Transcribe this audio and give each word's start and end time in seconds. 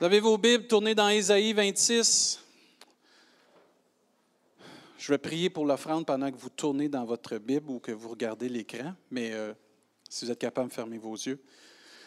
Vous 0.00 0.06
avez 0.06 0.20
vos 0.20 0.38
Bibles, 0.38 0.66
tournez 0.66 0.94
dans 0.94 1.10
Ésaïe 1.10 1.52
26. 1.52 2.42
Je 4.96 5.12
vais 5.12 5.18
prier 5.18 5.50
pour 5.50 5.66
l'offrande 5.66 6.06
pendant 6.06 6.32
que 6.32 6.38
vous 6.38 6.48
tournez 6.48 6.88
dans 6.88 7.04
votre 7.04 7.36
Bible 7.36 7.70
ou 7.70 7.80
que 7.80 7.92
vous 7.92 8.08
regardez 8.08 8.48
l'écran, 8.48 8.94
mais 9.10 9.32
euh, 9.32 9.52
si 10.08 10.24
vous 10.24 10.30
êtes 10.30 10.38
capable, 10.38 10.70
fermez 10.70 10.96
vos 10.96 11.12
yeux. 11.12 11.38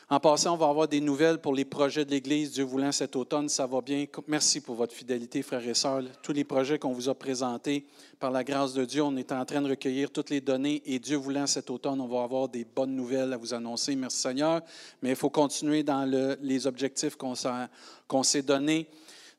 En 0.10 0.20
passant, 0.20 0.54
on 0.54 0.58
va 0.58 0.68
avoir 0.68 0.88
des 0.88 1.00
nouvelles 1.00 1.40
pour 1.40 1.54
les 1.54 1.66
projets 1.66 2.06
de 2.06 2.12
l'Église, 2.12 2.52
Dieu 2.52 2.64
voulant, 2.64 2.92
cet 2.92 3.16
automne. 3.16 3.48
Ça 3.50 3.66
va 3.66 3.82
bien. 3.82 4.06
Merci 4.28 4.60
pour 4.62 4.76
votre 4.76 4.94
fidélité, 4.94 5.42
frères 5.42 5.68
et 5.68 5.74
sœurs. 5.74 6.04
Tous 6.22 6.34
les 6.34 6.44
projets 6.44 6.78
qu'on 6.78 6.92
vous 6.92 7.10
a 7.10 7.16
présentés, 7.16 7.86
par 8.20 8.30
la 8.32 8.44
grâce 8.44 8.74
de 8.74 8.86
Dieu, 8.86 9.02
on 9.02 9.16
est 9.18 9.32
en 9.32 9.44
train 9.44 9.62
de 9.62 9.70
recueillir 9.70 10.12
toutes 10.12 10.30
les 10.30 10.42
données 10.42 10.82
et 10.86 11.00
Dieu 11.00 11.18
voulant, 11.18 11.48
cet 11.48 11.70
automne, 11.70 12.00
on 12.00 12.08
va 12.08 12.24
avoir 12.24 12.48
des 12.48 12.66
bonnes 12.66 12.96
nouvelles 12.96 13.34
à 13.34 13.38
vous 13.38 13.54
annoncer. 13.54 13.96
Merci 13.96 14.20
Seigneur. 14.20 14.62
Mais 15.02 15.10
il 15.10 15.16
faut 15.16 15.30
continuer 15.30 15.84
dans 15.84 16.06
les 16.42 16.68
objectifs 16.68 17.16
qu'on 17.16 18.24
s'est 18.24 18.42
donnés 18.42 18.88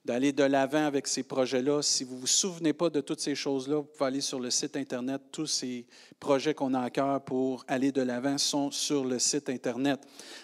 d'aller 0.05 0.33
de 0.33 0.45
l'avant 0.45 0.85
avec 0.85 1.07
ces 1.07 1.23
projets-là. 1.23 1.81
Si 1.81 2.05
vous 2.05 2.17
ne 2.17 2.21
vous 2.21 2.27
souvenez 2.27 2.73
pas 2.73 2.91
de 2.91 3.01
toutes 3.01 3.21
ces 3.21 3.35
choses-là, 3.35 3.77
vous 3.77 3.85
pouvez 3.85 4.07
aller 4.07 4.21
sur 4.21 4.39
le 4.39 4.51
site 4.51 4.77
Internet. 4.77 5.23
Tous 5.33 5.47
ces 5.47 5.87
projets 6.21 6.53
qu'on 6.53 6.75
a 6.75 6.81
à 6.81 6.91
cœur 6.91 7.23
pour 7.23 7.65
aller 7.69 7.91
de 7.91 8.03
l'avant 8.03 8.37
sont 8.37 8.71
sur 8.71 9.05
le 9.05 9.19
site 9.19 9.48
Internet. 9.48 10.01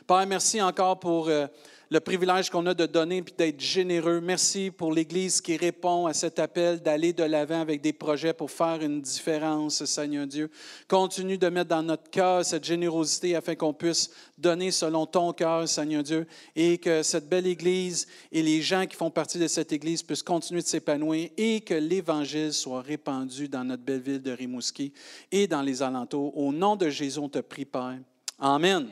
Père, 0.06 0.26
merci 0.26 0.62
encore 0.62 0.98
pour 0.98 1.28
euh, 1.28 1.46
le 1.92 1.98
privilège 1.98 2.50
qu'on 2.50 2.66
a 2.66 2.74
de 2.74 2.86
donner 2.86 3.16
et 3.16 3.24
d'être 3.36 3.60
généreux. 3.60 4.20
Merci 4.20 4.70
pour 4.70 4.92
l'Église 4.92 5.40
qui 5.40 5.56
répond 5.56 6.06
à 6.06 6.14
cet 6.14 6.38
appel 6.38 6.80
d'aller 6.80 7.12
de 7.12 7.24
l'avant 7.24 7.60
avec 7.60 7.80
des 7.80 7.92
projets 7.92 8.32
pour 8.32 8.52
faire 8.52 8.80
une 8.80 9.00
différence, 9.00 9.84
Seigneur 9.84 10.28
Dieu. 10.28 10.50
Continue 10.86 11.36
de 11.36 11.48
mettre 11.48 11.70
dans 11.70 11.82
notre 11.82 12.08
cœur 12.08 12.44
cette 12.44 12.64
générosité 12.64 13.34
afin 13.34 13.56
qu'on 13.56 13.72
puisse 13.72 14.10
donner 14.38 14.70
selon 14.70 15.04
ton 15.04 15.32
cœur, 15.32 15.68
Seigneur 15.68 16.04
Dieu, 16.04 16.28
et 16.54 16.78
que 16.78 17.02
cette 17.02 17.28
belle 17.28 17.48
Église 17.48 18.06
et 18.30 18.42
les 18.44 18.62
gens 18.62 18.86
qui 18.86 18.94
font 18.94 19.10
partie 19.10 19.40
de 19.40 19.48
cette 19.48 19.72
Église 19.72 20.04
puissent 20.04 20.22
continuer 20.22 20.62
de 20.62 20.68
s'épanouir 20.68 21.30
et 21.36 21.60
que 21.60 21.74
l'Évangile 21.74 22.52
soit 22.52 22.82
répandu 22.82 23.48
dans 23.48 23.64
notre 23.64 23.82
belle 23.82 24.00
ville 24.00 24.22
de 24.22 24.30
Rimouski 24.30 24.92
et 25.32 25.48
dans 25.48 25.62
les 25.62 25.82
alentours. 25.82 26.38
Au 26.38 26.52
nom 26.52 26.76
de 26.76 26.88
Jésus, 26.88 27.18
on 27.18 27.28
te 27.28 27.40
prie, 27.40 27.64
Père. 27.64 27.98
Amen. 28.38 28.88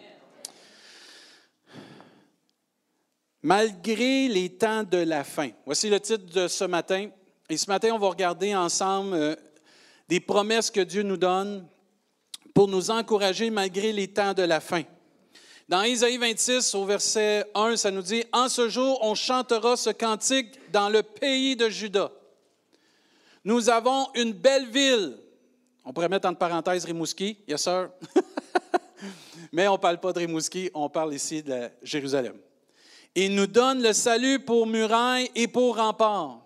Malgré 3.43 4.27
les 4.29 4.51
temps 4.51 4.83
de 4.83 4.99
la 4.99 5.23
fin. 5.23 5.51
Voici 5.65 5.89
le 5.89 6.01
titre 6.01 6.27
de 6.27 6.49
ce 6.49 6.65
matin. 6.65 7.09
Et 7.49 7.57
ce 7.57 7.71
matin, 7.71 7.91
on 7.93 7.99
va 7.99 8.09
regarder 8.09 8.55
ensemble 8.55 9.15
euh, 9.15 9.37
des 10.09 10.21
promesses 10.21 10.71
que 10.71 10.81
Dieu 10.81 11.03
nous 11.03 11.17
donne 11.17 11.67
pour 12.53 12.67
nous 12.67 12.91
encourager 12.91 13.51
malgré 13.51 13.93
les 13.93 14.09
temps 14.09 14.35
de 14.35 14.43
la 14.43 14.61
fin. 14.61 14.83
Dans 15.69 15.83
Isaïe 15.83 16.17
26, 16.17 16.75
au 16.75 16.85
verset 16.85 17.45
1, 17.55 17.77
ça 17.77 17.91
nous 17.91 18.03
dit, 18.03 18.25
En 18.33 18.49
ce 18.49 18.69
jour, 18.69 18.99
on 19.03 19.15
chantera 19.15 19.77
ce 19.77 19.91
cantique 19.91 20.59
dans 20.73 20.89
le 20.89 21.03
pays 21.03 21.55
de 21.55 21.69
Juda. 21.69 22.11
Nous 23.45 23.71
avons 23.71 24.09
une 24.15 24.33
belle 24.33 24.69
ville. 24.69 25.19
On 25.85 25.93
pourrait 25.93 26.09
mettre 26.09 26.29
entre 26.29 26.39
parenthèses 26.39 26.85
Rimouski, 26.85 27.39
yes 27.47 27.63
sir. 27.63 27.91
Mais 29.53 29.69
on 29.69 29.75
ne 29.75 29.79
parle 29.79 30.01
pas 30.01 30.13
de 30.13 30.19
Rimouski, 30.19 30.71
on 30.75 30.89
parle 30.89 31.15
ici 31.15 31.43
de 31.43 31.69
Jérusalem. 31.83 32.35
Il 33.21 33.35
nous 33.35 33.49
donne 33.49 33.83
le 33.83 33.93
salut 33.93 34.39
pour 34.39 34.65
murailles 34.65 35.29
et 35.35 35.49
pour 35.49 35.77
remparts. 35.77 36.39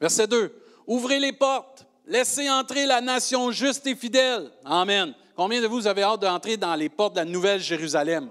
Verset 0.00 0.26
2. 0.26 0.50
Ouvrez 0.86 1.18
les 1.18 1.32
portes, 1.32 1.84
laissez 2.06 2.48
entrer 2.48 2.86
la 2.86 3.02
nation 3.02 3.50
juste 3.50 3.86
et 3.86 3.94
fidèle. 3.94 4.50
Amen. 4.64 5.12
Combien 5.34 5.60
de 5.60 5.66
vous 5.66 5.86
avez 5.86 6.02
hâte 6.02 6.22
d'entrer 6.22 6.56
dans 6.56 6.74
les 6.74 6.88
portes 6.88 7.12
de 7.12 7.18
la 7.18 7.26
nouvelle 7.26 7.60
Jérusalem? 7.60 8.30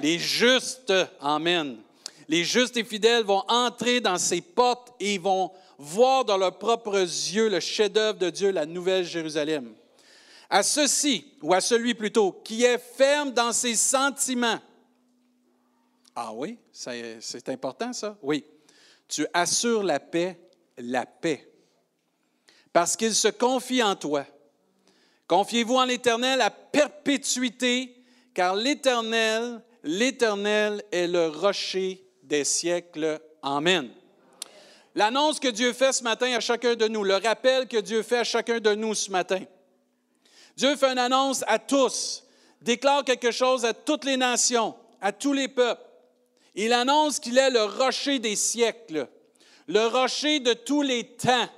Les 0.00 0.18
justes, 0.18 0.92
Amen. 1.22 1.78
Les 2.28 2.44
justes 2.44 2.76
et 2.76 2.84
fidèles 2.84 3.24
vont 3.24 3.44
entrer 3.48 4.00
dans 4.00 4.18
ces 4.18 4.42
portes 4.42 4.92
et 5.00 5.16
vont 5.16 5.50
voir 5.78 6.26
dans 6.26 6.36
leurs 6.36 6.58
propres 6.58 6.98
yeux 6.98 7.48
le 7.48 7.60
chef-d'œuvre 7.60 8.18
de 8.18 8.28
Dieu, 8.28 8.50
la 8.50 8.66
nouvelle 8.66 9.06
Jérusalem. 9.06 9.72
À 10.50 10.62
ceci, 10.62 11.24
ou 11.40 11.54
à 11.54 11.62
celui 11.62 11.94
plutôt, 11.94 12.42
qui 12.44 12.64
est 12.64 12.78
ferme 12.78 13.30
dans 13.30 13.52
ses 13.52 13.74
sentiments, 13.74 14.58
ah 16.14 16.32
oui, 16.32 16.58
c'est 16.72 17.48
important 17.48 17.92
ça? 17.92 18.16
Oui. 18.22 18.44
Tu 19.08 19.26
assures 19.32 19.82
la 19.82 19.98
paix, 20.00 20.38
la 20.78 21.06
paix. 21.06 21.50
Parce 22.72 22.96
qu'il 22.96 23.14
se 23.14 23.28
confie 23.28 23.82
en 23.82 23.96
toi. 23.96 24.24
Confiez-vous 25.26 25.76
en 25.76 25.84
l'Éternel 25.84 26.40
à 26.40 26.50
perpétuité, 26.50 27.96
car 28.34 28.54
l'Éternel, 28.54 29.62
l'Éternel 29.82 30.82
est 30.92 31.06
le 31.06 31.28
rocher 31.28 32.04
des 32.22 32.44
siècles. 32.44 33.20
Amen. 33.42 33.90
L'annonce 34.94 35.40
que 35.40 35.48
Dieu 35.48 35.72
fait 35.72 35.92
ce 35.92 36.02
matin 36.02 36.32
à 36.34 36.40
chacun 36.40 36.74
de 36.74 36.88
nous, 36.88 37.04
le 37.04 37.16
rappel 37.16 37.68
que 37.68 37.78
Dieu 37.78 38.02
fait 38.02 38.18
à 38.18 38.24
chacun 38.24 38.60
de 38.60 38.74
nous 38.74 38.94
ce 38.94 39.10
matin. 39.10 39.42
Dieu 40.56 40.76
fait 40.76 40.92
une 40.92 40.98
annonce 40.98 41.44
à 41.46 41.58
tous, 41.58 42.24
déclare 42.60 43.04
quelque 43.04 43.30
chose 43.30 43.64
à 43.64 43.72
toutes 43.72 44.04
les 44.04 44.16
nations, 44.16 44.74
à 45.00 45.12
tous 45.12 45.32
les 45.32 45.48
peuples. 45.48 45.89
Il 46.54 46.72
annonce 46.72 47.20
qu'il 47.20 47.38
est 47.38 47.50
le 47.50 47.64
rocher 47.64 48.18
des 48.18 48.36
siècles, 48.36 49.08
le 49.66 49.86
rocher 49.86 50.40
de 50.40 50.52
tous 50.52 50.82
les 50.82 51.04
temps. 51.04 51.48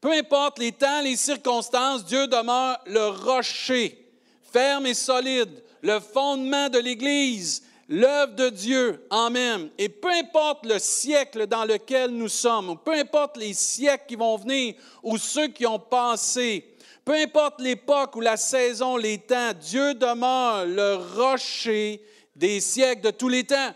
Peu 0.00 0.12
importe 0.12 0.58
les 0.58 0.72
temps, 0.72 1.02
les 1.02 1.16
circonstances, 1.16 2.04
Dieu 2.04 2.26
demeure 2.26 2.78
le 2.86 3.08
rocher, 3.08 4.06
ferme 4.52 4.86
et 4.86 4.94
solide, 4.94 5.62
le 5.82 6.00
fondement 6.00 6.68
de 6.68 6.78
l'Église, 6.78 7.62
l'œuvre 7.88 8.34
de 8.34 8.48
Dieu. 8.48 9.06
Amen. 9.10 9.68
Et 9.76 9.88
peu 9.88 10.10
importe 10.10 10.64
le 10.64 10.78
siècle 10.78 11.46
dans 11.46 11.64
lequel 11.64 12.10
nous 12.10 12.28
sommes, 12.28 12.78
peu 12.84 12.92
importe 12.92 13.36
les 13.36 13.52
siècles 13.52 14.04
qui 14.08 14.16
vont 14.16 14.36
venir 14.36 14.74
ou 15.02 15.18
ceux 15.18 15.48
qui 15.48 15.66
ont 15.66 15.78
passé, 15.78 16.66
peu 17.04 17.14
importe 17.14 17.60
l'époque 17.60 18.16
ou 18.16 18.20
la 18.20 18.36
saison, 18.36 18.96
les 18.96 19.18
temps, 19.18 19.52
Dieu 19.60 19.94
demeure 19.94 20.64
le 20.66 20.96
rocher 21.16 22.02
des 22.36 22.60
siècles 22.60 23.02
de 23.02 23.10
tous 23.10 23.28
les 23.28 23.44
temps. 23.44 23.74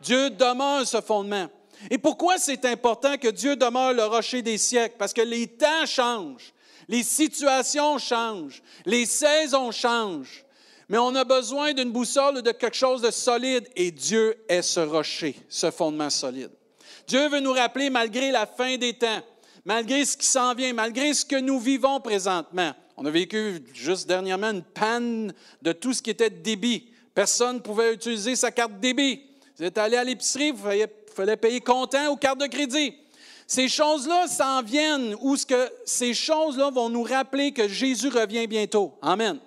Dieu 0.00 0.30
demeure 0.30 0.86
ce 0.86 1.00
fondement. 1.00 1.48
Et 1.90 1.98
pourquoi 1.98 2.38
c'est 2.38 2.64
important 2.64 3.16
que 3.16 3.28
Dieu 3.28 3.56
demeure 3.56 3.92
le 3.92 4.04
rocher 4.04 4.42
des 4.42 4.58
siècles? 4.58 4.96
Parce 4.98 5.12
que 5.12 5.20
les 5.20 5.46
temps 5.46 5.86
changent, 5.86 6.52
les 6.88 7.02
situations 7.02 7.98
changent, 7.98 8.62
les 8.84 9.06
saisons 9.06 9.70
changent. 9.70 10.44
Mais 10.88 10.98
on 10.98 11.14
a 11.14 11.24
besoin 11.24 11.74
d'une 11.74 11.92
boussole, 11.92 12.42
de 12.42 12.50
quelque 12.50 12.76
chose 12.76 13.02
de 13.02 13.10
solide, 13.10 13.68
et 13.76 13.90
Dieu 13.90 14.42
est 14.48 14.62
ce 14.62 14.80
rocher, 14.80 15.36
ce 15.48 15.70
fondement 15.70 16.10
solide. 16.10 16.50
Dieu 17.06 17.28
veut 17.28 17.40
nous 17.40 17.52
rappeler, 17.52 17.90
malgré 17.90 18.30
la 18.30 18.46
fin 18.46 18.76
des 18.78 18.94
temps, 18.94 19.22
malgré 19.64 20.04
ce 20.04 20.16
qui 20.16 20.26
s'en 20.26 20.54
vient, 20.54 20.72
malgré 20.72 21.12
ce 21.12 21.24
que 21.24 21.36
nous 21.36 21.60
vivons 21.60 22.00
présentement, 22.00 22.72
on 22.96 23.04
a 23.04 23.10
vécu 23.10 23.60
juste 23.74 24.08
dernièrement 24.08 24.50
une 24.50 24.62
panne 24.62 25.32
de 25.62 25.72
tout 25.72 25.92
ce 25.92 26.02
qui 26.02 26.10
était 26.10 26.30
débit. 26.30 26.90
Personne 27.14 27.56
ne 27.56 27.60
pouvait 27.60 27.94
utiliser 27.94 28.34
sa 28.34 28.50
carte 28.50 28.80
débit. 28.80 29.27
Vous 29.58 29.64
êtes 29.64 29.78
allé 29.78 29.96
à 29.96 30.04
l'épicerie, 30.04 30.52
vous 30.52 30.68
fallait, 31.16 31.36
payer 31.36 31.60
comptant 31.60 32.12
ou 32.12 32.16
carte 32.16 32.38
de 32.38 32.46
crédit. 32.46 32.94
Ces 33.44 33.68
choses-là 33.68 34.28
s'en 34.28 34.62
viennent 34.62 35.16
ou 35.20 35.36
ce 35.36 35.44
que 35.44 35.72
ces 35.84 36.14
choses-là 36.14 36.70
vont 36.70 36.88
nous 36.88 37.02
rappeler 37.02 37.50
que 37.50 37.66
Jésus 37.66 38.08
revient 38.08 38.46
bientôt. 38.46 38.94
Amen. 39.02 39.40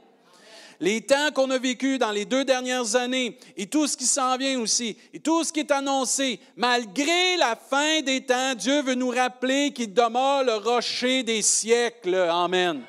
Les 0.82 1.00
temps 1.00 1.32
qu'on 1.34 1.50
a 1.52 1.58
vécu 1.58 1.98
dans 1.98 2.12
les 2.12 2.26
deux 2.26 2.44
dernières 2.44 2.96
années 2.98 3.38
et 3.56 3.68
tout 3.68 3.88
ce 3.88 3.96
qui 3.96 4.06
s'en 4.06 4.36
vient 4.36 4.60
aussi 4.60 4.98
et 5.14 5.20
tout 5.20 5.46
ce 5.46 5.54
qui 5.54 5.62
est 5.62 5.72
annoncé, 5.72 6.42
malgré 6.58 7.38
la 7.38 7.56
fin 7.56 8.02
des 8.02 8.26
temps, 8.26 8.56
Dieu 8.56 8.82
veut 8.82 8.96
nous 8.96 9.12
rappeler 9.12 9.72
qu'il 9.72 9.94
demeure 9.94 10.44
le 10.44 10.56
rocher 10.56 11.24
des 11.24 11.42
siècles. 11.42 12.16
Amen. 12.16 12.82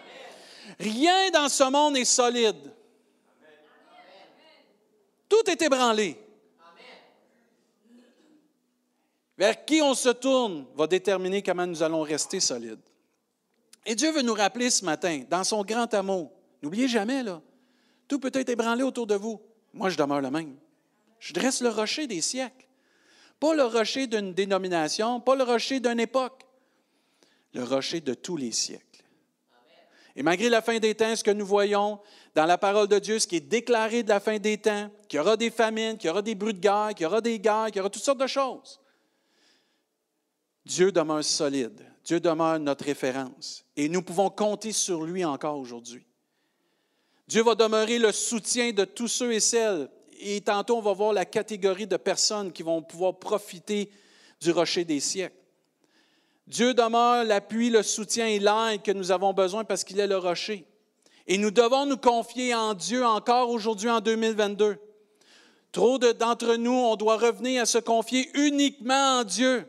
Rien 0.81 1.31
dans 1.31 1.49
ce 1.49 1.71
monde 1.71 1.93
n'est 1.93 2.05
solide. 2.05 2.73
Tout 5.29 5.49
est 5.49 5.63
ébranlé. 5.63 6.17
Vers 9.39 9.65
qui 9.65 9.81
on 9.83 9.95
se 9.95 10.11
tourne 10.11 10.67
va 10.75 10.87
déterminer 10.87 11.43
comment 11.43 11.67
nous 11.67 11.83
allons 11.83 12.03
rester 12.03 12.41
solides. 12.41 12.81
Et 13.85 13.95
Dieu 13.95 14.13
veut 14.13 14.23
nous 14.23 14.35
rappeler 14.35 14.71
ce 14.71 14.85
matin, 14.85 15.25
dans 15.29 15.45
son 15.45 15.63
grand 15.65 15.93
amour, 15.95 16.31
n'oubliez 16.63 16.89
jamais, 16.89 17.23
là, 17.23 17.41
tout 18.09 18.19
peut 18.19 18.31
être 18.35 18.51
ébranlé 18.51 18.83
autour 18.83 19.07
de 19.07 19.15
vous. 19.15 19.41
Moi, 19.73 19.89
je 19.89 19.97
demeure 19.97 20.21
le 20.21 20.31
même. 20.31 20.57
Je 21.19 21.33
dresse 21.33 21.61
le 21.63 21.69
rocher 21.69 22.07
des 22.07 22.21
siècles. 22.21 22.67
Pas 23.41 23.55
le 23.55 23.65
rocher 23.65 24.07
d'une 24.07 24.35
dénomination, 24.35 25.21
pas 25.21 25.35
le 25.35 25.45
rocher 25.45 25.81
d'une 25.81 25.99
époque, 25.99 26.45
le 27.55 27.65
rocher 27.65 28.01
de 28.01 28.15
tous 28.15 28.37
les 28.37 28.53
siècles. 28.53 28.85
Et 30.15 30.23
malgré 30.23 30.49
la 30.49 30.61
fin 30.61 30.79
des 30.79 30.95
temps, 30.95 31.17
ce 31.17 31.25
que 31.25 31.31
nous 31.31 31.47
voyons 31.47 31.99
dans 32.35 32.45
la 32.45 32.59
parole 32.59 32.87
de 32.87 32.99
Dieu, 32.99 33.19
ce 33.19 33.27
qui 33.27 33.37
est 33.37 33.41
déclaré 33.41 34.03
de 34.03 34.11
la 34.11 34.21
fin 34.21 34.39
des 34.39 34.59
temps, 34.59 34.91
qu'il 35.09 35.17
y 35.17 35.21
aura 35.21 35.37
des 35.37 35.51
famines, 35.51 35.97
qu'il 35.97 36.09
y 36.09 36.11
aura 36.11 36.23
des 36.23 36.35
bruits 36.35 36.55
de 36.55 36.61
guerre, 36.61 36.91
qu'il 36.95 37.05
y 37.05 37.07
aura 37.07 37.21
des 37.21 37.39
guerres, 37.39 37.67
qu'il 37.67 37.77
y 37.77 37.81
aura 37.81 37.91
toutes 37.91 38.03
sortes 38.03 38.21
de 38.21 38.27
choses. 38.27 38.79
Dieu 40.65 40.93
demeure 40.93 41.25
solide. 41.25 41.81
Dieu 42.05 42.21
demeure 42.21 42.59
notre 42.59 42.85
référence. 42.85 43.65
Et 43.77 43.89
nous 43.89 44.03
pouvons 44.03 44.31
compter 44.31 44.73
sur 44.73 45.03
lui 45.03 45.25
encore 45.25 45.59
aujourd'hui. 45.59 46.07
Dieu 47.29 47.43
va 47.43 47.55
demeurer 47.55 47.99
le 47.99 48.13
soutien 48.13 48.73
de 48.73 48.85
tous 48.85 49.09
ceux 49.09 49.33
et 49.33 49.41
celles 49.41 49.89
et 50.25 50.41
tantôt, 50.41 50.77
on 50.77 50.81
va 50.81 50.93
voir 50.93 51.13
la 51.13 51.25
catégorie 51.25 51.87
de 51.87 51.97
personnes 51.97 52.53
qui 52.53 52.63
vont 52.63 52.81
pouvoir 52.81 53.19
profiter 53.19 53.91
du 54.41 54.53
rocher 54.53 54.85
des 54.85 55.01
siècles. 55.01 55.35
Dieu 56.47 56.75
demeure 56.75 57.25
l'appui, 57.25 57.71
le 57.71 57.83
soutien 57.83 58.29
et 58.29 58.39
l'aide 58.39 58.83
que 58.83 58.93
nous 58.93 59.11
avons 59.11 59.33
besoin 59.33 59.65
parce 59.65 59.83
qu'il 59.83 59.99
est 59.99 60.07
le 60.07 60.19
rocher. 60.19 60.65
Et 61.27 61.39
nous 61.39 61.51
devons 61.51 61.87
nous 61.87 61.97
confier 61.97 62.55
en 62.55 62.75
Dieu 62.75 63.05
encore 63.05 63.51
aujourd'hui 63.51 63.91
en 63.91 64.01
2022. 64.01 64.77
Trop 65.73 65.99
d'entre 65.99 66.55
nous, 66.57 66.73
on 66.73 66.95
doit 66.95 67.17
revenir 67.17 67.63
à 67.63 67.67
se 67.67 67.79
confier 67.79 68.31
uniquement 68.35 69.21
en 69.21 69.25
Dieu. 69.25 69.67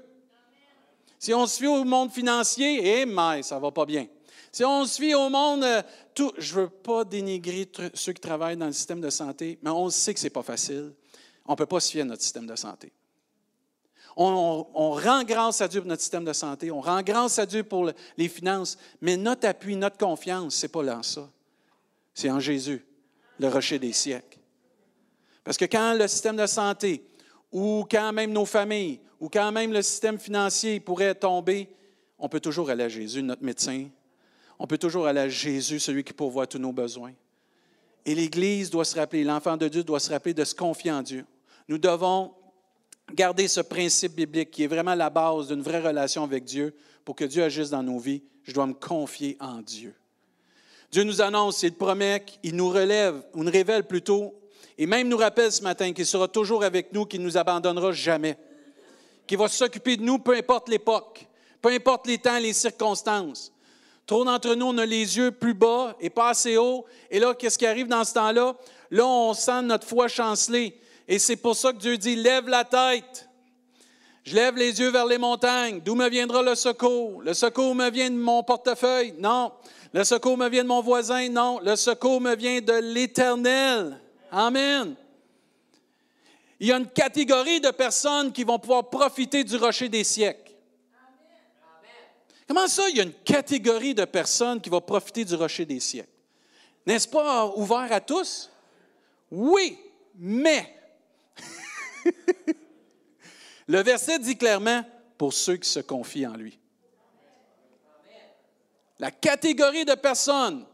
Si 1.23 1.33
on 1.33 1.47
se 1.47 1.57
fie 1.57 1.67
au 1.67 1.85
monde 1.85 2.11
financier, 2.11 2.99
eh 2.99 3.05
mais 3.05 3.43
ça 3.43 3.57
va 3.57 3.71
pas 3.71 3.85
bien. 3.85 4.07
Si 4.51 4.65
on 4.65 4.83
se 4.83 5.01
fie 5.01 5.15
au 5.15 5.29
monde, 5.29 5.63
euh, 5.63 5.81
tout, 6.13 6.33
je 6.37 6.53
veux 6.53 6.67
pas 6.67 7.05
dénigrer 7.05 7.65
ceux 7.93 8.11
qui 8.11 8.19
travaillent 8.19 8.57
dans 8.57 8.65
le 8.65 8.73
système 8.73 8.99
de 8.99 9.09
santé, 9.09 9.57
mais 9.61 9.69
on 9.69 9.89
sait 9.89 10.13
que 10.13 10.19
c'est 10.19 10.29
pas 10.29 10.43
facile. 10.43 10.93
On 11.45 11.55
peut 11.55 11.65
pas 11.65 11.79
se 11.79 11.91
fier 11.91 12.01
à 12.01 12.03
notre 12.03 12.23
système 12.23 12.45
de 12.45 12.57
santé. 12.57 12.91
On, 14.17 14.65
rend 14.73 15.23
grâce 15.23 15.61
à 15.61 15.69
Dieu 15.69 15.79
pour 15.79 15.87
notre 15.87 16.01
système 16.01 16.25
de 16.25 16.33
santé, 16.33 16.71
on 16.71 16.81
rend 16.81 17.01
grâce 17.01 17.39
à 17.39 17.45
Dieu 17.45 17.63
pour 17.63 17.89
les 18.17 18.27
finances, 18.27 18.77
mais 18.99 19.15
notre 19.15 19.47
appui, 19.47 19.77
notre 19.77 19.97
confiance, 19.97 20.55
c'est 20.55 20.67
pas 20.67 20.83
là 20.83 20.99
ça. 21.03 21.29
C'est 22.13 22.29
en 22.29 22.41
Jésus, 22.41 22.85
le 23.39 23.47
rocher 23.47 23.79
des 23.79 23.93
siècles. 23.93 24.39
Parce 25.45 25.55
que 25.55 25.63
quand 25.63 25.93
le 25.93 26.09
système 26.09 26.35
de 26.35 26.47
santé, 26.47 27.07
ou 27.49 27.85
quand 27.89 28.11
même 28.11 28.33
nos 28.33 28.45
familles, 28.45 28.99
ou 29.23 29.29
quand 29.29 29.53
même 29.53 29.71
le 29.71 29.81
système 29.81 30.19
financier 30.19 30.81
pourrait 30.81 31.15
tomber, 31.15 31.69
on 32.19 32.27
peut 32.27 32.41
toujours 32.41 32.69
aller 32.69 32.83
à 32.83 32.89
Jésus, 32.89 33.23
notre 33.23 33.41
médecin. 33.41 33.85
On 34.59 34.67
peut 34.67 34.77
toujours 34.77 35.07
aller 35.07 35.21
à 35.21 35.29
Jésus, 35.29 35.79
celui 35.79 36.03
qui 36.03 36.11
pourvoit 36.11 36.45
tous 36.45 36.57
nos 36.57 36.73
besoins. 36.73 37.13
Et 38.05 38.15
l'Église 38.15 38.69
doit 38.69 38.83
se 38.83 38.99
rappeler, 38.99 39.23
l'enfant 39.23 39.55
de 39.55 39.69
Dieu 39.69 39.81
doit 39.81 40.01
se 40.01 40.11
rappeler 40.11 40.33
de 40.33 40.43
se 40.43 40.53
confier 40.53 40.91
en 40.91 41.01
Dieu. 41.01 41.25
Nous 41.69 41.77
devons 41.77 42.33
garder 43.13 43.47
ce 43.47 43.61
principe 43.61 44.13
biblique 44.13 44.51
qui 44.51 44.63
est 44.63 44.67
vraiment 44.67 44.93
la 44.93 45.09
base 45.09 45.47
d'une 45.47 45.61
vraie 45.61 45.79
relation 45.79 46.25
avec 46.25 46.43
Dieu 46.43 46.75
pour 47.05 47.15
que 47.15 47.23
Dieu 47.23 47.45
agisse 47.45 47.69
dans 47.69 47.81
nos 47.81 47.99
vies. 47.99 48.23
Je 48.43 48.51
dois 48.51 48.67
me 48.67 48.73
confier 48.73 49.37
en 49.39 49.61
Dieu. 49.61 49.95
Dieu 50.91 51.05
nous 51.05 51.21
annonce, 51.21 51.63
il 51.63 51.75
promet, 51.75 52.25
il 52.43 52.57
nous 52.57 52.69
relève, 52.69 53.23
ou 53.33 53.45
nous 53.45 53.51
révèle 53.51 53.87
plutôt, 53.87 54.35
et 54.77 54.85
même 54.85 55.07
nous 55.07 55.15
rappelle 55.15 55.53
ce 55.53 55.63
matin 55.63 55.93
qu'il 55.93 56.05
sera 56.05 56.27
toujours 56.27 56.65
avec 56.65 56.91
nous, 56.91 57.05
qu'il 57.05 57.21
ne 57.21 57.25
nous 57.25 57.37
abandonnera 57.37 57.93
jamais, 57.93 58.37
qu'il 59.27 59.37
va 59.37 59.47
s'occuper 59.47 59.97
de 59.97 60.03
nous, 60.03 60.19
peu 60.19 60.35
importe 60.35 60.69
l'époque, 60.69 61.27
peu 61.61 61.69
importe 61.69 62.07
les 62.07 62.17
temps, 62.17 62.39
les 62.39 62.53
circonstances. 62.53 63.51
Trop 64.05 64.25
d'entre 64.25 64.53
nous, 64.55 64.65
on 64.65 64.77
a 64.77 64.85
les 64.85 65.17
yeux 65.17 65.31
plus 65.31 65.53
bas 65.53 65.95
et 66.01 66.09
pas 66.09 66.29
assez 66.29 66.57
hauts. 66.57 66.85
Et 67.09 67.19
là, 67.19 67.33
qu'est-ce 67.33 67.57
qui 67.57 67.65
arrive 67.65 67.87
dans 67.87 68.03
ce 68.03 68.13
temps-là? 68.15 68.55
Là, 68.91 69.07
on 69.07 69.33
sent 69.33 69.61
notre 69.61 69.87
foi 69.87 70.09
chanceler. 70.09 70.77
Et 71.07 71.19
c'est 71.19 71.37
pour 71.37 71.55
ça 71.55 71.71
que 71.71 71.77
Dieu 71.77 71.97
dit, 71.97 72.17
lève 72.17 72.49
la 72.49 72.65
tête. 72.65 73.29
Je 74.25 74.35
lève 74.35 74.57
les 74.57 74.79
yeux 74.79 74.89
vers 74.89 75.05
les 75.05 75.17
montagnes. 75.17 75.81
D'où 75.83 75.95
me 75.95 76.09
viendra 76.09 76.41
le 76.41 76.55
secours? 76.55 77.21
Le 77.21 77.33
secours 77.33 77.75
me 77.75 77.89
vient 77.89 78.09
de 78.09 78.15
mon 78.15 78.43
portefeuille? 78.43 79.13
Non. 79.19 79.51
Le 79.93 80.03
secours 80.03 80.37
me 80.37 80.49
vient 80.49 80.63
de 80.63 80.69
mon 80.69 80.81
voisin? 80.81 81.29
Non. 81.29 81.59
Le 81.63 81.75
secours 81.77 82.19
me 82.19 82.35
vient 82.35 82.59
de 82.59 82.73
l'Éternel. 82.73 83.99
Amen. 84.31 84.95
Il 86.63 86.67
y 86.67 86.71
a 86.71 86.77
une 86.77 86.87
catégorie 86.87 87.59
de 87.59 87.71
personnes 87.71 88.31
qui 88.31 88.45
vont 88.45 88.57
pouvoir 88.57 88.89
profiter 88.89 89.43
du 89.43 89.57
rocher 89.57 89.89
des 89.89 90.05
siècles. 90.05 90.53
Comment 92.47 92.69
ça, 92.69 92.87
il 92.87 92.95
y 92.95 93.01
a 93.01 93.03
une 93.03 93.11
catégorie 93.11 93.93
de 93.93 94.05
personnes 94.05 94.61
qui 94.61 94.69
vont 94.69 94.79
profiter 94.79 95.25
du 95.25 95.35
rocher 95.35 95.65
des 95.65 95.81
siècles? 95.81 96.07
N'est-ce 96.85 97.09
pas 97.09 97.47
ouvert 97.57 97.91
à 97.91 97.99
tous? 97.99 98.49
Oui, 99.29 99.77
mais 100.15 100.73
Le 103.67 103.83
verset 103.83 104.19
dit 104.19 104.37
clairement, 104.37 104.85
pour 105.17 105.33
ceux 105.33 105.57
qui 105.57 105.67
se 105.69 105.81
confient 105.81 106.27
en 106.27 106.37
lui. 106.37 106.57
La 108.99 109.11
catégorie 109.11 109.83
de 109.83 109.95
personnes 109.95 110.65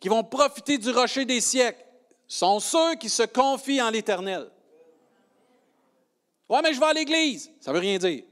qui 0.00 0.08
vont 0.08 0.24
profiter 0.24 0.78
du 0.78 0.88
rocher 0.88 1.26
des 1.26 1.42
siècles 1.42 1.84
sont 2.26 2.60
ceux 2.60 2.94
qui 2.94 3.10
se 3.10 3.24
confient 3.24 3.82
en 3.82 3.90
l'Éternel. 3.90 4.48
Ouais, 6.48 6.60
mais 6.62 6.74
je 6.74 6.80
vais 6.80 6.86
à 6.86 6.92
l'église. 6.92 7.50
Ça 7.60 7.70
ne 7.70 7.76
veut 7.76 7.80
rien 7.80 7.98
dire. 7.98 8.24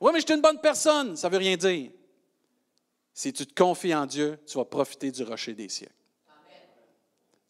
Ouais, 0.00 0.12
mais 0.12 0.20
je 0.20 0.26
suis 0.26 0.34
une 0.34 0.42
bonne 0.42 0.60
personne. 0.60 1.16
Ça 1.16 1.28
ne 1.28 1.32
veut 1.32 1.38
rien 1.38 1.56
dire. 1.56 1.90
Si 3.12 3.32
tu 3.32 3.46
te 3.46 3.54
confies 3.54 3.94
en 3.94 4.06
Dieu, 4.06 4.38
tu 4.46 4.58
vas 4.58 4.64
profiter 4.64 5.10
du 5.10 5.22
rocher 5.22 5.54
des 5.54 5.68
siècles. 5.68 5.92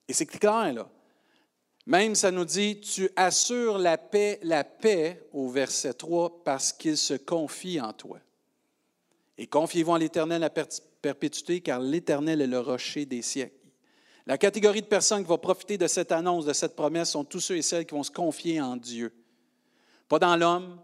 Et 0.08 0.12
c'est 0.12 0.26
clair, 0.26 0.72
là. 0.72 0.88
Même 1.86 2.16
ça 2.16 2.32
nous 2.32 2.44
dit, 2.44 2.80
tu 2.80 3.08
assures 3.14 3.78
la 3.78 3.96
paix, 3.96 4.40
la 4.42 4.64
paix 4.64 5.24
au 5.32 5.48
verset 5.48 5.94
3 5.94 6.42
parce 6.42 6.72
qu'il 6.72 6.96
se 6.96 7.14
confie 7.14 7.80
en 7.80 7.92
toi. 7.92 8.18
Et 9.38 9.46
confiez-vous 9.46 9.92
en 9.92 9.96
l'Éternel 9.96 10.42
à 10.42 10.50
perpétuité, 10.50 11.60
car 11.60 11.78
l'Éternel 11.78 12.40
est 12.40 12.46
le 12.46 12.58
rocher 12.58 13.04
des 13.06 13.22
siècles. 13.22 13.54
La 14.26 14.38
catégorie 14.38 14.82
de 14.82 14.86
personnes 14.86 15.22
qui 15.22 15.28
vont 15.28 15.38
profiter 15.38 15.78
de 15.78 15.86
cette 15.86 16.10
annonce, 16.10 16.46
de 16.46 16.52
cette 16.52 16.74
promesse, 16.74 17.10
sont 17.10 17.24
tous 17.24 17.38
ceux 17.38 17.56
et 17.56 17.62
celles 17.62 17.86
qui 17.86 17.94
vont 17.94 18.02
se 18.02 18.10
confier 18.10 18.60
en 18.60 18.76
Dieu. 18.76 19.12
Pas 20.08 20.18
dans 20.18 20.36
l'homme, 20.36 20.80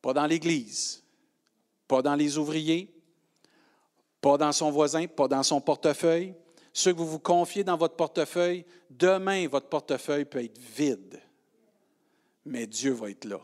pas 0.00 0.12
dans 0.12 0.26
l'Église, 0.26 1.02
pas 1.88 2.02
dans 2.02 2.14
les 2.14 2.38
ouvriers, 2.38 2.92
pas 4.20 4.38
dans 4.38 4.52
son 4.52 4.70
voisin, 4.70 5.06
pas 5.06 5.28
dans 5.28 5.42
son 5.42 5.60
portefeuille, 5.60 6.34
ceux 6.72 6.92
que 6.92 6.98
vous 6.98 7.08
vous 7.08 7.18
confiez 7.18 7.64
dans 7.64 7.76
votre 7.76 7.96
portefeuille, 7.96 8.64
demain, 8.88 9.46
votre 9.48 9.68
portefeuille 9.68 10.24
peut 10.24 10.42
être 10.42 10.58
vide, 10.58 11.20
mais 12.44 12.66
Dieu 12.66 12.92
va 12.92 13.10
être 13.10 13.24
là. 13.24 13.40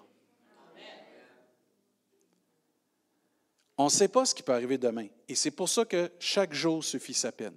On 3.77 3.85
ne 3.85 3.91
sait 3.91 4.09
pas 4.09 4.25
ce 4.25 4.35
qui 4.35 4.43
peut 4.43 4.53
arriver 4.53 4.77
demain. 4.77 5.07
Et 5.29 5.37
c'est 5.37 5.53
pour 5.53 5.69
ça 5.69 5.85
que 5.85 6.11
chaque 6.19 6.53
jour 6.53 6.83
suffit 6.83 7.15
sa 7.15 7.31
peine. 7.31 7.55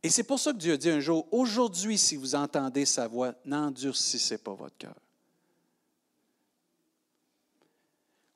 Et 0.00 0.10
c'est 0.10 0.22
pour 0.22 0.38
ça 0.38 0.52
que 0.52 0.58
Dieu 0.58 0.78
dit 0.78 0.90
un 0.90 1.00
jour, 1.00 1.26
aujourd'hui, 1.32 1.98
si 1.98 2.14
vous 2.14 2.36
entendez 2.36 2.84
sa 2.84 3.08
voix, 3.08 3.34
n'endurcissez 3.44 4.38
pas 4.38 4.54
votre 4.54 4.76
cœur. 4.76 4.94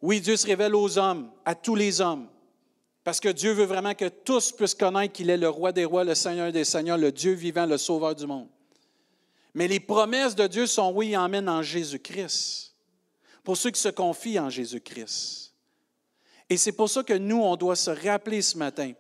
Oui, 0.07 0.21
Dieu 0.21 0.37
se 0.37 0.47
révèle 0.47 0.77
aux 0.77 0.99
hommes, 0.99 1.33
à 1.45 1.57
tous 1.57 1.75
les 1.75 2.01
hommes. 2.01 2.29
Parce 3.03 3.19
que 3.19 3.29
Dieu 3.29 3.51
veut 3.51 3.65
vraiment 3.65 3.93
que 3.93 4.09
tous 4.09 4.53
puissent 4.53 4.77
connaître 4.77 5.13
qu'il 5.13 5.31
est 5.31 5.37
le 5.37 5.49
roi 5.49 5.73
des 5.73 5.85
rois, 5.85 6.05
le 6.05 6.15
Seigneur 6.15 6.53
des 6.53 6.63
seigneurs, 6.63 6.97
le 6.97 7.11
Dieu 7.11 7.33
vivant, 7.33 7.67
le 7.67 7.77
sauveur 7.77 8.15
du 8.15 8.25
monde. 8.25 8.47
Mais 9.53 9.67
les 9.67 9.81
promesses 9.81 10.37
de 10.37 10.47
Dieu 10.47 10.69
sont 10.69 10.93
oui, 10.93 11.17
emmènent 11.17 11.49
en 11.49 11.61
Jésus-Christ. 11.61 12.77
Pour 13.43 13.57
ceux 13.57 13.73
qui 13.73 13.81
se 13.81 13.89
confient 13.89 14.39
en 14.39 14.49
Jésus-Christ. 14.49 15.53
Et 16.51 16.57
c'est 16.57 16.71
pour 16.71 16.89
ça 16.89 17.03
que 17.03 17.15
nous, 17.15 17.43
on 17.43 17.57
doit 17.57 17.75
se 17.75 17.91
rappeler 17.91 18.43
ce 18.43 18.57
matin, 18.57 18.93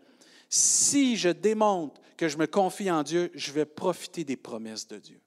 si 0.48 1.16
je 1.16 1.28
démontre 1.28 2.00
que 2.16 2.26
je 2.26 2.36
me 2.36 2.48
confie 2.48 2.90
en 2.90 3.04
Dieu, 3.04 3.30
je 3.32 3.52
vais 3.52 3.64
profiter 3.64 4.24
des 4.24 4.36
promesses 4.36 4.88
de 4.88 4.98
Dieu. 4.98 5.20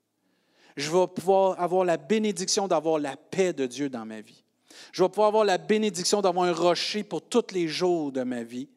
Je 0.76 0.92
vais 0.92 1.08
pouvoir 1.08 1.58
avoir 1.58 1.86
la 1.86 1.96
bénédiction 1.96 2.68
d'avoir 2.68 3.00
la 3.00 3.16
paix 3.16 3.54
de 3.54 3.66
Dieu 3.66 3.90
dans 3.90 4.06
ma 4.06 4.20
vie. 4.20 4.44
Je 4.92 5.04
vais 5.04 5.10
pouvoir 5.10 5.28
avoir 5.30 5.46
la 5.46 5.58
bénédiction 5.58 6.22
d'avoir 6.22 6.46
un 6.46 6.54
rocher 6.54 7.04
pour 7.04 7.22
tous 7.22 7.52
les 7.52 7.68
jours 7.68 8.12
de 8.12 8.24
ma 8.24 8.44
vie. 8.44 8.70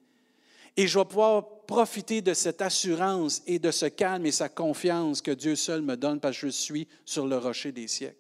Et 0.77 0.87
je 0.87 0.99
vais 0.99 1.05
pouvoir 1.05 1.45
profiter 1.67 2.23
de 2.23 2.35
cette 2.35 2.63
assurance 2.63 3.43
et 3.47 3.59
de 3.59 3.71
ce 3.71 3.87
calme 3.87 4.27
et 4.27 4.33
sa 4.33 4.49
confiance 4.49 5.21
que 5.21 5.31
Dieu 5.31 5.55
seul 5.55 5.83
me 5.83 5.97
donne 5.97 6.21
parce 6.21 6.37
que 6.39 6.47
je 6.47 6.53
suis 6.53 6.89
sur 7.05 7.27
le 7.27 7.37
rocher 7.37 7.73
des 7.73 7.89
siècles. 7.89 8.17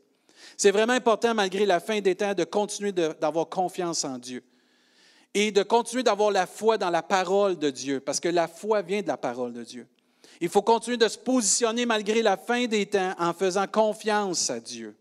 C'est 0.56 0.70
vraiment 0.70 0.92
important, 0.92 1.34
malgré 1.34 1.64
la 1.64 1.80
fin 1.80 2.00
des 2.00 2.14
temps, 2.14 2.34
de 2.34 2.44
continuer 2.44 2.92
d'avoir 2.92 3.48
confiance 3.48 4.04
en 4.04 4.18
Dieu 4.18 4.42
et 5.34 5.50
de 5.50 5.62
continuer 5.62 6.02
d'avoir 6.02 6.30
la 6.30 6.46
foi 6.46 6.76
dans 6.76 6.90
la 6.90 7.02
parole 7.02 7.58
de 7.58 7.70
Dieu, 7.70 8.00
parce 8.00 8.20
que 8.20 8.28
la 8.28 8.48
foi 8.48 8.82
vient 8.82 9.00
de 9.00 9.08
la 9.08 9.16
parole 9.16 9.52
de 9.52 9.64
Dieu. 9.64 9.86
Il 10.40 10.48
faut 10.48 10.62
continuer 10.62 10.96
de 10.96 11.08
se 11.08 11.16
positionner 11.16 11.86
malgré 11.86 12.20
la 12.22 12.36
fin 12.36 12.66
des 12.66 12.86
temps 12.86 13.14
en 13.18 13.32
faisant 13.32 13.66
confiance 13.66 14.50
à 14.50 14.60
Dieu. 14.60 14.94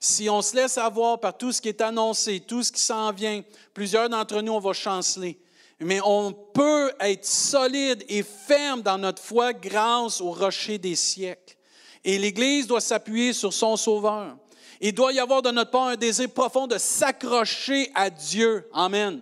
Si 0.00 0.28
on 0.28 0.42
se 0.42 0.54
laisse 0.56 0.78
avoir 0.78 1.20
par 1.20 1.36
tout 1.36 1.52
ce 1.52 1.60
qui 1.60 1.68
est 1.68 1.80
annoncé, 1.80 2.40
tout 2.40 2.62
ce 2.62 2.72
qui 2.72 2.80
s'en 2.80 3.12
vient, 3.12 3.42
plusieurs 3.74 4.08
d'entre 4.08 4.40
nous, 4.40 4.52
on 4.52 4.60
va 4.60 4.72
chanceler. 4.72 5.38
Mais 5.80 6.00
on 6.04 6.32
peut 6.32 6.92
être 7.00 7.24
solide 7.24 8.04
et 8.08 8.22
ferme 8.22 8.82
dans 8.82 8.98
notre 8.98 9.22
foi 9.22 9.52
grâce 9.52 10.20
au 10.20 10.30
rocher 10.30 10.78
des 10.78 10.96
siècles. 10.96 11.56
Et 12.04 12.18
l'Église 12.18 12.66
doit 12.66 12.80
s'appuyer 12.80 13.32
sur 13.32 13.52
son 13.52 13.76
Sauveur. 13.76 14.36
Il 14.80 14.92
doit 14.92 15.12
y 15.12 15.18
avoir 15.18 15.42
de 15.42 15.50
notre 15.50 15.70
part 15.70 15.88
un 15.88 15.96
désir 15.96 16.30
profond 16.30 16.66
de 16.66 16.78
s'accrocher 16.78 17.90
à 17.94 18.10
Dieu. 18.10 18.68
Amen. 18.72 19.20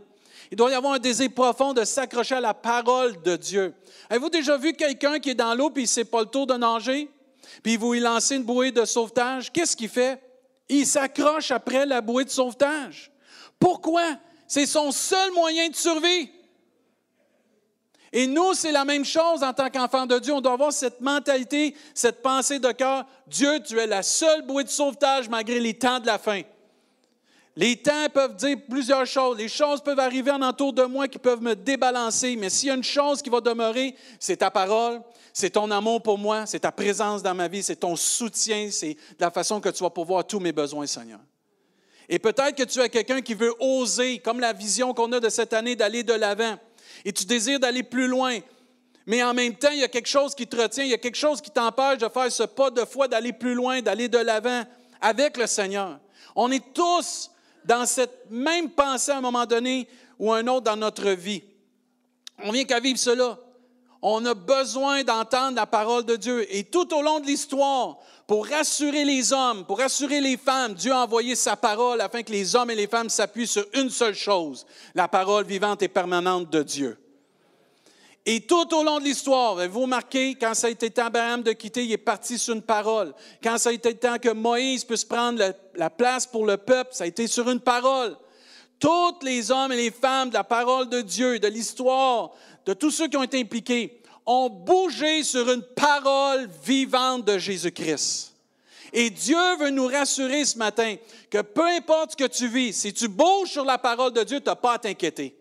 Il 0.51 0.57
doit 0.57 0.71
y 0.71 0.75
avoir 0.75 0.95
un 0.95 0.99
désir 0.99 1.31
profond 1.33 1.73
de 1.73 1.85
s'accrocher 1.85 2.37
à 2.37 2.41
la 2.41 2.55
parole 2.55 3.21
de 3.23 3.37
Dieu. 3.37 3.75
Avez-vous 4.11 4.31
déjà 4.31 4.57
vu 4.57 4.73
quelqu'un 4.75 5.19
qui 5.19 5.31
est 5.31 5.35
dans 5.35 5.55
l'eau 5.55 5.71
puis 5.71 5.85
il 5.85 5.89
sait 5.89 6.05
pas 6.05 6.21
le 6.21 6.27
tour 6.27 6.47
de 6.47 6.55
nager? 6.55 7.09
Puis 7.63 7.77
vous 7.77 7.93
lui 7.95 8.01
lancez 8.01 8.37
une 8.37 8.43
bouée 8.43 8.71
de 8.71 8.85
sauvetage? 8.85 9.51
Qu'est-ce 9.53 9.77
qu'il 9.77 9.89
fait? 9.89 10.21
Il 10.69 10.87
s'accroche 10.87 11.51
après 11.51 11.87
la 11.87 12.01
bouée 12.01 12.25
de 12.25 12.31
sauvetage. 12.31 13.11
Pourquoi? 13.59 14.19
C'est 14.47 14.67
son 14.67 14.93
seul 14.93 15.33
moyen 15.33 15.69
de 15.69 15.75
survie. 15.75 16.31
Et 18.13 18.29
nous, 18.29 18.55
c'est 18.55 18.71
la 18.71 18.85
même 18.85 19.05
chose 19.05 19.43
en 19.43 19.53
tant 19.53 19.69
qu'enfants 19.71 20.07
de 20.07 20.19
Dieu. 20.21 20.33
On 20.33 20.41
doit 20.41 20.53
avoir 20.53 20.73
cette 20.73 21.01
mentalité, 21.01 21.75
cette 21.95 22.23
pensée 22.23 22.61
de 22.61 22.71
cœur. 22.71 23.05
Dieu, 23.27 23.61
tu 23.61 23.77
es 23.79 23.89
la 23.89 24.05
seule 24.05 24.43
bouée 24.43 24.63
de 24.63 24.69
sauvetage 24.69 25.29
malgré 25.29 25.59
les 25.59 25.75
temps 25.75 25.99
de 25.99 26.07
la 26.07 26.19
fin. 26.19 26.43
Les 27.57 27.77
temps 27.77 28.09
peuvent 28.13 28.35
dire 28.35 28.57
plusieurs 28.69 29.07
choses. 29.07 29.39
Les 29.39 29.49
choses 29.49 29.81
peuvent 29.81 30.01
arriver 30.01 30.31
en 30.31 30.43
entour 30.43 30.73
de 30.73 30.83
moi 30.83 31.07
qui 31.07 31.19
peuvent 31.19 31.43
me 31.43 31.55
débalancer. 31.55 32.35
Mais 32.37 32.51
s'il 32.51 32.69
y 32.69 32.73
a 32.73 32.75
une 32.75 32.83
chose 32.83 33.23
qui 33.23 33.31
va 33.31 33.41
demeurer, 33.41 33.95
c'est 34.19 34.39
ta 34.39 34.51
parole, 34.51 35.01
c'est 35.33 35.51
ton 35.51 35.71
amour 35.71 36.03
pour 36.03 36.19
moi, 36.19 36.47
c'est 36.47 36.61
ta 36.61 36.73
présence 36.73 37.23
dans 37.23 37.35
ma 37.35 37.47
vie, 37.47 37.63
c'est 37.63 37.77
ton 37.77 37.95
soutien, 37.95 38.71
c'est 38.73 38.97
la 39.21 39.31
façon 39.31 39.61
que 39.61 39.69
tu 39.69 39.85
vas 39.85 39.91
pouvoir 39.91 40.27
tous 40.27 40.41
mes 40.41 40.53
besoins, 40.53 40.87
Seigneur. 40.87 41.21
Et 42.09 42.19
peut-être 42.19 42.57
que 42.57 42.65
tu 42.65 42.81
es 42.81 42.89
quelqu'un 42.89 43.21
qui 43.21 43.35
veut 43.35 43.55
oser, 43.61 44.19
comme 44.19 44.41
la 44.41 44.53
vision 44.53 44.93
qu'on 44.93 45.11
a 45.13 45.21
de 45.21 45.29
cette 45.29 45.53
année, 45.53 45.77
d'aller 45.77 46.03
de 46.03 46.13
l'avant 46.13 46.59
et 47.05 47.13
tu 47.13 47.25
désires 47.25 47.61
d'aller 47.61 47.83
plus 47.83 48.09
loin. 48.09 48.39
Mais 49.07 49.23
en 49.23 49.35
même 49.35 49.55
temps, 49.55 49.71
il 49.73 49.81
y 49.81 49.85
a 49.85 49.89
quelque 49.89 50.09
chose 50.09 50.35
qui 50.35 50.47
te 50.47 50.57
retient, 50.57 50.85
il 50.85 50.91
y 50.91 50.95
a 50.95 50.99
quelque 50.99 51.17
chose 51.17 51.41
qui 51.41 51.51
t'empêche 51.51 51.99
de 51.99 52.09
faire 52.09 52.31
ce 52.33 52.45
pas 52.45 52.71
de 52.71 52.85
foi, 52.85 53.07
d'aller 53.07 53.33
plus 53.33 53.55
loin, 53.55 53.83
d'aller 53.83 54.09
de 54.09 54.19
l'avant 54.19 54.65
avec 55.01 55.37
le 55.37 55.47
Seigneur. 55.47 55.99
On 56.35 56.51
est 56.51 56.73
tous 56.73 57.31
dans 57.65 57.87
cette 57.87 58.31
même 58.31 58.71
pensée 58.71 59.13
à 59.13 59.19
un 59.19 59.21
moment 59.21 59.47
donné 59.47 59.89
ou 60.19 60.33
un 60.33 60.47
autre 60.47 60.63
dans 60.63 60.77
notre 60.77 61.11
vie. 61.11 61.43
On 62.43 62.53
vient 62.53 62.65
qu'à 62.65 62.81
vivre 62.81 62.99
cela. 62.99 63.39
On 64.03 64.25
a 64.27 64.35
besoin 64.35 65.03
d'entendre 65.03 65.57
la 65.57 65.67
parole 65.67 66.05
de 66.05 66.17
Dieu. 66.17 66.47
Et 66.55 66.65
tout 66.65 66.95
au 66.95 67.01
long 67.01 67.21
de 67.21 67.27
l'histoire, 67.27 67.99
pour 68.27 68.47
rassurer 68.47 69.05
les 69.05 69.33
hommes, 69.33 69.65
pour 69.65 69.79
rassurer 69.79 70.21
les 70.21 70.37
femmes, 70.37 70.75
Dieu 70.75 70.93
a 70.93 71.05
envoyé 71.05 71.35
sa 71.35 71.57
parole 71.57 72.01
afin 72.01 72.23
que 72.23 72.33
les 72.33 72.55
hommes 72.55 72.71
et 72.71 72.75
les 72.75 72.87
femmes 72.87 73.09
s'appuient 73.09 73.47
sur 73.47 73.65
une 73.75 73.91
seule 73.91 74.15
chose, 74.15 74.67
la 74.95 75.09
parole 75.09 75.47
vivante 75.47 75.83
et 75.83 75.89
permanente 75.89 76.51
de 76.51 76.63
Dieu. 76.63 76.99
Et 78.27 78.41
tout 78.41 78.75
au 78.75 78.83
long 78.83 79.01
de 79.01 79.05
l'histoire, 79.05 79.57
vous 79.69 79.83
remarquez, 79.83 80.35
quand 80.35 80.55
ça 80.55 80.69
a 80.69 80.71
été 80.71 80.91
temps 80.91 81.05
d'Abraham 81.05 81.43
de 81.43 81.53
quitter, 81.53 81.85
il 81.85 81.93
est 81.93 81.99
parti 81.99 82.39
sur 82.39 82.55
une 82.55 82.63
parole. 82.63 83.13
Quand 83.43 83.59
ça 83.59 83.69
a 83.69 83.73
été 83.73 83.95
temps 83.95 84.19
que 84.19 84.31
Moïse 84.31 84.85
puisse 84.85 85.05
prendre 85.05 85.43
la 85.75 85.91
place 85.91 86.27
pour 86.27 86.47
le 86.47 86.57
peuple, 86.57 86.91
ça 86.95 87.05
a 87.05 87.07
été 87.07 87.27
sur 87.27 87.51
une 87.51 87.61
parole. 87.61 88.17
Tous 88.79 89.19
les 89.23 89.51
hommes 89.51 89.73
et 89.73 89.77
les 89.77 89.91
femmes 89.91 90.31
de 90.31 90.35
la 90.35 90.45
parole 90.45 90.89
de 90.89 91.03
Dieu, 91.03 91.39
de 91.39 91.49
l'histoire, 91.49 92.31
de 92.65 92.73
tous 92.73 92.91
ceux 92.91 93.09
qui 93.09 93.17
ont 93.19 93.23
été 93.23 93.39
impliqués, 93.39 94.01
ont 94.25 94.49
bougé 94.49 95.23
sur 95.23 95.51
une 95.51 95.63
parole 95.63 96.49
vivante 96.65 97.27
de 97.27 97.37
Jésus-Christ. 97.37 98.33
Et 98.95 99.11
Dieu 99.11 99.57
veut 99.59 99.71
nous 99.71 99.87
rassurer 99.87 100.47
ce 100.47 100.57
matin 100.57 100.97
que 101.29 101.43
peu 101.43 101.67
importe 101.67 102.13
ce 102.13 102.17
que 102.17 102.31
tu 102.31 102.49
vis, 102.49 102.73
si 102.73 102.95
tu 102.95 103.09
bouges 103.09 103.51
sur 103.51 103.65
la 103.65 103.77
parole 103.77 104.13
de 104.13 104.23
Dieu, 104.23 104.41
tu 104.41 104.47
n'as 104.47 104.55
pas 104.55 104.75
à 104.75 104.79
t'inquiéter. 104.79 105.37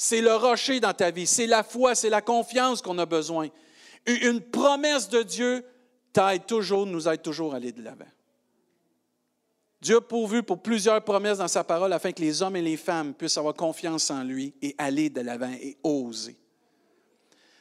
C'est 0.00 0.20
le 0.20 0.32
rocher 0.36 0.78
dans 0.78 0.94
ta 0.94 1.10
vie, 1.10 1.26
c'est 1.26 1.48
la 1.48 1.64
foi, 1.64 1.96
c'est 1.96 2.08
la 2.08 2.22
confiance 2.22 2.80
qu'on 2.80 2.98
a 2.98 3.04
besoin. 3.04 3.48
Une 4.06 4.40
promesse 4.40 5.08
de 5.08 5.24
Dieu 5.24 5.64
t'aide 6.12 6.46
toujours, 6.46 6.86
nous 6.86 7.08
aide 7.08 7.20
toujours 7.20 7.52
à 7.52 7.56
aller 7.56 7.72
de 7.72 7.82
l'avant. 7.82 8.06
Dieu 9.80 9.96
a 9.96 10.00
pourvu 10.00 10.44
pour 10.44 10.62
plusieurs 10.62 11.02
promesses 11.02 11.38
dans 11.38 11.48
sa 11.48 11.64
parole 11.64 11.92
afin 11.92 12.12
que 12.12 12.22
les 12.22 12.42
hommes 12.42 12.54
et 12.54 12.62
les 12.62 12.76
femmes 12.76 13.12
puissent 13.12 13.38
avoir 13.38 13.54
confiance 13.54 14.08
en 14.12 14.22
lui 14.22 14.54
et 14.62 14.72
aller 14.78 15.10
de 15.10 15.20
l'avant 15.20 15.52
et 15.52 15.76
oser. 15.82 16.36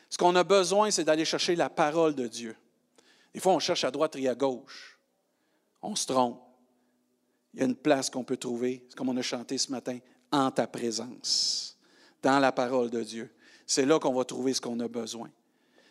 Ce 0.07 0.17
qu'on 0.17 0.35
a 0.35 0.43
besoin, 0.43 0.91
c'est 0.91 1.03
d'aller 1.03 1.25
chercher 1.25 1.55
la 1.55 1.71
parole 1.71 2.13
de 2.13 2.27
Dieu. 2.27 2.55
Des 3.33 3.39
fois, 3.39 3.53
on 3.53 3.59
cherche 3.59 3.83
à 3.83 3.89
droite 3.89 4.15
et 4.15 4.29
à 4.29 4.35
gauche. 4.35 4.99
On 5.81 5.95
se 5.95 6.05
trompe. 6.05 6.39
Il 7.55 7.61
y 7.61 7.63
a 7.63 7.65
une 7.65 7.75
place 7.75 8.11
qu'on 8.11 8.23
peut 8.23 8.37
trouver, 8.37 8.87
comme 8.95 9.09
on 9.09 9.17
a 9.17 9.23
chanté 9.23 9.57
ce 9.57 9.71
matin, 9.71 9.97
en 10.31 10.51
ta 10.51 10.67
présence, 10.67 11.76
dans 12.21 12.39
la 12.39 12.51
parole 12.51 12.89
de 12.89 13.03
Dieu. 13.03 13.29
C'est 13.65 13.85
là 13.85 13.99
qu'on 13.99 14.13
va 14.13 14.23
trouver 14.25 14.53
ce 14.53 14.61
qu'on 14.61 14.79
a 14.79 14.87
besoin. 14.87 15.29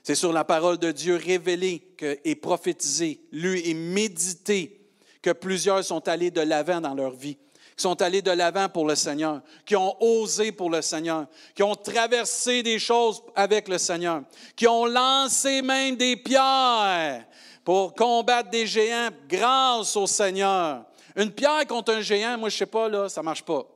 C'est 0.02 0.14
sur 0.14 0.32
la 0.32 0.44
parole 0.44 0.78
de 0.78 0.92
Dieu 0.92 1.16
révélée 1.16 1.82
et 2.24 2.36
prophétisée, 2.36 3.20
lue 3.32 3.60
et 3.64 3.74
méditée 3.74 4.80
que 5.20 5.30
plusieurs 5.30 5.84
sont 5.84 6.06
allés 6.08 6.30
de 6.30 6.40
l'avant 6.40 6.80
dans 6.80 6.94
leur 6.94 7.10
vie 7.10 7.36
qui 7.76 7.82
sont 7.82 8.00
allés 8.00 8.22
de 8.22 8.30
l'avant 8.30 8.70
pour 8.70 8.86
le 8.86 8.94
Seigneur, 8.94 9.42
qui 9.66 9.76
ont 9.76 9.94
osé 10.02 10.50
pour 10.50 10.70
le 10.70 10.80
Seigneur, 10.80 11.26
qui 11.54 11.62
ont 11.62 11.74
traversé 11.74 12.62
des 12.62 12.78
choses 12.78 13.22
avec 13.34 13.68
le 13.68 13.76
Seigneur, 13.76 14.22
qui 14.56 14.66
ont 14.66 14.86
lancé 14.86 15.60
même 15.60 15.94
des 15.94 16.16
pierres 16.16 17.26
pour 17.62 17.94
combattre 17.94 18.48
des 18.48 18.66
géants 18.66 19.10
grâce 19.28 19.94
au 19.94 20.06
Seigneur. 20.06 20.86
Une 21.16 21.30
pierre 21.30 21.66
contre 21.66 21.92
un 21.92 22.00
géant, 22.00 22.38
moi 22.38 22.48
je 22.48 22.56
sais 22.56 22.66
pas, 22.66 22.88
là, 22.88 23.10
ça 23.10 23.22
marche 23.22 23.42
pas. 23.42 23.66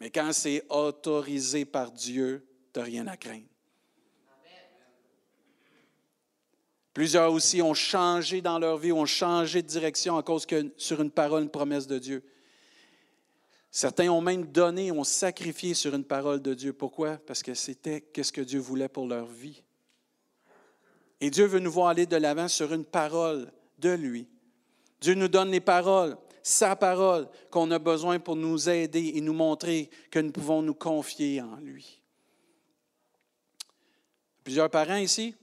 Mais 0.00 0.10
quand 0.10 0.32
c'est 0.32 0.64
autorisé 0.70 1.64
par 1.64 1.92
Dieu, 1.92 2.46
tu 2.72 2.80
n'as 2.80 2.86
rien 2.86 3.06
à 3.06 3.16
craindre. 3.16 3.44
Plusieurs 6.92 7.32
aussi 7.32 7.62
ont 7.62 7.74
changé 7.74 8.40
dans 8.42 8.58
leur 8.58 8.76
vie, 8.76 8.92
ont 8.92 9.06
changé 9.06 9.62
de 9.62 9.68
direction 9.68 10.16
à 10.16 10.22
cause 10.22 10.44
que 10.44 10.72
sur 10.76 11.00
une 11.00 11.10
parole, 11.10 11.44
une 11.44 11.50
promesse 11.50 11.86
de 11.86 11.98
Dieu. 11.98 12.24
Certains 13.70 14.08
ont 14.08 14.20
même 14.20 14.46
donné, 14.46 14.90
ont 14.90 15.04
sacrifié 15.04 15.74
sur 15.74 15.94
une 15.94 16.04
parole 16.04 16.42
de 16.42 16.54
Dieu. 16.54 16.72
Pourquoi? 16.72 17.18
Parce 17.18 17.42
que 17.42 17.54
c'était 17.54 18.04
ce 18.20 18.32
que 18.32 18.40
Dieu 18.40 18.58
voulait 18.58 18.88
pour 18.88 19.06
leur 19.06 19.26
vie. 19.26 19.62
Et 21.20 21.30
Dieu 21.30 21.44
veut 21.44 21.60
nous 21.60 21.70
voir 21.70 21.88
aller 21.88 22.06
de 22.06 22.16
l'avant 22.16 22.48
sur 22.48 22.72
une 22.72 22.84
parole 22.84 23.52
de 23.78 23.90
lui. 23.90 24.26
Dieu 25.00 25.14
nous 25.14 25.28
donne 25.28 25.50
les 25.52 25.60
paroles, 25.60 26.16
sa 26.42 26.76
parole 26.76 27.28
qu'on 27.50 27.70
a 27.70 27.78
besoin 27.78 28.18
pour 28.18 28.36
nous 28.36 28.68
aider 28.68 29.12
et 29.14 29.20
nous 29.20 29.32
montrer 29.32 29.90
que 30.10 30.18
nous 30.18 30.32
pouvons 30.32 30.62
nous 30.62 30.74
confier 30.74 31.40
en 31.40 31.56
lui. 31.56 32.00
Plusieurs 34.42 34.70
parents 34.70 34.96
ici? 34.96 35.34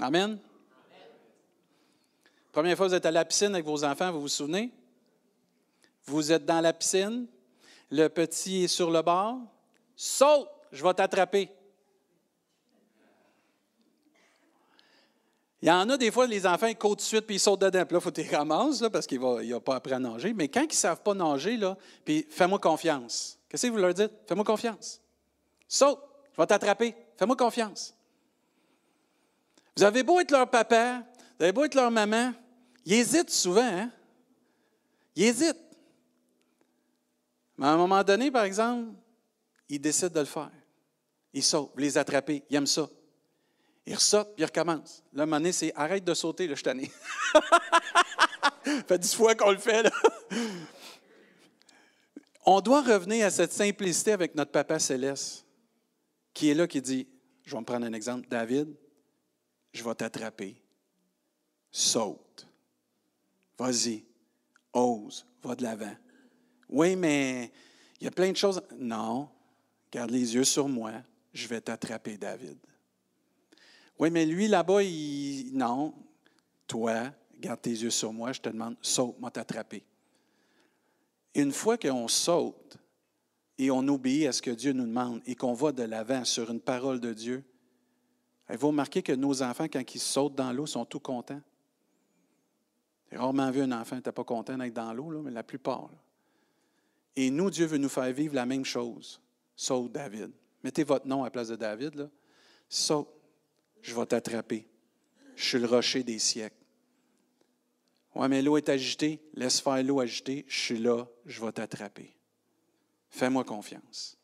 Amen. 0.00 0.38
Première 2.52 2.76
fois 2.76 2.88
vous 2.88 2.94
êtes 2.94 3.06
à 3.06 3.10
la 3.10 3.24
piscine 3.24 3.54
avec 3.54 3.66
vos 3.66 3.84
enfants, 3.84 4.12
vous 4.12 4.22
vous 4.22 4.28
souvenez? 4.28 4.70
Vous 6.04 6.30
êtes 6.30 6.44
dans 6.44 6.60
la 6.60 6.72
piscine, 6.72 7.26
le 7.90 8.08
petit 8.08 8.64
est 8.64 8.68
sur 8.68 8.90
le 8.90 9.02
bord. 9.02 9.38
Saute, 9.96 10.48
je 10.70 10.82
vais 10.84 10.94
t'attraper. 10.94 11.50
Il 15.64 15.68
y 15.68 15.70
en 15.70 15.88
a 15.88 15.96
des 15.96 16.10
fois, 16.10 16.26
les 16.26 16.46
enfants 16.46 16.66
ils 16.66 16.76
courent 16.76 16.90
tout 16.90 16.96
de 16.96 17.00
suite 17.00 17.22
puis 17.22 17.36
ils 17.36 17.40
sautent 17.40 17.62
dedans. 17.62 17.86
Puis 17.86 17.94
là, 17.94 17.98
il 17.98 18.02
faut 18.02 18.12
qu'ils 18.12 18.36
ramasses 18.36 18.84
parce 18.92 19.06
qu'ils 19.06 19.18
n'ont 19.18 19.60
pas 19.60 19.76
appris 19.76 19.94
à 19.94 19.98
nager. 19.98 20.34
Mais 20.34 20.46
quand 20.46 20.60
ils 20.60 20.68
ne 20.68 20.72
savent 20.74 21.00
pas 21.00 21.14
nager, 21.14 21.56
là, 21.56 21.74
puis 22.04 22.26
fais-moi 22.28 22.58
confiance. 22.58 23.38
Qu'est-ce 23.48 23.68
que 23.68 23.72
vous 23.72 23.78
leur 23.78 23.94
dites? 23.94 24.12
Fais-moi 24.28 24.44
confiance. 24.44 25.00
Saute, 25.66 26.00
je 26.34 26.42
vais 26.42 26.46
t'attraper. 26.46 26.94
Fais-moi 27.16 27.34
confiance. 27.34 27.94
Vous 29.74 29.82
avez 29.84 30.02
beau 30.02 30.20
être 30.20 30.32
leur 30.32 30.50
papa, 30.50 31.02
vous 31.38 31.44
avez 31.44 31.52
beau 31.52 31.64
être 31.64 31.76
leur 31.76 31.90
maman, 31.90 32.34
ils 32.84 32.92
hésitent 32.92 33.30
souvent, 33.30 33.62
hein? 33.62 33.90
Ils 35.16 35.24
hésitent. 35.24 35.56
Mais 37.56 37.68
à 37.68 37.70
un 37.70 37.78
moment 37.78 38.04
donné, 38.04 38.30
par 38.30 38.44
exemple, 38.44 38.92
ils 39.70 39.80
décident 39.80 40.12
de 40.12 40.20
le 40.20 40.26
faire. 40.26 40.52
Ils 41.32 41.42
sautent, 41.42 41.70
vous 41.72 41.80
les 41.80 41.96
attrapez, 41.96 42.44
ils 42.50 42.56
aiment 42.56 42.66
ça. 42.66 42.86
Ils 43.86 43.94
ressortent, 43.94 44.34
puis 44.34 44.42
ils 44.42 44.46
recommencent. 44.46 45.02
Là, 45.12 45.24
un 45.24 45.26
moment 45.26 45.38
donné, 45.38 45.52
c'est 45.52 45.72
arrête 45.74 46.04
de 46.04 46.14
sauter, 46.14 46.46
là, 46.46 46.54
je 46.54 46.62
tanné. 46.62 46.90
fait 48.88 48.98
dix 48.98 49.14
fois 49.14 49.34
qu'on 49.34 49.50
le 49.50 49.58
fait, 49.58 49.82
là. 49.82 49.90
On 52.46 52.60
doit 52.60 52.82
revenir 52.82 53.26
à 53.26 53.30
cette 53.30 53.52
simplicité 53.52 54.12
avec 54.12 54.34
notre 54.34 54.50
Papa 54.50 54.78
Céleste, 54.78 55.46
qui 56.32 56.50
est 56.50 56.54
là, 56.54 56.66
qui 56.66 56.80
dit, 56.80 57.06
je 57.44 57.52
vais 57.52 57.60
me 57.60 57.64
prendre 57.64 57.86
un 57.86 57.92
exemple, 57.92 58.28
David, 58.28 58.74
je 59.72 59.82
vais 59.82 59.94
t'attraper. 59.94 60.62
Saute. 61.70 62.46
Vas-y, 63.58 64.04
ose, 64.72 65.26
va 65.42 65.54
de 65.54 65.62
l'avant. 65.62 65.96
Oui, 66.68 66.96
mais 66.96 67.50
il 68.00 68.04
y 68.04 68.08
a 68.08 68.10
plein 68.10 68.30
de 68.30 68.36
choses. 68.36 68.60
Non, 68.78 69.28
garde 69.90 70.10
les 70.10 70.34
yeux 70.34 70.44
sur 70.44 70.68
moi, 70.68 70.92
je 71.32 71.46
vais 71.46 71.60
t'attraper, 71.60 72.16
David. 72.16 72.58
Oui, 73.98 74.10
mais 74.10 74.26
lui 74.26 74.48
là-bas, 74.48 74.82
il. 74.82 75.50
Non, 75.52 75.94
toi, 76.66 77.12
garde 77.38 77.60
tes 77.60 77.70
yeux 77.70 77.90
sur 77.90 78.12
moi, 78.12 78.32
je 78.32 78.40
te 78.40 78.48
demande, 78.48 78.76
saute, 78.80 79.18
moi 79.20 79.30
t'attraper. 79.30 79.84
Une 81.34 81.52
fois 81.52 81.76
qu'on 81.76 82.08
saute 82.08 82.78
et 83.58 83.70
on 83.70 83.86
obéit 83.88 84.26
à 84.26 84.32
ce 84.32 84.42
que 84.42 84.50
Dieu 84.50 84.72
nous 84.72 84.86
demande 84.86 85.20
et 85.26 85.34
qu'on 85.34 85.52
va 85.52 85.72
de 85.72 85.82
l'avant 85.82 86.24
sur 86.24 86.50
une 86.50 86.60
parole 86.60 87.00
de 87.00 87.12
Dieu, 87.12 87.44
avez-vous 88.48 88.68
remarqué 88.68 89.02
que 89.02 89.12
nos 89.12 89.42
enfants, 89.42 89.68
quand 89.68 89.94
ils 89.94 90.00
sautent 90.00 90.34
dans 90.34 90.52
l'eau, 90.52 90.66
sont 90.66 90.84
tout 90.84 91.00
contents? 91.00 91.40
J'ai 93.10 93.18
rarement 93.18 93.50
vu 93.50 93.60
un 93.60 93.72
enfant 93.72 93.90
qui 93.90 93.96
n'était 93.96 94.12
pas 94.12 94.24
content 94.24 94.56
d'être 94.56 94.74
dans 94.74 94.92
l'eau, 94.92 95.22
mais 95.22 95.30
la 95.30 95.42
plupart. 95.42 95.90
Et 97.16 97.30
nous, 97.30 97.50
Dieu 97.50 97.66
veut 97.66 97.78
nous 97.78 97.88
faire 97.88 98.12
vivre 98.12 98.34
la 98.34 98.46
même 98.46 98.64
chose. 98.64 99.20
Saute, 99.54 99.92
David. 99.92 100.32
Mettez 100.64 100.82
votre 100.82 101.06
nom 101.06 101.22
à 101.22 101.26
la 101.26 101.30
place 101.30 101.48
de 101.48 101.56
David. 101.56 101.94
Là. 101.94 102.10
Saute, 102.68 103.08
je 103.84 103.94
vais 103.94 104.06
t'attraper. 104.06 104.66
Je 105.36 105.44
suis 105.44 105.58
le 105.58 105.66
rocher 105.66 106.02
des 106.02 106.18
siècles. 106.18 106.56
Oui, 108.14 108.28
mais 108.28 108.40
l'eau 108.40 108.56
est 108.56 108.70
agitée. 108.70 109.20
Laisse 109.34 109.60
faire 109.60 109.82
l'eau 109.82 110.00
agitée. 110.00 110.46
Je 110.48 110.58
suis 110.58 110.78
là, 110.78 111.06
je 111.26 111.44
vais 111.44 111.52
t'attraper. 111.52 112.16
Fais-moi 113.10 113.44
confiance. 113.44 114.16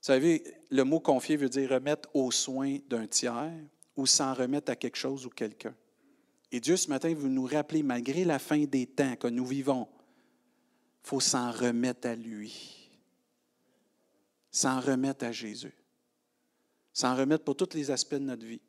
savez, 0.00 0.42
le 0.70 0.84
mot 0.84 1.00
confier 1.00 1.36
veut 1.36 1.50
dire 1.50 1.68
remettre 1.68 2.08
aux 2.14 2.30
soins 2.30 2.78
d'un 2.88 3.06
tiers 3.06 3.52
ou 3.94 4.06
s'en 4.06 4.32
remettre 4.32 4.72
à 4.72 4.76
quelque 4.76 4.96
chose 4.96 5.26
ou 5.26 5.30
quelqu'un. 5.30 5.74
Et 6.50 6.58
Dieu, 6.58 6.78
ce 6.78 6.88
matin, 6.88 7.12
veut 7.12 7.28
nous 7.28 7.44
rappeler, 7.44 7.82
malgré 7.82 8.24
la 8.24 8.38
fin 8.38 8.64
des 8.64 8.86
temps 8.86 9.16
que 9.16 9.28
nous 9.28 9.44
vivons, 9.44 9.86
il 11.04 11.08
faut 11.08 11.20
s'en 11.20 11.50
remettre 11.50 12.08
à 12.08 12.14
lui. 12.14 12.90
S'en 14.50 14.80
remettre 14.80 15.26
à 15.26 15.32
Jésus. 15.32 15.74
S'en 16.92 17.16
remettre 17.16 17.44
pour 17.44 17.56
tous 17.56 17.74
les 17.74 17.90
aspects 17.90 18.14
de 18.14 18.20
notre 18.20 18.44
vie. 18.44 18.60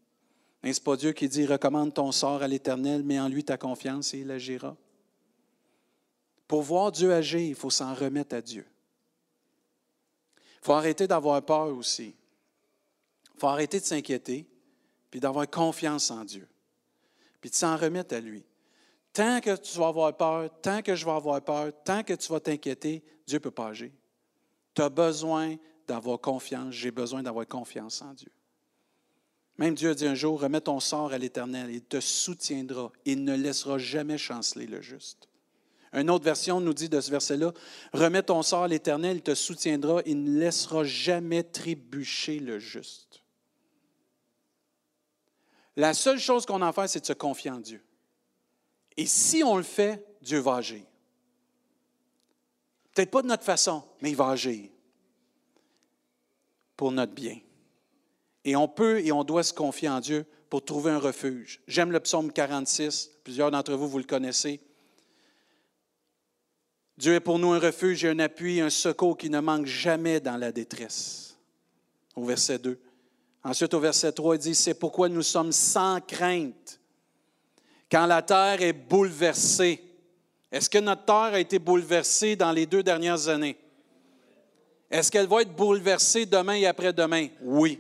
N'est-ce 0.64 0.80
pas 0.80 0.96
Dieu 0.96 1.12
qui 1.12 1.28
dit, 1.28 1.46
recommande 1.46 1.94
ton 1.94 2.12
sort 2.12 2.42
à 2.42 2.48
l'Éternel, 2.48 3.04
mets 3.04 3.20
en 3.20 3.28
lui 3.28 3.44
ta 3.44 3.58
confiance 3.58 4.14
et 4.14 4.20
il 4.20 4.32
agira. 4.32 4.78
Pour 6.48 6.62
voir 6.62 6.92
Dieu 6.92 7.12
agir, 7.14 7.42
il 7.42 7.56
faut 7.56 7.70
s'en 7.70 7.94
remettre 7.94 8.36
à 8.36 8.42
Dieu. 8.42 8.66
Il 10.38 10.66
faut 10.66 10.74
arrêter 10.74 11.08
d'avoir 11.08 11.42
peur 11.42 11.76
aussi. 11.76 12.16
Il 13.36 13.40
faut 13.40 13.48
arrêter 13.48 13.80
de 13.80 13.86
s'inquiéter, 13.86 14.48
puis 15.12 15.20
d'avoir 15.20 15.50
confiance 15.50 16.10
en 16.10 16.24
Dieu, 16.24 16.48
puis 17.42 17.50
de 17.50 17.56
s'en 17.56 17.76
remettre 17.76 18.16
à 18.16 18.20
lui. 18.22 18.46
Tant 19.12 19.42
que 19.42 19.56
tu 19.58 19.78
vas 19.78 19.88
avoir 19.88 20.16
peur, 20.16 20.50
tant 20.62 20.82
que 20.82 20.96
je 20.96 21.06
vais 21.06 21.12
avoir 21.12 21.42
peur, 21.42 21.72
tant 21.84 22.04
que 22.04 22.14
tu 22.14 22.32
vas 22.32 22.40
t'inquiéter, 22.40 23.04
Dieu 23.28 23.38
ne 23.38 23.44
peut 23.44 23.52
pas 23.52 23.68
agir. 23.68 23.92
Tu 24.74 24.82
as 24.82 24.90
besoin 24.90 25.58
d'avoir 25.88 26.20
confiance, 26.20 26.74
j'ai 26.74 26.92
besoin 26.92 27.24
d'avoir 27.24 27.48
confiance 27.48 28.02
en 28.02 28.14
Dieu. 28.14 28.32
Même 29.58 29.76
Dieu 29.76 29.92
a 29.92 29.94
dit 29.94 30.08
un 30.08 30.16
jour, 30.16 30.42
remets 30.42 30.62
ton 30.62 30.80
sort 30.80 31.14
à 31.14 31.18
l'Éternel, 31.18 31.70
il 31.70 31.82
te 31.82 32.00
soutiendra, 32.00 32.92
il 33.06 33.24
ne 33.24 33.36
laissera 33.36 33.78
jamais 33.78 34.18
chanceler 34.18 34.66
le 34.66 34.82
juste. 34.82 35.30
Une 35.94 36.10
autre 36.10 36.26
version 36.26 36.60
nous 36.60 36.74
dit 36.74 36.90
de 36.90 37.00
ce 37.00 37.12
verset-là, 37.12 37.54
remets 37.94 38.24
ton 38.24 38.42
sort 38.42 38.64
à 38.64 38.68
l'Éternel, 38.68 39.18
il 39.18 39.22
te 39.22 39.36
soutiendra, 39.36 40.02
il 40.08 40.24
ne 40.24 40.40
laissera 40.40 40.84
jamais 40.84 41.44
trébucher 41.44 42.40
le 42.40 42.58
juste. 42.58 43.22
La 45.76 45.94
seule 45.94 46.20
chose 46.20 46.46
qu'on 46.46 46.62
a 46.62 46.68
à 46.68 46.74
faire, 46.74 46.90
c'est 46.90 47.02
de 47.02 47.06
se 47.06 47.14
confier 47.14 47.52
en 47.52 47.60
Dieu. 47.60 47.84
Et 48.98 49.06
si 49.06 49.44
on 49.44 49.58
le 49.58 49.64
fait, 49.64 50.04
Dieu 50.22 50.40
va 50.40 50.56
agir. 50.56 50.84
Peut-être 52.94 53.12
pas 53.12 53.22
de 53.22 53.28
notre 53.28 53.44
façon, 53.44 53.84
mais 54.02 54.12
il 54.12 54.16
va 54.16 54.30
agir 54.30 54.70
pour 56.76 56.92
notre 56.92 57.14
bien. 57.14 57.38
Et 58.46 58.56
on 58.56 58.68
peut 58.68 59.00
et 59.00 59.12
on 59.12 59.24
doit 59.24 59.44
se 59.44 59.54
confier 59.54 59.90
en 59.90 60.00
Dieu 60.00 60.26
pour 60.50 60.64
trouver 60.64 60.92
un 60.92 61.00
refuge. 61.00 61.62
J'aime 61.68 61.92
le 61.92 62.00
psaume 62.00 62.32
46, 62.32 63.12
plusieurs 63.24 63.52
d'entre 63.52 63.74
vous, 63.74 63.88
vous 63.88 63.98
le 63.98 64.04
connaissez. 64.04 64.60
Dieu 66.98 67.16
est 67.16 67.20
pour 67.20 67.40
nous 67.40 67.54
un 67.54 67.60
refuge 67.60 68.06
et 68.06 68.10
un 68.10 68.20
appui, 68.20 68.62
un 68.62 68.70
secours 68.70 69.18
qui 69.18 69.30
ne 69.30 69.40
manque 69.40 69.66
jamais 69.66 70.20
dans 70.20 70.38
la 70.38 70.52
détresse. 70.52 71.38
Au 72.16 72.24
verset 72.24 72.60
2. 72.60 72.80
Ensuite, 73.44 73.74
au 73.74 73.80
verset 73.80 74.12
3, 74.12 74.36
il 74.36 74.40
dit, 74.40 74.56
c'est 74.56 74.76
pourquoi 74.76 75.10
nous 75.10 75.24
sommes 75.24 75.52
sans 75.52 76.00
crainte 76.02 76.80
quand 77.92 78.06
la 78.06 78.22
terre 78.22 78.62
est 78.62 78.74
bouleversée. 78.74 79.84
Est-ce 80.52 80.70
que 80.70 80.78
notre 80.78 81.06
terre 81.06 81.34
a 81.34 81.40
été 81.40 81.60
bouleversée 81.60 82.36
dans 82.36 82.52
les 82.52 82.66
deux 82.66 82.84
dernières 82.84 83.28
années? 83.28 83.58
Est-ce 84.94 85.10
qu'elle 85.10 85.26
va 85.26 85.42
être 85.42 85.56
bouleversée 85.56 86.28
demain 86.28 86.54
et 86.54 86.68
après-demain? 86.68 87.30
Oui. 87.42 87.80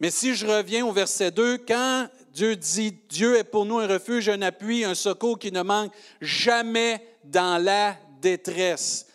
Mais 0.00 0.10
si 0.10 0.34
je 0.34 0.46
reviens 0.46 0.86
au 0.86 0.92
verset 0.92 1.30
2, 1.30 1.58
quand 1.58 2.08
Dieu 2.32 2.56
dit 2.56 2.92
Dieu 3.10 3.36
est 3.36 3.44
pour 3.44 3.66
nous 3.66 3.78
un 3.78 3.86
refuge, 3.86 4.30
un 4.30 4.40
appui, 4.40 4.82
un 4.82 4.94
secours 4.94 5.38
qui 5.38 5.52
ne 5.52 5.60
manque 5.60 5.92
jamais 6.22 7.06
dans 7.22 7.62
la 7.62 7.98
détresse. 8.22 9.08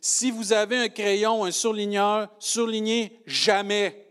Si 0.00 0.30
vous 0.30 0.52
avez 0.52 0.76
un 0.76 0.88
crayon, 0.88 1.44
un 1.44 1.50
surligneur, 1.50 2.28
surlignez 2.38 3.18
jamais. 3.26 4.06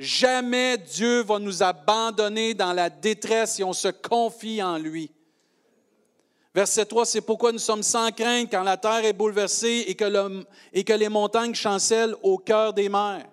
Jamais 0.00 0.78
Dieu 0.78 1.22
va 1.22 1.38
nous 1.38 1.62
abandonner 1.62 2.54
dans 2.54 2.72
la 2.72 2.90
détresse 2.90 3.54
si 3.54 3.62
on 3.62 3.72
se 3.72 3.88
confie 3.88 4.60
en 4.60 4.78
lui. 4.78 5.12
Verset 6.52 6.86
3, 6.86 7.06
c'est 7.06 7.20
pourquoi 7.20 7.52
nous 7.52 7.58
sommes 7.58 7.82
sans 7.82 8.10
crainte 8.10 8.50
quand 8.50 8.64
la 8.64 8.76
terre 8.76 9.04
est 9.04 9.12
bouleversée 9.12 9.84
et 9.86 9.94
que, 9.94 10.92
les 10.92 11.08
montagnes 11.08 11.54
chancellent 11.54 12.16
au 12.22 12.38
cœur 12.38 12.72
des 12.72 12.88
mers. 12.88 13.26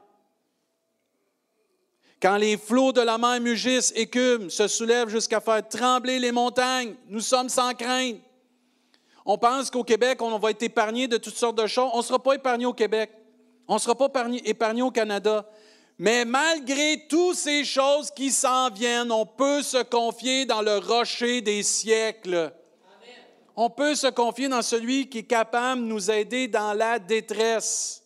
Quand 2.21 2.37
les 2.37 2.57
flots 2.57 2.91
de 2.91 3.01
la 3.01 3.17
mer 3.17 3.39
mugissent, 3.41 3.91
écument, 3.95 4.49
se 4.49 4.67
soulèvent 4.67 5.09
jusqu'à 5.09 5.39
faire 5.39 5.67
trembler 5.67 6.19
les 6.19 6.31
montagnes, 6.31 6.95
nous 7.07 7.21
sommes 7.21 7.49
sans 7.49 7.73
crainte. 7.73 8.17
On 9.25 9.37
pense 9.37 9.69
qu'au 9.69 9.83
Québec, 9.83 10.21
on 10.21 10.37
va 10.37 10.51
être 10.51 10.63
épargné 10.63 11.07
de 11.07 11.17
toutes 11.17 11.35
sortes 11.35 11.57
de 11.57 11.67
choses. 11.67 11.89
On 11.93 11.97
ne 11.97 12.03
sera 12.03 12.21
pas 12.21 12.33
épargné 12.33 12.65
au 12.65 12.73
Québec. 12.73 13.11
On 13.67 13.75
ne 13.75 13.79
sera 13.79 13.95
pas 13.95 14.09
épargné 14.45 14.81
au 14.81 14.91
Canada. 14.91 15.45
Mais 15.97 16.23
malgré 16.23 17.05
toutes 17.09 17.35
ces 17.35 17.65
choses 17.65 18.11
qui 18.11 18.31
s'en 18.31 18.69
viennent, 18.69 19.11
on 19.11 19.25
peut 19.25 19.63
se 19.63 19.83
confier 19.83 20.45
dans 20.45 20.61
le 20.61 20.77
rocher 20.77 21.41
des 21.41 21.63
siècles. 21.63 22.53
On 23.59 23.71
peut 23.71 23.95
se 23.95 24.05
confier 24.05 24.47
dans 24.47 24.61
celui 24.61 25.09
qui 25.09 25.17
est 25.17 25.23
capable 25.23 25.81
de 25.81 25.87
nous 25.87 26.11
aider 26.11 26.47
dans 26.47 26.73
la 26.73 26.99
détresse. 26.99 28.03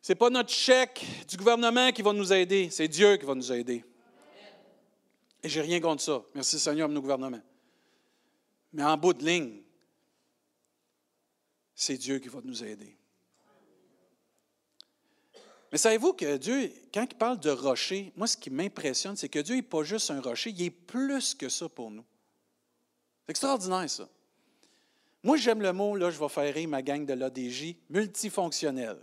Ce 0.00 0.10
n'est 0.10 0.16
pas 0.16 0.30
notre 0.30 0.48
chèque 0.48 1.04
du 1.28 1.36
gouvernement 1.36 1.92
qui 1.92 2.00
va 2.00 2.14
nous 2.14 2.32
aider, 2.32 2.70
c'est 2.70 2.88
Dieu 2.88 3.18
qui 3.18 3.26
va 3.26 3.34
nous 3.34 3.52
aider. 3.52 3.84
Et 5.42 5.50
j'ai 5.50 5.60
rien 5.60 5.80
contre 5.80 6.02
ça. 6.02 6.22
Merci 6.34 6.58
Seigneur, 6.58 6.88
nos 6.88 7.02
gouvernements. 7.02 7.42
Mais 8.72 8.84
en 8.84 8.96
bout 8.96 9.12
de 9.12 9.22
ligne, 9.22 9.60
c'est 11.74 11.98
Dieu 11.98 12.18
qui 12.18 12.28
va 12.28 12.40
nous 12.42 12.64
aider. 12.64 12.96
Mais 15.70 15.76
savez-vous 15.76 16.14
que 16.14 16.38
Dieu, 16.38 16.72
quand 16.94 17.02
il 17.02 17.18
parle 17.18 17.38
de 17.38 17.50
rocher, 17.50 18.14
moi, 18.16 18.26
ce 18.26 18.38
qui 18.38 18.48
m'impressionne, 18.48 19.14
c'est 19.14 19.28
que 19.28 19.40
Dieu 19.40 19.56
n'est 19.56 19.62
pas 19.62 19.82
juste 19.82 20.10
un 20.10 20.22
rocher, 20.22 20.50
il 20.56 20.62
est 20.62 20.70
plus 20.70 21.34
que 21.34 21.50
ça 21.50 21.68
pour 21.68 21.90
nous. 21.90 22.04
C'est 23.26 23.30
extraordinaire, 23.30 23.90
ça. 23.90 24.08
Moi, 25.24 25.36
j'aime 25.36 25.60
le 25.60 25.72
mot, 25.72 25.96
là, 25.96 26.10
je 26.10 26.18
vais 26.18 26.28
faire 26.28 26.54
rire 26.54 26.68
ma 26.68 26.82
gang 26.82 27.04
de 27.04 27.12
l'ADJ, 27.12 27.74
multifonctionnel. 27.90 28.96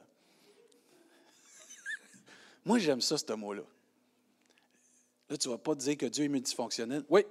Moi, 2.66 2.80
j'aime 2.80 3.02
ça, 3.02 3.18
ce 3.18 3.34
mot-là. 3.34 3.64
Là, 5.30 5.38
tu 5.38 5.50
ne 5.50 5.54
vas 5.54 5.58
pas 5.58 5.76
dire 5.76 5.98
que 5.98 6.06
Dieu 6.06 6.24
est 6.24 6.30
multifonctionnel. 6.30 7.04
Oui. 7.10 7.26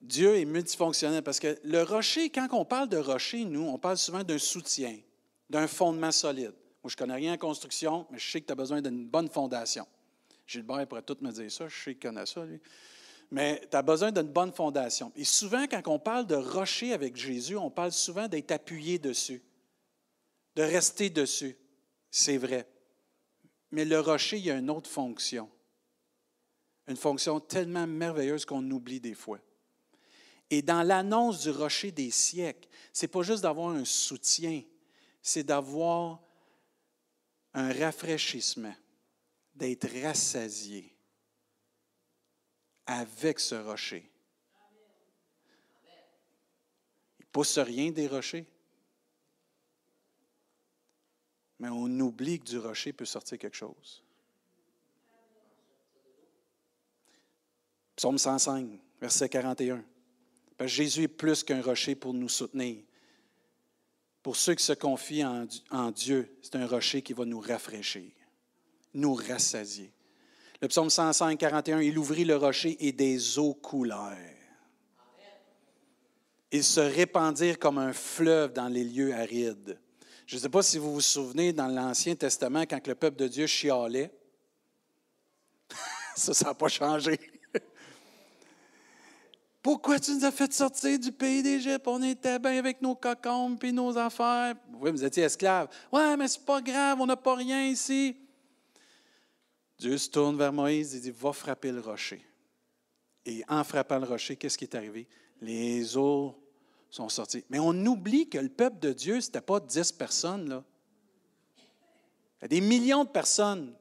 Dieu 0.00 0.36
est 0.36 0.44
multifonctionnel 0.44 1.22
parce 1.22 1.38
que 1.38 1.56
le 1.62 1.84
rocher, 1.84 2.30
quand 2.30 2.48
on 2.50 2.64
parle 2.64 2.88
de 2.88 2.96
rocher, 2.96 3.44
nous, 3.44 3.62
on 3.62 3.78
parle 3.78 3.98
souvent 3.98 4.24
d'un 4.24 4.38
soutien, 4.38 4.98
d'un 5.48 5.68
fondement 5.68 6.10
solide. 6.10 6.54
Moi, 6.82 6.90
je 6.90 6.94
ne 6.94 6.98
connais 6.98 7.14
rien 7.14 7.34
en 7.34 7.38
construction, 7.38 8.04
mais 8.10 8.18
je 8.18 8.28
sais 8.28 8.40
que 8.40 8.46
tu 8.46 8.52
as 8.52 8.56
besoin 8.56 8.82
d'une 8.82 9.06
bonne 9.06 9.28
fondation. 9.28 9.86
Gilbert 10.44 10.88
pourrait 10.88 11.02
tout 11.02 11.18
me 11.20 11.30
dire 11.30 11.52
ça, 11.52 11.68
je 11.68 11.84
sais 11.84 11.94
qu'il 11.94 12.00
connaît 12.00 12.26
ça, 12.26 12.44
lui. 12.44 12.60
Mais 13.32 13.66
tu 13.70 13.74
as 13.78 13.82
besoin 13.82 14.12
d'une 14.12 14.30
bonne 14.30 14.52
fondation. 14.52 15.10
Et 15.16 15.24
souvent, 15.24 15.66
quand 15.66 15.80
on 15.88 15.98
parle 15.98 16.26
de 16.26 16.34
rocher 16.34 16.92
avec 16.92 17.16
Jésus, 17.16 17.56
on 17.56 17.70
parle 17.70 17.90
souvent 17.90 18.28
d'être 18.28 18.52
appuyé 18.52 18.98
dessus, 18.98 19.42
de 20.54 20.62
rester 20.62 21.08
dessus. 21.08 21.56
C'est 22.10 22.36
vrai. 22.36 22.68
Mais 23.70 23.86
le 23.86 23.98
rocher, 23.98 24.36
il 24.36 24.50
a 24.50 24.56
une 24.56 24.68
autre 24.68 24.90
fonction. 24.90 25.48
Une 26.86 26.96
fonction 26.96 27.40
tellement 27.40 27.86
merveilleuse 27.86 28.44
qu'on 28.44 28.70
oublie 28.70 29.00
des 29.00 29.14
fois. 29.14 29.38
Et 30.50 30.60
dans 30.60 30.82
l'annonce 30.82 31.40
du 31.40 31.50
rocher 31.52 31.90
des 31.90 32.10
siècles, 32.10 32.68
ce 32.92 33.06
n'est 33.06 33.08
pas 33.08 33.22
juste 33.22 33.44
d'avoir 33.44 33.70
un 33.70 33.86
soutien, 33.86 34.60
c'est 35.22 35.44
d'avoir 35.44 36.20
un 37.54 37.72
rafraîchissement, 37.72 38.74
d'être 39.54 39.88
rassasié 40.02 40.91
avec 42.86 43.40
ce 43.40 43.54
rocher. 43.54 44.10
Il 47.18 47.24
ne 47.24 47.30
pousse 47.32 47.58
rien 47.58 47.90
des 47.90 48.08
rochers. 48.08 48.46
Mais 51.58 51.68
on 51.68 51.88
oublie 52.00 52.40
que 52.40 52.44
du 52.44 52.58
rocher 52.58 52.92
peut 52.92 53.04
sortir 53.04 53.38
quelque 53.38 53.56
chose. 53.56 54.02
Psaume 57.94 58.18
105, 58.18 58.66
verset 59.00 59.28
41. 59.28 59.84
Parce 60.56 60.70
que 60.70 60.76
Jésus 60.76 61.02
est 61.02 61.08
plus 61.08 61.44
qu'un 61.44 61.62
rocher 61.62 61.94
pour 61.94 62.14
nous 62.14 62.28
soutenir. 62.28 62.82
Pour 64.22 64.36
ceux 64.36 64.54
qui 64.54 64.64
se 64.64 64.72
confient 64.72 65.24
en, 65.24 65.46
en 65.70 65.90
Dieu, 65.90 66.36
c'est 66.42 66.56
un 66.56 66.66
rocher 66.66 67.02
qui 67.02 67.12
va 67.12 67.24
nous 67.24 67.40
rafraîchir, 67.40 68.10
nous 68.94 69.14
rassasier. 69.14 69.92
Le 70.62 70.68
psaume 70.68 70.90
105, 70.90 71.36
41, 71.36 71.80
il 71.80 71.98
ouvrit 71.98 72.24
le 72.24 72.36
rocher 72.36 72.76
et 72.86 72.92
des 72.92 73.36
eaux 73.36 73.52
coulèrent. 73.52 74.16
Ils 76.52 76.62
se 76.62 76.78
répandirent 76.78 77.58
comme 77.58 77.78
un 77.78 77.92
fleuve 77.92 78.52
dans 78.52 78.68
les 78.68 78.84
lieux 78.84 79.12
arides. 79.12 79.76
Je 80.24 80.36
ne 80.36 80.40
sais 80.40 80.48
pas 80.48 80.62
si 80.62 80.78
vous 80.78 80.94
vous 80.94 81.00
souvenez 81.00 81.52
dans 81.52 81.66
l'Ancien 81.66 82.14
Testament, 82.14 82.60
quand 82.60 82.86
le 82.86 82.94
peuple 82.94 83.16
de 83.16 83.26
Dieu 83.26 83.48
chialait. 83.48 84.14
ça, 86.14 86.32
ça 86.32 86.44
n'a 86.44 86.54
pas 86.54 86.68
changé. 86.68 87.18
Pourquoi 89.62 89.98
tu 89.98 90.14
nous 90.14 90.24
as 90.24 90.30
fait 90.30 90.52
sortir 90.52 90.96
du 90.96 91.10
pays 91.10 91.42
d'Égypte? 91.42 91.88
On 91.88 92.00
était 92.04 92.38
bien 92.38 92.58
avec 92.58 92.80
nos 92.80 92.94
cocombes 92.94 93.64
et 93.64 93.72
nos 93.72 93.98
affaires. 93.98 94.54
Oui, 94.74 94.92
vous 94.92 95.04
étiez 95.04 95.24
esclaves. 95.24 95.66
Ouais, 95.90 96.16
mais 96.16 96.28
c'est 96.28 96.44
pas 96.44 96.60
grave, 96.60 97.00
on 97.00 97.06
n'a 97.06 97.16
pas 97.16 97.34
rien 97.34 97.64
ici. 97.64 98.16
Dieu 99.82 99.98
se 99.98 100.08
tourne 100.08 100.38
vers 100.38 100.52
Moïse 100.52 100.94
et 100.94 101.00
dit 101.00 101.10
Va 101.10 101.32
frapper 101.32 101.72
le 101.72 101.80
rocher. 101.80 102.24
Et 103.26 103.42
en 103.48 103.64
frappant 103.64 103.98
le 103.98 104.06
rocher, 104.06 104.36
qu'est-ce 104.36 104.56
qui 104.56 104.64
est 104.64 104.76
arrivé? 104.76 105.08
Les 105.40 105.96
eaux 105.96 106.40
sont 106.88 107.08
sorties. 107.08 107.44
Mais 107.50 107.58
on 107.58 107.74
oublie 107.86 108.28
que 108.28 108.38
le 108.38 108.48
peuple 108.48 108.78
de 108.78 108.92
Dieu, 108.92 109.20
ce 109.20 109.26
n'était 109.26 109.40
pas 109.40 109.58
dix 109.58 109.90
personnes. 109.90 110.48
Là. 110.48 110.62
Il 111.56 112.42
y 112.42 112.44
a 112.44 112.48
des 112.48 112.60
millions 112.60 113.02
de 113.02 113.08
personnes. 113.08 113.74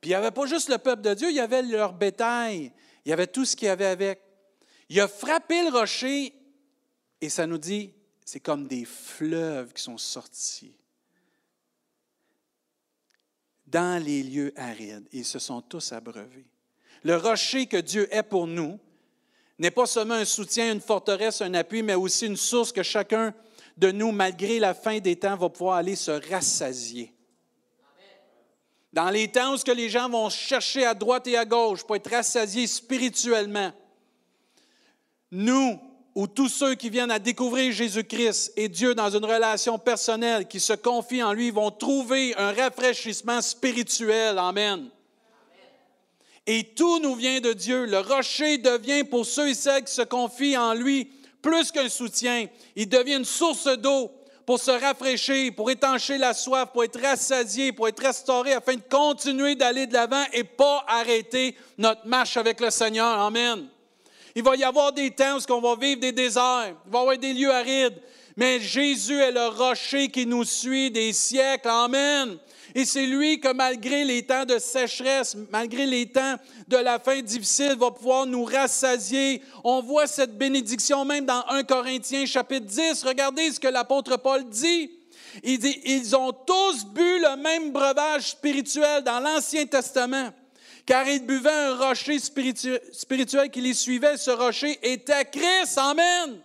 Puis 0.00 0.10
il 0.10 0.12
n'y 0.12 0.14
avait 0.14 0.30
pas 0.30 0.46
juste 0.46 0.68
le 0.68 0.78
peuple 0.78 1.02
de 1.02 1.14
Dieu, 1.14 1.30
il 1.30 1.36
y 1.36 1.40
avait 1.40 1.62
leur 1.62 1.92
bétail, 1.92 2.72
il 3.04 3.08
y 3.08 3.12
avait 3.12 3.26
tout 3.26 3.44
ce 3.44 3.56
qu'il 3.56 3.66
y 3.66 3.70
avait 3.70 3.86
avec. 3.86 4.20
Il 4.88 5.00
a 5.00 5.08
frappé 5.08 5.64
le 5.64 5.76
rocher 5.76 6.32
et 7.20 7.28
ça 7.28 7.44
nous 7.44 7.58
dit, 7.58 7.92
c'est 8.24 8.38
comme 8.38 8.68
des 8.68 8.84
fleuves 8.84 9.72
qui 9.72 9.82
sont 9.82 9.98
sortis 9.98 10.78
dans 13.70 14.02
les 14.02 14.22
lieux 14.22 14.52
arides. 14.56 15.06
Ils 15.12 15.24
se 15.24 15.38
sont 15.38 15.60
tous 15.60 15.92
abreuvés. 15.92 16.46
Le 17.02 17.16
rocher 17.16 17.66
que 17.66 17.76
Dieu 17.76 18.08
est 18.14 18.22
pour 18.22 18.46
nous 18.46 18.78
n'est 19.58 19.70
pas 19.70 19.86
seulement 19.86 20.14
un 20.14 20.24
soutien, 20.24 20.72
une 20.72 20.80
forteresse, 20.80 21.42
un 21.42 21.54
appui, 21.54 21.82
mais 21.82 21.94
aussi 21.94 22.26
une 22.26 22.36
source 22.36 22.72
que 22.72 22.82
chacun 22.82 23.34
de 23.76 23.90
nous, 23.90 24.10
malgré 24.12 24.58
la 24.58 24.74
fin 24.74 24.98
des 24.98 25.16
temps, 25.16 25.36
va 25.36 25.48
pouvoir 25.48 25.76
aller 25.76 25.96
se 25.96 26.10
rassasier. 26.30 27.14
Dans 28.92 29.10
les 29.10 29.28
temps 29.28 29.52
où 29.52 29.56
ce 29.56 29.64
que 29.64 29.70
les 29.70 29.88
gens 29.88 30.08
vont 30.08 30.30
chercher 30.30 30.84
à 30.84 30.94
droite 30.94 31.26
et 31.26 31.36
à 31.36 31.44
gauche 31.44 31.84
pour 31.84 31.94
être 31.96 32.10
rassasiés 32.10 32.66
spirituellement, 32.66 33.72
nous, 35.30 35.78
ou 36.14 36.26
tous 36.26 36.48
ceux 36.48 36.74
qui 36.74 36.90
viennent 36.90 37.10
à 37.10 37.18
découvrir 37.18 37.72
Jésus-Christ 37.72 38.52
et 38.56 38.68
Dieu 38.68 38.94
dans 38.94 39.10
une 39.10 39.24
relation 39.24 39.78
personnelle, 39.78 40.48
qui 40.48 40.60
se 40.60 40.72
confient 40.72 41.22
en 41.22 41.32
lui, 41.32 41.50
vont 41.50 41.70
trouver 41.70 42.34
un 42.36 42.52
rafraîchissement 42.52 43.40
spirituel. 43.40 44.38
Amen. 44.38 44.88
Et 46.46 46.64
tout 46.64 46.98
nous 47.00 47.14
vient 47.14 47.40
de 47.40 47.52
Dieu. 47.52 47.84
Le 47.84 47.98
rocher 47.98 48.58
devient 48.58 49.04
pour 49.04 49.26
ceux 49.26 49.50
et 49.50 49.54
celles 49.54 49.84
qui 49.84 49.92
se 49.92 50.02
confient 50.02 50.56
en 50.56 50.74
lui 50.74 51.04
plus 51.42 51.70
qu'un 51.70 51.88
soutien. 51.88 52.46
Il 52.74 52.88
devient 52.88 53.16
une 53.16 53.24
source 53.24 53.68
d'eau 53.78 54.10
pour 54.46 54.58
se 54.58 54.70
rafraîchir, 54.70 55.52
pour 55.54 55.70
étancher 55.70 56.16
la 56.16 56.32
soif, 56.32 56.70
pour 56.72 56.82
être 56.82 56.98
rassasié, 57.00 57.70
pour 57.72 57.86
être 57.86 58.02
restauré, 58.02 58.54
afin 58.54 58.76
de 58.76 58.82
continuer 58.88 59.56
d'aller 59.56 59.86
de 59.86 59.92
l'avant 59.92 60.24
et 60.32 60.42
pas 60.42 60.84
arrêter 60.88 61.54
notre 61.76 62.06
marche 62.06 62.38
avec 62.38 62.58
le 62.60 62.70
Seigneur. 62.70 63.18
Amen. 63.18 63.68
Il 64.38 64.44
va 64.44 64.54
y 64.54 64.62
avoir 64.62 64.92
des 64.92 65.10
temps 65.10 65.36
où 65.36 65.52
on 65.52 65.60
va 65.60 65.74
vivre 65.74 66.00
des 66.00 66.12
déserts, 66.12 66.72
il 66.86 66.92
va 66.92 66.98
y 66.98 67.02
avoir 67.02 67.18
des 67.18 67.32
lieux 67.32 67.50
arides, 67.50 68.00
mais 68.36 68.60
Jésus 68.60 69.18
est 69.20 69.32
le 69.32 69.48
rocher 69.48 70.10
qui 70.10 70.26
nous 70.26 70.44
suit 70.44 70.92
des 70.92 71.12
siècles. 71.12 71.68
Amen. 71.68 72.38
Et 72.72 72.84
c'est 72.84 73.06
lui 73.06 73.40
que 73.40 73.52
malgré 73.52 74.04
les 74.04 74.22
temps 74.22 74.44
de 74.44 74.60
sécheresse, 74.60 75.36
malgré 75.50 75.86
les 75.86 76.06
temps 76.06 76.36
de 76.68 76.76
la 76.76 77.00
fin 77.00 77.20
difficile, 77.20 77.74
va 77.76 77.90
pouvoir 77.90 78.26
nous 78.26 78.44
rassasier. 78.44 79.42
On 79.64 79.82
voit 79.82 80.06
cette 80.06 80.38
bénédiction 80.38 81.04
même 81.04 81.26
dans 81.26 81.44
1 81.48 81.64
Corinthiens 81.64 82.24
chapitre 82.24 82.66
10. 82.66 83.02
Regardez 83.02 83.50
ce 83.50 83.58
que 83.58 83.66
l'apôtre 83.66 84.18
Paul 84.18 84.48
dit. 84.48 84.88
Il 85.42 85.58
dit, 85.58 85.80
ils 85.84 86.14
ont 86.14 86.32
tous 86.32 86.84
bu 86.86 87.18
le 87.18 87.36
même 87.42 87.72
breuvage 87.72 88.30
spirituel 88.30 89.02
dans 89.02 89.18
l'Ancien 89.18 89.66
Testament, 89.66 90.30
car 90.88 91.06
ils 91.06 91.20
buvaient 91.20 91.50
un 91.50 91.76
rocher 91.76 92.18
spirituel 92.18 93.50
qui 93.50 93.60
les 93.60 93.74
suivait. 93.74 94.16
Ce 94.16 94.30
rocher 94.30 94.78
était 94.82 95.26
Christ. 95.26 95.76
Amen. 95.76 96.40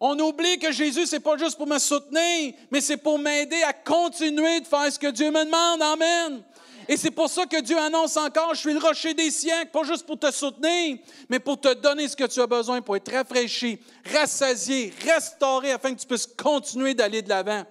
On 0.00 0.18
oublie 0.18 0.58
que 0.58 0.72
Jésus, 0.72 1.06
c'est 1.06 1.20
pas 1.20 1.36
juste 1.36 1.56
pour 1.56 1.68
me 1.68 1.78
soutenir, 1.78 2.54
mais 2.72 2.80
c'est 2.80 2.96
pour 2.96 3.20
m'aider 3.20 3.62
à 3.62 3.72
continuer 3.72 4.58
de 4.58 4.66
faire 4.66 4.92
ce 4.92 4.98
que 4.98 5.06
Dieu 5.12 5.30
me 5.30 5.44
demande. 5.44 5.80
Amen. 5.80 6.42
Et 6.88 6.96
c'est 6.96 7.12
pour 7.12 7.30
ça 7.30 7.46
que 7.46 7.60
Dieu 7.60 7.78
annonce 7.78 8.16
encore, 8.16 8.52
je 8.54 8.60
suis 8.62 8.72
le 8.72 8.80
rocher 8.80 9.14
des 9.14 9.30
siècles, 9.30 9.70
pas 9.70 9.84
juste 9.84 10.04
pour 10.06 10.18
te 10.18 10.32
soutenir, 10.32 10.98
mais 11.28 11.38
pour 11.38 11.60
te 11.60 11.72
donner 11.72 12.08
ce 12.08 12.16
que 12.16 12.24
tu 12.24 12.40
as 12.40 12.48
besoin 12.48 12.82
pour 12.82 12.96
être 12.96 13.12
rafraîchi, 13.12 13.78
rassasié, 14.12 14.92
restauré, 15.04 15.70
afin 15.70 15.94
que 15.94 16.00
tu 16.00 16.06
puisses 16.08 16.26
continuer 16.26 16.94
d'aller 16.94 17.22
de 17.22 17.28
l'avant. 17.28 17.64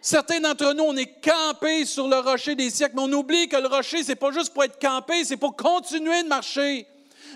Certains 0.00 0.40
d'entre 0.40 0.72
nous, 0.74 0.84
on 0.84 0.96
est 0.96 1.20
campés 1.20 1.84
sur 1.84 2.08
le 2.08 2.18
rocher 2.18 2.54
des 2.54 2.70
siècles, 2.70 2.94
mais 2.96 3.02
on 3.02 3.12
oublie 3.12 3.48
que 3.48 3.56
le 3.56 3.68
rocher, 3.68 4.02
c'est 4.04 4.16
pas 4.16 4.30
juste 4.30 4.52
pour 4.52 4.64
être 4.64 4.78
campé, 4.80 5.24
c'est 5.24 5.36
pour 5.36 5.56
continuer 5.56 6.22
de 6.22 6.28
marcher. 6.28 6.86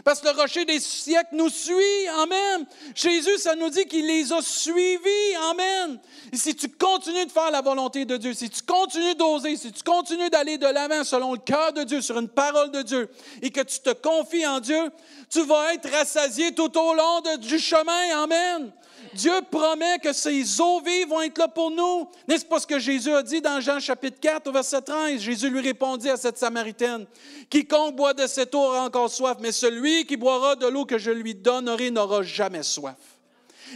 Parce 0.04 0.20
que 0.20 0.28
le 0.28 0.40
rocher 0.40 0.64
des 0.64 0.80
siècles 0.80 1.34
nous 1.34 1.48
suit. 1.48 2.08
Amen. 2.22 2.66
Jésus, 2.94 3.38
ça 3.38 3.54
nous 3.54 3.68
dit 3.68 3.84
qu'il 3.84 4.06
les 4.06 4.32
a 4.32 4.40
suivis. 4.40 5.34
Amen. 5.50 5.98
Et 6.32 6.36
si 6.36 6.54
tu 6.54 6.68
continues 6.68 7.26
de 7.26 7.30
faire 7.30 7.50
la 7.50 7.60
volonté 7.60 8.04
de 8.04 8.16
Dieu, 8.16 8.32
si 8.32 8.48
tu 8.48 8.62
continues 8.62 9.14
d'oser, 9.14 9.56
si 9.56 9.70
tu 9.70 9.82
continues 9.82 10.30
d'aller 10.30 10.58
de 10.58 10.66
l'avant 10.66 11.04
selon 11.04 11.32
le 11.34 11.38
cœur 11.38 11.72
de 11.72 11.82
Dieu, 11.84 12.00
sur 12.00 12.18
une 12.18 12.28
parole 12.28 12.70
de 12.70 12.82
Dieu, 12.82 13.08
et 13.42 13.50
que 13.50 13.60
tu 13.60 13.80
te 13.80 13.92
confies 13.92 14.46
en 14.46 14.60
Dieu, 14.60 14.90
tu 15.30 15.42
vas 15.42 15.74
être 15.74 15.90
rassasié 15.90 16.52
tout 16.52 16.76
au 16.78 16.94
long 16.94 17.20
du 17.38 17.58
chemin. 17.58 18.22
Amen. 18.22 18.72
Dieu 19.14 19.32
promet 19.50 19.98
que 19.98 20.12
ces 20.12 20.60
eaux 20.60 20.80
vives 20.80 21.08
vont 21.08 21.20
être 21.20 21.38
là 21.38 21.48
pour 21.48 21.70
nous. 21.70 22.08
N'est-ce 22.26 22.44
pas 22.44 22.58
ce 22.58 22.66
que 22.66 22.78
Jésus 22.78 23.12
a 23.12 23.22
dit 23.22 23.40
dans 23.40 23.60
Jean 23.60 23.78
chapitre 23.78 24.18
4 24.20 24.46
au 24.46 24.52
verset 24.52 24.80
13? 24.80 25.20
Jésus 25.20 25.50
lui 25.50 25.60
répondit 25.60 26.08
à 26.08 26.16
cette 26.16 26.38
Samaritaine, 26.38 27.06
Quiconque 27.50 27.94
boit 27.94 28.14
de 28.14 28.26
cette 28.26 28.54
eau 28.54 28.60
aura 28.60 28.84
encore 28.84 29.10
soif, 29.10 29.36
mais 29.40 29.52
celui 29.52 30.06
qui 30.06 30.16
boira 30.16 30.56
de 30.56 30.66
l'eau 30.66 30.86
que 30.86 30.98
je 30.98 31.10
lui 31.10 31.34
donnerai 31.34 31.90
n'aura 31.90 32.22
jamais 32.22 32.62
soif. 32.62 32.96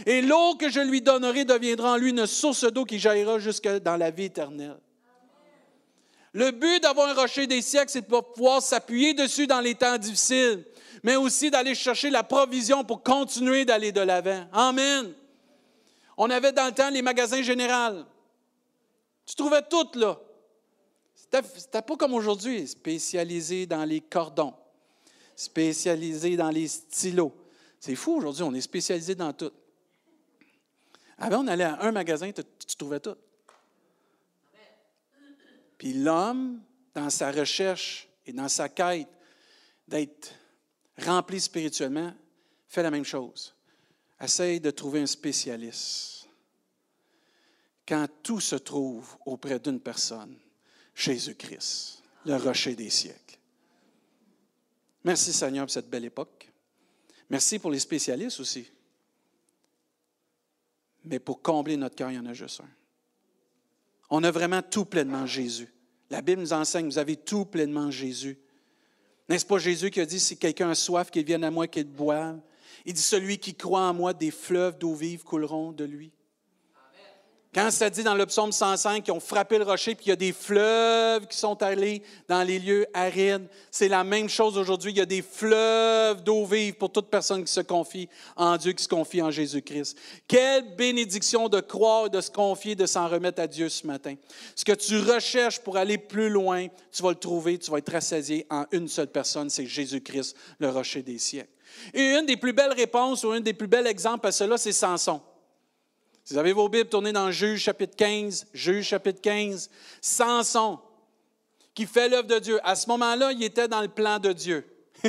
Et 0.05 0.21
l'eau 0.21 0.55
que 0.55 0.69
je 0.69 0.79
lui 0.79 1.01
donnerai 1.01 1.45
deviendra 1.45 1.93
en 1.93 1.97
lui 1.97 2.09
une 2.09 2.25
source 2.25 2.63
d'eau 2.65 2.85
qui 2.85 2.99
jaillira 2.99 3.39
jusque 3.39 3.67
dans 3.67 3.97
la 3.97 4.09
vie 4.09 4.25
éternelle. 4.25 4.77
Le 6.33 6.51
but 6.51 6.81
d'avoir 6.81 7.09
un 7.09 7.13
rocher 7.13 7.47
des 7.47 7.61
siècles, 7.61 7.89
c'est 7.89 8.01
de 8.01 8.19
pouvoir 8.19 8.61
s'appuyer 8.61 9.13
dessus 9.13 9.47
dans 9.47 9.59
les 9.59 9.75
temps 9.75 9.97
difficiles, 9.97 10.63
mais 11.03 11.15
aussi 11.15 11.49
d'aller 11.49 11.73
chercher 11.73 12.09
la 12.09 12.23
provision 12.23 12.83
pour 12.83 13.01
continuer 13.01 13.65
d'aller 13.65 13.91
de 13.91 14.01
l'avant. 14.01 14.45
Amen. 14.51 15.13
On 16.17 16.29
avait 16.29 16.51
dans 16.51 16.65
le 16.65 16.73
temps 16.73 16.89
les 16.89 17.03
magasins 17.03 17.43
généraux. 17.43 18.03
Tu 19.25 19.35
trouvais 19.35 19.61
tout 19.61 19.87
là. 19.95 20.19
C'était 21.13 21.81
pas 21.81 21.95
comme 21.95 22.13
aujourd'hui, 22.13 22.67
spécialisé 22.67 23.65
dans 23.65 23.83
les 23.83 24.01
cordons, 24.01 24.53
spécialisé 25.35 26.37
dans 26.37 26.49
les 26.49 26.67
stylos. 26.67 27.33
C'est 27.79 27.95
fou 27.95 28.17
aujourd'hui, 28.17 28.43
on 28.43 28.53
est 28.53 28.61
spécialisé 28.61 29.13
dans 29.13 29.33
tout. 29.33 29.51
Avant, 31.17 31.43
on 31.43 31.47
allait 31.47 31.65
à 31.65 31.81
un 31.81 31.91
magasin, 31.91 32.31
tu, 32.31 32.43
tu 32.65 32.75
trouvais 32.75 32.99
tout. 32.99 33.15
Puis 35.77 35.93
l'homme, 35.93 36.61
dans 36.93 37.09
sa 37.09 37.31
recherche 37.31 38.07
et 38.25 38.33
dans 38.33 38.47
sa 38.47 38.69
quête 38.69 39.09
d'être 39.87 40.31
rempli 40.97 41.39
spirituellement, 41.39 42.13
fait 42.67 42.83
la 42.83 42.91
même 42.91 43.05
chose. 43.05 43.56
Essaye 44.19 44.59
de 44.59 44.71
trouver 44.71 45.01
un 45.01 45.07
spécialiste. 45.07 46.27
Quand 47.87 48.07
tout 48.23 48.39
se 48.39 48.55
trouve 48.55 49.15
auprès 49.25 49.59
d'une 49.59 49.79
personne, 49.79 50.37
Jésus-Christ, 50.95 52.01
le 52.25 52.35
rocher 52.35 52.75
des 52.75 52.89
siècles. 52.89 53.37
Merci 55.03 55.31
Seigneur 55.31 55.65
pour 55.65 55.71
cette 55.71 55.89
belle 55.89 56.05
époque. 56.05 56.51
Merci 57.29 57.59
pour 57.59 57.71
les 57.71 57.79
spécialistes 57.79 58.39
aussi. 58.39 58.69
Mais 61.05 61.19
pour 61.19 61.41
combler 61.41 61.77
notre 61.77 61.95
cœur, 61.95 62.11
il 62.11 62.15
y 62.15 62.19
en 62.19 62.25
a 62.25 62.33
juste 62.33 62.61
un. 62.61 62.69
On 64.09 64.23
a 64.23 64.31
vraiment 64.31 64.61
tout 64.61 64.85
pleinement 64.85 65.25
Jésus. 65.25 65.71
La 66.09 66.21
Bible 66.21 66.41
nous 66.41 66.53
enseigne, 66.53 66.85
vous 66.87 66.97
avez 66.97 67.17
tout 67.17 67.45
pleinement 67.45 67.91
Jésus. 67.91 68.37
N'est-ce 69.29 69.45
pas 69.45 69.57
Jésus 69.57 69.91
qui 69.91 69.99
a 69.99 70.05
dit, 70.05 70.19
si 70.19 70.37
quelqu'un 70.37 70.69
a 70.69 70.75
soif, 70.75 71.11
qu'il 71.11 71.25
vienne 71.25 71.43
à 71.43 71.51
moi, 71.51 71.67
qu'il 71.67 71.85
boive. 71.85 72.39
Il 72.85 72.93
dit, 72.93 73.01
celui 73.01 73.37
qui 73.37 73.55
croit 73.55 73.81
en 73.81 73.93
moi, 73.93 74.13
des 74.13 74.31
fleuves 74.31 74.77
d'eau 74.77 74.93
vive 74.93 75.23
couleront 75.23 75.71
de 75.71 75.83
lui. 75.83 76.11
Quand 77.57 77.71
ça 77.71 77.89
dit 77.89 78.03
dans 78.03 78.13
le 78.13 78.27
psaume 78.27 78.51
105 78.51 79.03
qu'ils 79.03 79.13
ont 79.13 79.19
frappé 79.19 79.57
le 79.57 79.63
rocher, 79.63 79.95
puis 79.95 80.05
il 80.05 80.09
y 80.09 80.11
a 80.11 80.17
des 80.17 80.31
fleuves 80.31 81.25
qui 81.25 81.35
sont 81.35 81.63
allés 81.63 82.03
dans 82.27 82.43
les 82.43 82.59
lieux 82.59 82.85
arides, 82.93 83.47
c'est 83.71 83.87
la 83.87 84.03
même 84.03 84.29
chose 84.29 84.59
aujourd'hui. 84.59 84.91
Il 84.91 84.97
y 84.97 85.01
a 85.01 85.07
des 85.07 85.23
fleuves 85.23 86.23
d'eau 86.23 86.45
vive 86.45 86.75
pour 86.75 86.91
toute 86.91 87.09
personne 87.09 87.43
qui 87.43 87.51
se 87.51 87.61
confie 87.61 88.09
en 88.35 88.57
Dieu, 88.57 88.73
qui 88.73 88.83
se 88.83 88.87
confie 88.87 89.23
en 89.23 89.31
Jésus-Christ. 89.31 89.97
Quelle 90.27 90.75
bénédiction 90.75 91.49
de 91.49 91.59
croire, 91.59 92.11
de 92.11 92.21
se 92.21 92.29
confier, 92.29 92.75
de 92.75 92.85
s'en 92.85 93.07
remettre 93.07 93.41
à 93.41 93.47
Dieu 93.47 93.69
ce 93.69 93.87
matin. 93.87 94.13
Ce 94.55 94.63
que 94.63 94.73
tu 94.73 94.99
recherches 94.99 95.59
pour 95.59 95.77
aller 95.77 95.97
plus 95.97 96.29
loin, 96.29 96.67
tu 96.91 97.01
vas 97.01 97.09
le 97.09 97.15
trouver, 97.15 97.57
tu 97.57 97.71
vas 97.71 97.79
être 97.79 97.91
rassasié 97.91 98.45
en 98.51 98.65
une 98.71 98.87
seule 98.87 99.07
personne, 99.07 99.49
c'est 99.49 99.65
Jésus-Christ, 99.65 100.35
le 100.59 100.69
rocher 100.69 101.01
des 101.01 101.17
siècles. 101.17 101.56
Et 101.93 102.15
une 102.15 102.25
des 102.25 102.37
plus 102.37 102.53
belles 102.53 102.73
réponses 102.73 103.23
ou 103.23 103.31
un 103.31 103.39
des 103.39 103.53
plus 103.53 103.67
bels 103.67 103.87
exemples 103.87 104.27
à 104.27 104.31
cela, 104.31 104.57
c'est 104.57 104.71
Samson. 104.71 105.21
Si 106.23 106.33
vous 106.33 106.39
avez 106.39 106.53
vos 106.53 106.67
Bibles, 106.67 106.89
tournez 106.89 107.13
dans 107.13 107.31
Juge 107.31 107.61
chapitre 107.61 107.95
15, 107.95 108.47
Juge 108.53 108.85
chapitre 108.85 109.21
15, 109.21 109.69
Samson, 110.01 110.79
qui 111.73 111.85
fait 111.85 112.09
l'œuvre 112.09 112.27
de 112.27 112.39
Dieu. 112.39 112.59
À 112.63 112.75
ce 112.75 112.87
moment-là, 112.89 113.31
il 113.31 113.43
était 113.43 113.67
dans 113.67 113.81
le 113.81 113.87
plan 113.87 114.19
de 114.19 114.33
Dieu. 114.33 114.65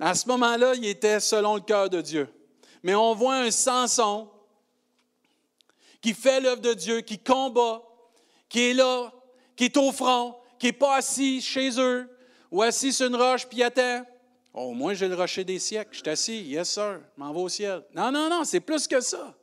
À 0.00 0.16
ce 0.16 0.26
moment-là, 0.26 0.74
il 0.74 0.84
était 0.84 1.20
selon 1.20 1.54
le 1.54 1.60
cœur 1.60 1.88
de 1.88 2.00
Dieu. 2.00 2.28
Mais 2.82 2.96
on 2.96 3.14
voit 3.14 3.36
un 3.36 3.52
Samson 3.52 4.28
qui 6.00 6.12
fait 6.12 6.40
l'œuvre 6.40 6.60
de 6.60 6.74
Dieu, 6.74 7.02
qui 7.02 7.20
combat, 7.20 7.80
qui 8.48 8.70
est 8.70 8.74
là, 8.74 9.12
qui 9.54 9.66
est 9.66 9.76
au 9.76 9.92
front, 9.92 10.36
qui 10.58 10.66
n'est 10.66 10.72
pas 10.72 10.96
assis 10.96 11.40
chez 11.40 11.78
eux 11.78 12.10
ou 12.50 12.62
assis 12.62 12.92
sur 12.92 13.06
une 13.06 13.14
roche 13.14 13.46
puis 13.46 13.62
attend. 13.62 14.04
Oh, 14.54 14.64
au 14.64 14.72
moins, 14.72 14.92
j'ai 14.92 15.08
le 15.08 15.14
rocher 15.14 15.44
des 15.44 15.58
siècles. 15.58 15.90
Je 15.92 15.98
suis 15.98 16.10
assis. 16.10 16.42
Yes, 16.42 16.70
sir. 16.70 17.00
M'en 17.16 17.32
vais 17.32 17.40
au 17.40 17.48
ciel. 17.48 17.82
Non, 17.94 18.12
non, 18.12 18.28
non, 18.28 18.44
c'est 18.44 18.60
plus 18.60 18.86
que 18.86 19.00
ça. 19.00 19.34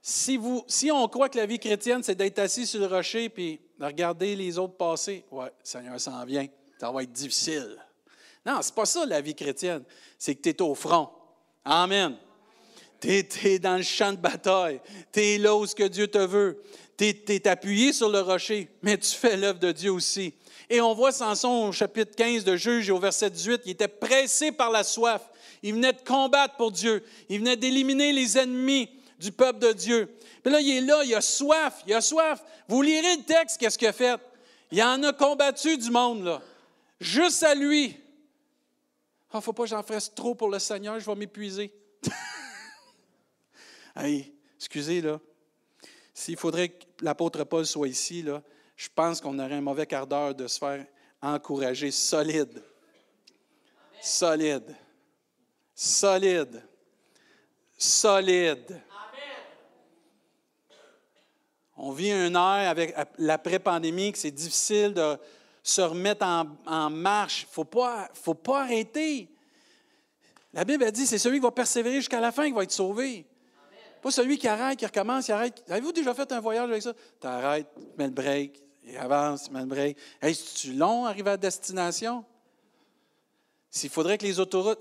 Si, 0.00 0.36
vous, 0.36 0.64
si 0.68 0.90
on 0.90 1.08
croit 1.08 1.28
que 1.28 1.38
la 1.38 1.46
vie 1.46 1.58
chrétienne, 1.58 2.02
c'est 2.02 2.14
d'être 2.14 2.38
assis 2.38 2.66
sur 2.66 2.80
le 2.80 2.86
rocher 2.86 3.28
puis 3.28 3.60
de 3.78 3.84
regarder 3.84 4.36
les 4.36 4.58
autres 4.58 4.76
passer, 4.76 5.24
ouais, 5.30 5.50
Seigneur 5.62 5.98
s'en 5.98 6.24
vient. 6.24 6.46
Ça 6.78 6.92
va 6.92 7.02
être 7.02 7.12
difficile. 7.12 7.78
Non, 8.44 8.58
c'est 8.60 8.74
pas 8.74 8.84
ça 8.84 9.06
la 9.06 9.20
vie 9.20 9.34
chrétienne. 9.34 9.82
C'est 10.18 10.34
que 10.34 10.42
tu 10.42 10.50
es 10.50 10.62
au 10.62 10.74
front. 10.74 11.08
Amen. 11.64 12.16
Tu 13.00 13.08
es, 13.08 13.58
dans 13.58 13.76
le 13.76 13.82
champ 13.82 14.12
de 14.12 14.18
bataille. 14.18 14.80
Tu 15.12 15.20
es 15.20 15.38
là 15.38 15.56
où 15.56 15.66
ce 15.66 15.74
que 15.74 15.84
Dieu 15.84 16.06
te 16.08 16.18
veut. 16.18 16.62
Tu 16.96 17.06
es, 17.06 17.48
appuyé 17.48 17.92
sur 17.92 18.08
le 18.08 18.20
rocher, 18.20 18.68
mais 18.82 18.96
tu 18.96 19.10
fais 19.10 19.36
l'œuvre 19.36 19.58
de 19.58 19.72
Dieu 19.72 19.90
aussi. 19.90 20.34
Et 20.70 20.80
on 20.80 20.94
voit 20.94 21.12
Samson 21.12 21.68
au 21.68 21.72
chapitre 21.72 22.14
15 22.16 22.44
de 22.44 22.56
Juge 22.56 22.88
et 22.88 22.92
au 22.92 22.98
verset 22.98 23.30
18, 23.30 23.62
il 23.66 23.72
était 23.72 23.88
pressé 23.88 24.50
par 24.50 24.70
la 24.70 24.82
soif. 24.82 25.22
Il 25.62 25.74
venait 25.74 25.92
de 25.92 26.00
combattre 26.00 26.56
pour 26.56 26.72
Dieu. 26.72 27.04
Il 27.28 27.40
venait 27.40 27.56
d'éliminer 27.56 28.12
les 28.12 28.38
ennemis 28.38 28.88
du 29.18 29.32
peuple 29.32 29.58
de 29.58 29.72
Dieu. 29.72 30.16
Puis 30.42 30.52
là, 30.52 30.60
il 30.60 30.70
est 30.70 30.80
là, 30.80 31.02
il 31.04 31.14
a 31.14 31.20
soif, 31.20 31.82
il 31.86 31.94
a 31.94 32.00
soif. 32.00 32.42
Vous 32.68 32.82
lirez 32.82 33.16
le 33.16 33.22
texte, 33.22 33.58
qu'est-ce 33.58 33.78
qu'il 33.78 33.88
a 33.88 33.92
fait? 33.92 34.20
Il 34.70 34.82
en 34.82 35.02
a 35.02 35.12
combattu 35.12 35.76
du 35.76 35.90
monde, 35.90 36.24
là. 36.24 36.42
Juste 37.00 37.42
à 37.42 37.54
lui. 37.54 37.96
Ah, 39.30 39.38
ne 39.38 39.42
faut 39.42 39.52
pas 39.52 39.64
que 39.64 39.70
j'en 39.70 39.82
fasse 39.82 40.14
trop 40.14 40.34
pour 40.34 40.48
le 40.48 40.58
Seigneur, 40.58 40.98
je 41.00 41.06
vais 41.06 41.14
m'épuiser. 41.16 41.72
hey, 43.96 44.32
excusez, 44.56 45.00
là. 45.00 45.20
S'il 46.12 46.36
faudrait 46.36 46.68
que 46.68 46.84
l'apôtre 47.00 47.42
Paul 47.44 47.66
soit 47.66 47.88
ici, 47.88 48.22
là, 48.22 48.42
je 48.76 48.88
pense 48.94 49.20
qu'on 49.20 49.38
aurait 49.38 49.54
un 49.54 49.60
mauvais 49.60 49.86
quart 49.86 50.06
d'heure 50.06 50.34
de 50.34 50.46
se 50.46 50.58
faire 50.58 50.84
encourager 51.22 51.90
solide. 51.90 52.62
Solide. 54.00 54.76
Solide. 55.74 56.62
Solide. 57.76 58.82
On 61.76 61.90
vit 61.90 62.12
un 62.12 62.32
air 62.32 62.70
avec 62.70 62.94
l'après-pandémie 63.18 64.12
que 64.12 64.18
c'est 64.18 64.30
difficile 64.30 64.94
de 64.94 65.18
se 65.62 65.80
remettre 65.80 66.24
en, 66.66 66.90
marche. 66.90 67.42
Il 67.42 67.46
ne 67.46 67.52
faut 67.52 67.64
pas, 67.64 68.08
faut 68.14 68.34
pas 68.34 68.62
arrêter. 68.62 69.28
La 70.52 70.64
Bible 70.64 70.84
a 70.84 70.90
dit 70.90 71.06
c'est 71.06 71.18
celui 71.18 71.38
qui 71.38 71.42
va 71.42 71.50
persévérer 71.50 71.96
jusqu'à 71.96 72.20
la 72.20 72.30
fin 72.30 72.46
qui 72.46 72.52
va 72.52 72.62
être 72.62 72.70
sauvé. 72.70 73.26
Pas 74.00 74.10
celui 74.10 74.38
qui 74.38 74.46
arrête, 74.46 74.78
qui 74.78 74.86
recommence, 74.86 75.24
qui 75.24 75.32
arrête. 75.32 75.64
Avez-vous 75.68 75.92
déjà 75.92 76.14
fait 76.14 76.30
un 76.30 76.40
voyage 76.40 76.68
avec 76.68 76.82
ça? 76.82 76.92
Tu 77.20 77.26
arrêtes, 77.26 77.66
tu 77.74 77.82
mets 77.96 78.04
le 78.04 78.12
break, 78.12 78.62
il 78.86 78.96
avance, 78.96 79.48
break. 79.50 79.96
Hey, 80.20 80.34
c'est-tu 80.34 80.72
long 80.74 81.06
arriver 81.06 81.30
à 81.30 81.36
destination? 81.36 82.24
S'il 83.70 83.90
faudrait 83.90 84.18
que 84.18 84.24
les 84.24 84.38
autoroutes, 84.38 84.78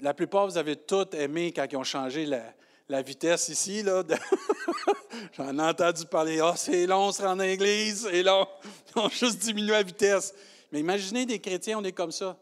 la 0.00 0.14
plupart, 0.14 0.46
vous 0.46 0.58
avez 0.58 0.76
toutes 0.76 1.14
aimé 1.14 1.52
quand 1.52 1.66
ils 1.70 1.76
ont 1.76 1.84
changé 1.84 2.26
la, 2.26 3.02
vitesse 3.02 3.48
ici. 3.48 3.82
J'en 5.32 5.58
ai 5.58 5.62
entendu 5.62 6.04
parler. 6.06 6.40
Ah, 6.40 6.54
c'est 6.56 6.86
long, 6.86 7.06
on 7.06 7.12
se 7.12 7.22
rend 7.22 7.38
à 7.38 7.44
c'est 7.46 8.22
long. 8.22 8.46
Ils 8.94 8.98
ont 9.00 9.08
juste 9.08 9.38
diminué 9.38 9.72
la 9.72 9.82
vitesse. 9.82 10.34
Mais 10.70 10.80
imaginez 10.80 11.24
des 11.24 11.38
chrétiens, 11.38 11.78
on 11.78 11.84
est 11.84 11.92
comme 11.92 12.12
ça, 12.12 12.36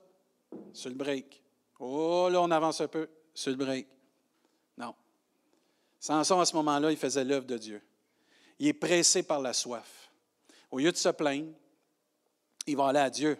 sur 0.73 0.89
le 0.89 0.97
break. 0.97 1.43
Oh, 1.79 2.29
là, 2.31 2.41
on 2.41 2.51
avance 2.51 2.81
un 2.81 2.89
peu, 2.89 3.09
sur 3.35 3.51
le 3.51 3.57
break. 3.57 3.87
Samson, 6.03 6.41
à 6.41 6.45
ce 6.45 6.57
moment-là, 6.57 6.91
il 6.91 6.97
faisait 6.97 7.23
l'œuvre 7.23 7.47
de 7.47 7.57
Dieu. 7.57 7.81
Il 8.59 8.67
est 8.67 8.73
pressé 8.73 9.23
par 9.23 9.41
la 9.41 9.53
soif. 9.53 10.02
Au 10.73 10.79
lieu 10.79 10.91
de 10.91 10.97
se 10.97 11.11
plaindre, 11.11 11.53
il 12.67 12.77
va 12.77 12.89
aller 12.89 12.99
à 12.99 13.11
Dieu. 13.11 13.37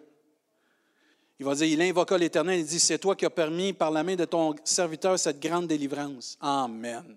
Il 1.41 1.47
va 1.47 1.55
dire, 1.55 1.67
il 1.67 1.81
invoqua 1.81 2.19
l'Éternel, 2.19 2.61
il 2.61 2.67
dit, 2.67 2.79
c'est 2.79 2.99
toi 2.99 3.17
qui 3.17 3.25
as 3.25 3.31
permis 3.31 3.73
par 3.73 3.91
la 3.91 4.05
main 4.05 4.15
de 4.15 4.27
ton 4.27 4.55
serviteur 4.63 5.19
cette 5.19 5.41
grande 5.41 5.67
délivrance. 5.67 6.37
Amen. 6.41 7.17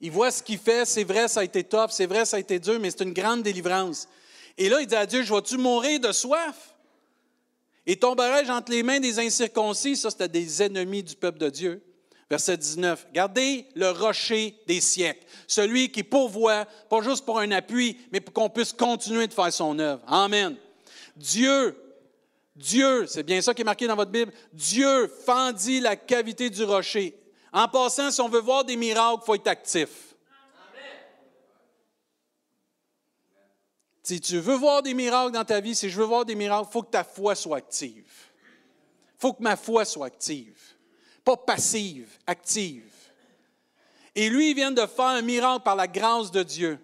Il 0.00 0.10
voit 0.10 0.30
ce 0.30 0.42
qu'il 0.42 0.58
fait, 0.58 0.86
c'est 0.86 1.04
vrai, 1.04 1.28
ça 1.28 1.40
a 1.40 1.44
été 1.44 1.62
top, 1.62 1.90
c'est 1.90 2.06
vrai, 2.06 2.24
ça 2.24 2.38
a 2.38 2.40
été 2.40 2.58
dur, 2.58 2.80
mais 2.80 2.90
c'est 2.90 3.04
une 3.04 3.12
grande 3.12 3.42
délivrance. 3.42 4.08
Et 4.56 4.70
là, 4.70 4.80
il 4.80 4.86
dit 4.86 4.96
à 4.96 5.04
Dieu, 5.04 5.22
je 5.22 5.32
vais-tu 5.32 5.58
mourir 5.58 6.00
de 6.00 6.12
soif? 6.12 6.74
Et 7.86 7.96
tomberai-je 7.96 8.50
entre 8.50 8.72
les 8.72 8.82
mains 8.82 9.00
des 9.00 9.18
incirconcis? 9.18 9.96
Ça, 9.96 10.10
c'était 10.10 10.28
des 10.28 10.62
ennemis 10.62 11.02
du 11.02 11.14
peuple 11.14 11.38
de 11.38 11.50
Dieu. 11.50 11.82
Verset 12.30 12.58
19. 12.58 13.08
Gardez 13.12 13.66
le 13.74 13.90
rocher 13.90 14.56
des 14.68 14.80
siècles, 14.80 15.26
celui 15.48 15.90
qui 15.90 16.04
pourvoit, 16.04 16.64
pas 16.88 17.02
juste 17.02 17.24
pour 17.24 17.40
un 17.40 17.50
appui, 17.50 17.98
mais 18.12 18.20
pour 18.20 18.32
qu'on 18.32 18.48
puisse 18.48 18.72
continuer 18.72 19.26
de 19.26 19.32
faire 19.32 19.52
son 19.52 19.76
œuvre. 19.80 20.00
Amen. 20.06 20.56
Dieu, 21.16 21.76
Dieu, 22.54 23.08
c'est 23.08 23.24
bien 23.24 23.42
ça 23.42 23.52
qui 23.52 23.62
est 23.62 23.64
marqué 23.64 23.88
dans 23.88 23.96
votre 23.96 24.12
Bible, 24.12 24.32
Dieu 24.52 25.08
fendit 25.08 25.80
la 25.80 25.96
cavité 25.96 26.48
du 26.50 26.62
rocher. 26.62 27.18
En 27.52 27.66
passant, 27.66 28.12
si 28.12 28.20
on 28.20 28.28
veut 28.28 28.40
voir 28.40 28.64
des 28.64 28.76
miracles, 28.76 29.18
il 29.22 29.26
faut 29.26 29.34
être 29.34 29.48
actif. 29.48 29.88
Si 34.04 34.20
tu 34.20 34.38
veux 34.38 34.54
voir 34.54 34.82
des 34.82 34.94
miracles 34.94 35.32
dans 35.32 35.44
ta 35.44 35.60
vie, 35.60 35.74
si 35.74 35.90
je 35.90 35.96
veux 35.96 36.06
voir 36.06 36.24
des 36.24 36.36
miracles, 36.36 36.68
il 36.70 36.72
faut 36.72 36.82
que 36.82 36.90
ta 36.90 37.02
foi 37.02 37.34
soit 37.34 37.56
active. 37.56 38.06
Il 38.06 39.20
faut 39.20 39.32
que 39.32 39.42
ma 39.42 39.56
foi 39.56 39.84
soit 39.84 40.06
active 40.06 40.56
pas 41.24 41.36
passive, 41.36 42.08
active. 42.26 42.84
Et 44.14 44.28
lui, 44.28 44.50
il 44.50 44.54
vient 44.54 44.72
de 44.72 44.86
faire 44.86 45.06
un 45.06 45.22
miracle 45.22 45.62
par 45.62 45.76
la 45.76 45.86
grâce 45.86 46.30
de 46.30 46.42
Dieu. 46.42 46.78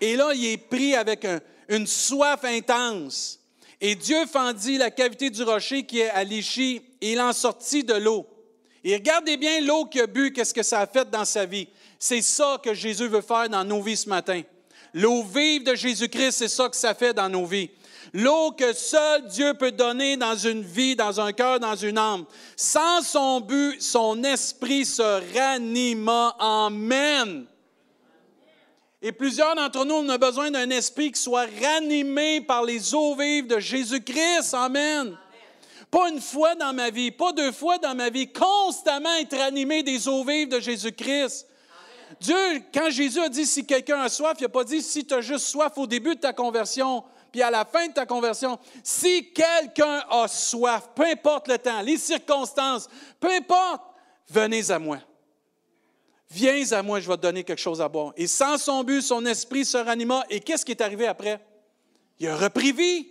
Et 0.00 0.16
là, 0.16 0.32
il 0.34 0.44
est 0.44 0.56
pris 0.56 0.94
avec 0.94 1.26
une 1.68 1.86
soif 1.86 2.44
intense. 2.44 3.40
Et 3.80 3.94
Dieu 3.94 4.26
fendit 4.26 4.78
la 4.78 4.90
cavité 4.90 5.30
du 5.30 5.42
rocher 5.42 5.84
qui 5.84 6.00
est 6.00 6.10
à 6.10 6.24
l'Ichi 6.24 6.82
et 7.00 7.12
il 7.12 7.20
en 7.20 7.32
sortit 7.32 7.84
de 7.84 7.94
l'eau. 7.94 8.26
Et 8.82 8.94
regardez 8.94 9.36
bien 9.36 9.60
l'eau 9.60 9.84
qu'il 9.84 10.00
a 10.00 10.06
bu, 10.06 10.32
qu'est-ce 10.32 10.54
que 10.54 10.62
ça 10.62 10.80
a 10.80 10.86
fait 10.86 11.08
dans 11.10 11.24
sa 11.24 11.44
vie. 11.44 11.68
C'est 11.98 12.22
ça 12.22 12.60
que 12.62 12.72
Jésus 12.72 13.08
veut 13.08 13.20
faire 13.20 13.48
dans 13.48 13.64
nos 13.64 13.82
vies 13.82 13.96
ce 13.96 14.08
matin. 14.08 14.42
L'eau 14.94 15.22
vive 15.22 15.64
de 15.64 15.74
Jésus-Christ, 15.74 16.32
c'est 16.32 16.48
ça 16.48 16.68
que 16.68 16.76
ça 16.76 16.94
fait 16.94 17.12
dans 17.12 17.28
nos 17.28 17.44
vies. 17.44 17.70
L'eau 18.12 18.52
que 18.52 18.72
seul 18.72 19.26
Dieu 19.26 19.54
peut 19.54 19.72
donner 19.72 20.16
dans 20.16 20.36
une 20.36 20.62
vie, 20.62 20.96
dans 20.96 21.20
un 21.20 21.32
cœur, 21.32 21.60
dans 21.60 21.76
une 21.76 21.98
âme. 21.98 22.24
Sans 22.56 23.02
son 23.02 23.40
but, 23.40 23.80
son 23.82 24.22
esprit 24.24 24.84
se 24.84 25.36
ranima. 25.36 26.36
Amen. 26.38 27.46
Et 29.02 29.12
plusieurs 29.12 29.54
d'entre 29.54 29.84
nous, 29.84 29.94
on 29.94 30.08
a 30.08 30.18
besoin 30.18 30.50
d'un 30.50 30.70
esprit 30.70 31.12
qui 31.12 31.20
soit 31.20 31.46
ranimé 31.62 32.40
par 32.40 32.64
les 32.64 32.94
eaux 32.94 33.14
vives 33.14 33.46
de 33.46 33.58
Jésus-Christ. 33.58 34.54
Amen. 34.54 35.16
Pas 35.90 36.08
une 36.08 36.20
fois 36.20 36.54
dans 36.54 36.72
ma 36.72 36.90
vie, 36.90 37.10
pas 37.10 37.32
deux 37.32 37.52
fois 37.52 37.78
dans 37.78 37.94
ma 37.94 38.10
vie, 38.10 38.32
constamment 38.32 39.14
être 39.20 39.38
animé 39.40 39.82
des 39.82 40.08
eaux 40.08 40.24
vives 40.24 40.48
de 40.48 40.58
Jésus-Christ. 40.58 41.46
Dieu, 42.20 42.62
quand 42.72 42.90
Jésus 42.90 43.20
a 43.20 43.28
dit 43.28 43.46
si 43.46 43.66
quelqu'un 43.66 44.00
a 44.00 44.08
soif, 44.08 44.36
il 44.38 44.42
n'a 44.42 44.48
pas 44.48 44.64
dit 44.64 44.82
si 44.82 45.04
tu 45.04 45.14
as 45.14 45.20
juste 45.20 45.46
soif 45.46 45.72
au 45.76 45.86
début 45.86 46.14
de 46.14 46.20
ta 46.20 46.32
conversion 46.32 47.04
puis 47.32 47.42
à 47.42 47.50
la 47.50 47.64
fin 47.64 47.88
de 47.88 47.92
ta 47.92 48.06
conversion, 48.06 48.58
si 48.82 49.32
quelqu'un 49.32 50.04
a 50.10 50.28
soif, 50.28 50.90
peu 50.94 51.04
importe 51.04 51.48
le 51.48 51.58
temps, 51.58 51.80
les 51.82 51.98
circonstances, 51.98 52.88
peu 53.20 53.30
importe, 53.30 53.82
venez 54.28 54.70
à 54.70 54.78
moi. 54.78 54.98
Viens 56.30 56.72
à 56.72 56.82
moi, 56.82 57.00
je 57.00 57.08
vais 57.08 57.16
te 57.16 57.22
donner 57.22 57.44
quelque 57.44 57.60
chose 57.60 57.80
à 57.80 57.88
boire. 57.88 58.12
Et 58.16 58.26
sans 58.26 58.58
son 58.58 58.82
but, 58.82 59.00
son 59.00 59.24
esprit 59.26 59.64
se 59.64 59.76
ranima. 59.76 60.24
Et 60.28 60.40
qu'est-ce 60.40 60.64
qui 60.64 60.72
est 60.72 60.80
arrivé 60.80 61.06
après? 61.06 61.40
Il 62.18 62.26
a 62.28 62.36
repris 62.36 62.72
vie. 62.72 63.08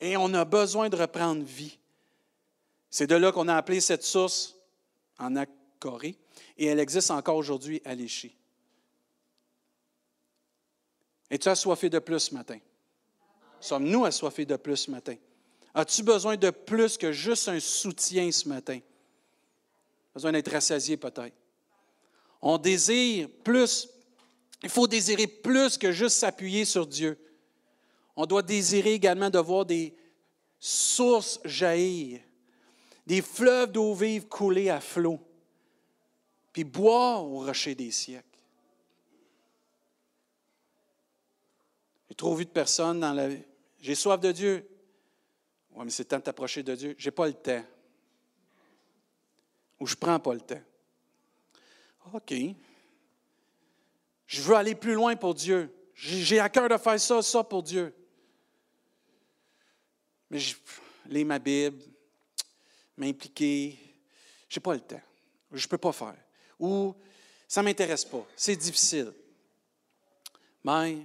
Et 0.00 0.16
on 0.16 0.34
a 0.34 0.44
besoin 0.44 0.88
de 0.88 0.96
reprendre 0.96 1.44
vie. 1.44 1.78
C'est 2.90 3.06
de 3.06 3.14
là 3.14 3.30
qu'on 3.30 3.46
a 3.46 3.54
appelé 3.54 3.80
cette 3.80 4.02
source 4.02 4.56
en 5.18 5.32
Corée. 5.78 6.16
Et 6.58 6.66
elle 6.66 6.80
existe 6.80 7.10
encore 7.10 7.36
aujourd'hui 7.36 7.80
à 7.84 7.94
Léchy. 7.94 8.36
Es-tu 11.32 11.48
assoiffé 11.48 11.88
de 11.88 11.98
plus 11.98 12.20
ce 12.20 12.34
matin? 12.34 12.58
Sommes-nous 13.58 14.04
assoiffés 14.04 14.44
de 14.44 14.56
plus 14.56 14.76
ce 14.76 14.90
matin? 14.90 15.14
As-tu 15.72 16.02
besoin 16.02 16.36
de 16.36 16.50
plus 16.50 16.98
que 16.98 17.10
juste 17.10 17.48
un 17.48 17.58
soutien 17.58 18.30
ce 18.30 18.46
matin? 18.46 18.78
Besoin 20.12 20.32
d'être 20.32 20.52
rassasié 20.52 20.98
peut-être. 20.98 21.34
On 22.42 22.58
désire 22.58 23.30
plus. 23.42 23.88
Il 24.62 24.68
faut 24.68 24.86
désirer 24.86 25.26
plus 25.26 25.78
que 25.78 25.90
juste 25.90 26.18
s'appuyer 26.18 26.66
sur 26.66 26.86
Dieu. 26.86 27.18
On 28.14 28.26
doit 28.26 28.42
désirer 28.42 28.92
également 28.92 29.30
de 29.30 29.38
voir 29.38 29.64
des 29.64 29.96
sources 30.60 31.40
jaillir, 31.46 32.20
des 33.06 33.22
fleuves 33.22 33.72
d'eau 33.72 33.94
vive 33.94 34.28
couler 34.28 34.68
à 34.68 34.82
flot, 34.82 35.18
puis 36.52 36.64
boire 36.64 37.24
au 37.24 37.46
rocher 37.46 37.74
des 37.74 37.90
siècles. 37.90 38.31
Trop 42.22 42.36
vu 42.36 42.44
de 42.44 42.50
personnes 42.50 43.00
dans 43.00 43.12
la 43.12 43.26
vie. 43.26 43.42
J'ai 43.80 43.96
soif 43.96 44.20
de 44.20 44.30
Dieu. 44.30 44.64
Oui, 45.72 45.84
mais 45.84 45.90
c'est 45.90 46.04
temps 46.04 46.18
de 46.18 46.22
t'approcher 46.22 46.62
de 46.62 46.72
Dieu. 46.76 46.94
Je 46.96 47.08
n'ai 47.08 47.10
pas 47.10 47.26
le 47.26 47.32
temps. 47.32 47.64
Ou 49.80 49.86
je 49.88 49.94
ne 49.94 49.98
prends 49.98 50.20
pas 50.20 50.32
le 50.32 50.40
temps. 50.40 50.62
OK. 52.12 52.32
Je 54.28 54.40
veux 54.40 54.54
aller 54.54 54.76
plus 54.76 54.94
loin 54.94 55.16
pour 55.16 55.34
Dieu. 55.34 55.68
J'ai 55.96 56.38
à 56.38 56.48
cœur 56.48 56.68
de 56.68 56.76
faire 56.76 57.00
ça, 57.00 57.20
ça 57.22 57.42
pour 57.42 57.60
Dieu. 57.60 57.92
Mais 60.30 60.38
je 60.38 60.54
lis 61.06 61.24
ma 61.24 61.40
Bible, 61.40 61.82
m'impliquer, 62.96 63.76
je 64.48 64.60
n'ai 64.60 64.62
pas 64.62 64.74
le 64.74 64.80
temps. 64.80 65.02
Je 65.50 65.66
ne 65.66 65.68
peux 65.68 65.78
pas 65.78 65.92
faire. 65.92 66.18
Ou 66.60 66.94
ça 67.48 67.62
ne 67.62 67.64
m'intéresse 67.64 68.04
pas. 68.04 68.24
C'est 68.36 68.54
difficile. 68.54 69.12
Mais 70.62 71.04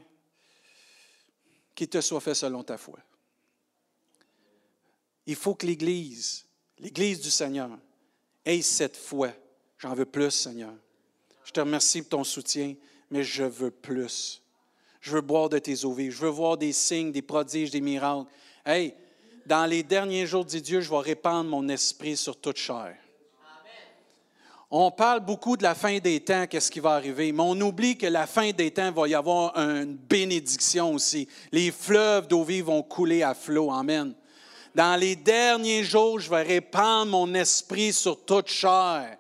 qu'il 1.78 1.88
te 1.88 2.02
soit 2.02 2.20
fait 2.20 2.34
selon 2.34 2.64
ta 2.64 2.76
foi. 2.76 2.98
Il 5.28 5.36
faut 5.36 5.54
que 5.54 5.68
l'Église, 5.68 6.46
l'Église 6.80 7.22
du 7.22 7.30
Seigneur, 7.30 7.70
ait 8.44 8.64
cette 8.64 8.98
foi. 8.98 9.30
J'en 9.78 9.94
veux 9.94 10.06
plus, 10.06 10.32
Seigneur. 10.32 10.74
Je 11.46 11.52
te 11.52 11.60
remercie 11.60 12.02
pour 12.02 12.10
ton 12.10 12.24
soutien, 12.24 12.74
mais 13.12 13.24
je 13.24 13.44
veux 13.44 13.70
plus. 13.70 14.42
Je 15.02 15.12
veux 15.12 15.22
boire 15.22 15.50
de 15.50 15.60
tes 15.60 15.86
eaux. 15.86 15.96
Je 15.96 16.18
veux 16.18 16.30
voir 16.30 16.58
des 16.58 16.74
signes, 16.74 17.12
des 17.12 17.22
prodiges, 17.22 17.70
des 17.70 17.82
miracles. 17.82 18.28
Hey, 18.66 18.96
dans 19.46 19.68
les 19.68 19.84
derniers 19.84 20.26
jours, 20.26 20.46
dit 20.46 20.64
Dieu, 20.64 20.82
je 20.82 20.90
vais 20.90 20.98
répandre 20.98 21.48
mon 21.48 21.70
esprit 21.70 22.18
sur 22.18 22.42
toute 22.42 22.58
chair. 22.58 22.98
On 24.70 24.92
parle 24.92 25.22
beaucoup 25.22 25.56
de 25.56 25.64
la 25.64 25.76
fin 25.76 25.98
des 26.00 26.20
temps, 26.20 26.46
qu'est-ce 26.46 26.70
qui 26.70 26.82
va 26.82 26.96
arriver, 26.96 27.32
mais 27.32 27.42
on 27.42 27.60
oublie 27.62 27.98
que 27.98 28.06
la 28.06 28.28
fin 28.28 28.52
des 28.52 28.72
temps, 28.72 28.92
va 28.92 29.08
y 29.08 29.16
avoir 29.16 29.58
une 29.58 29.96
bénédiction 29.96 30.94
aussi. 30.94 31.26
Les 31.54 31.72
fleuves 31.72 32.28
d'eau 32.28 32.44
vive 32.44 32.66
vont 32.66 32.84
couler 32.84 33.24
à 33.24 33.34
flot. 33.34 33.72
Amen. 33.72 34.14
Dans 34.76 35.00
les 35.00 35.16
derniers 35.16 35.86
jours, 35.86 36.20
je 36.20 36.30
vais 36.30 36.42
répandre 36.42 37.12
mon 37.12 37.34
esprit 37.34 37.94
sur 37.94 38.26
toute 38.26 38.50
chair. 38.50 39.18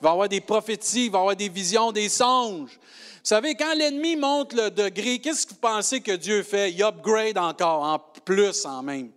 Il 0.00 0.02
va 0.02 0.08
y 0.08 0.12
avoir 0.12 0.28
des 0.28 0.40
prophéties, 0.40 1.06
il 1.06 1.12
va 1.12 1.18
y 1.18 1.20
avoir 1.20 1.36
des 1.36 1.48
visions, 1.48 1.92
des 1.92 2.08
songes. 2.08 2.72
Vous 2.72 3.20
savez, 3.22 3.54
quand 3.54 3.74
l'ennemi 3.74 4.16
monte 4.16 4.54
le 4.54 4.72
degré, 4.72 5.20
qu'est-ce 5.20 5.46
que 5.46 5.52
vous 5.52 5.60
pensez 5.60 6.00
que 6.00 6.16
Dieu 6.16 6.42
fait? 6.42 6.72
Il 6.72 6.82
upgrade 6.82 7.38
encore, 7.38 7.84
en 7.84 8.00
plus 8.24 8.66
en 8.66 8.82
même. 8.82 9.12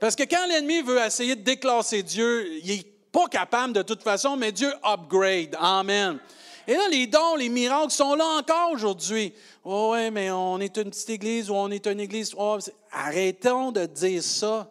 Parce 0.00 0.16
que 0.16 0.24
quand 0.24 0.48
l'ennemi 0.48 0.82
veut 0.82 0.98
essayer 0.98 1.36
de 1.36 1.42
déclasser 1.42 2.02
Dieu, 2.02 2.58
il 2.64 2.91
pas 3.12 3.28
capable 3.28 3.74
de 3.74 3.82
toute 3.82 4.02
façon, 4.02 4.36
mais 4.36 4.50
Dieu 4.50 4.72
upgrade. 4.82 5.54
Amen. 5.60 6.18
Et 6.66 6.74
là, 6.74 6.88
les 6.90 7.06
dons, 7.06 7.36
les 7.36 7.48
miracles 7.48 7.90
sont 7.90 8.14
là 8.14 8.24
encore 8.38 8.70
aujourd'hui. 8.72 9.34
Oh, 9.64 9.90
ouais, 9.92 10.10
mais 10.10 10.30
on 10.30 10.58
est 10.58 10.76
une 10.76 10.90
petite 10.90 11.10
église 11.10 11.50
ou 11.50 11.54
on 11.54 11.70
est 11.70 11.86
une 11.86 12.00
église. 12.00 12.32
Oh, 12.36 12.58
arrêtons 12.90 13.72
de 13.72 13.84
dire 13.86 14.22
ça. 14.22 14.68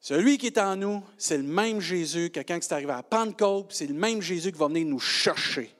Celui 0.00 0.38
qui 0.38 0.46
est 0.46 0.58
en 0.58 0.76
nous, 0.76 1.02
c'est 1.16 1.36
le 1.36 1.42
même 1.42 1.80
Jésus 1.80 2.30
que 2.30 2.40
quand 2.40 2.58
c'est 2.60 2.72
arrivé 2.72 2.92
à 2.92 3.02
Pentecôte, 3.02 3.66
c'est 3.70 3.86
le 3.86 3.94
même 3.94 4.22
Jésus 4.22 4.52
qui 4.52 4.58
va 4.58 4.68
venir 4.68 4.86
nous 4.86 5.00
chercher. 5.00 5.74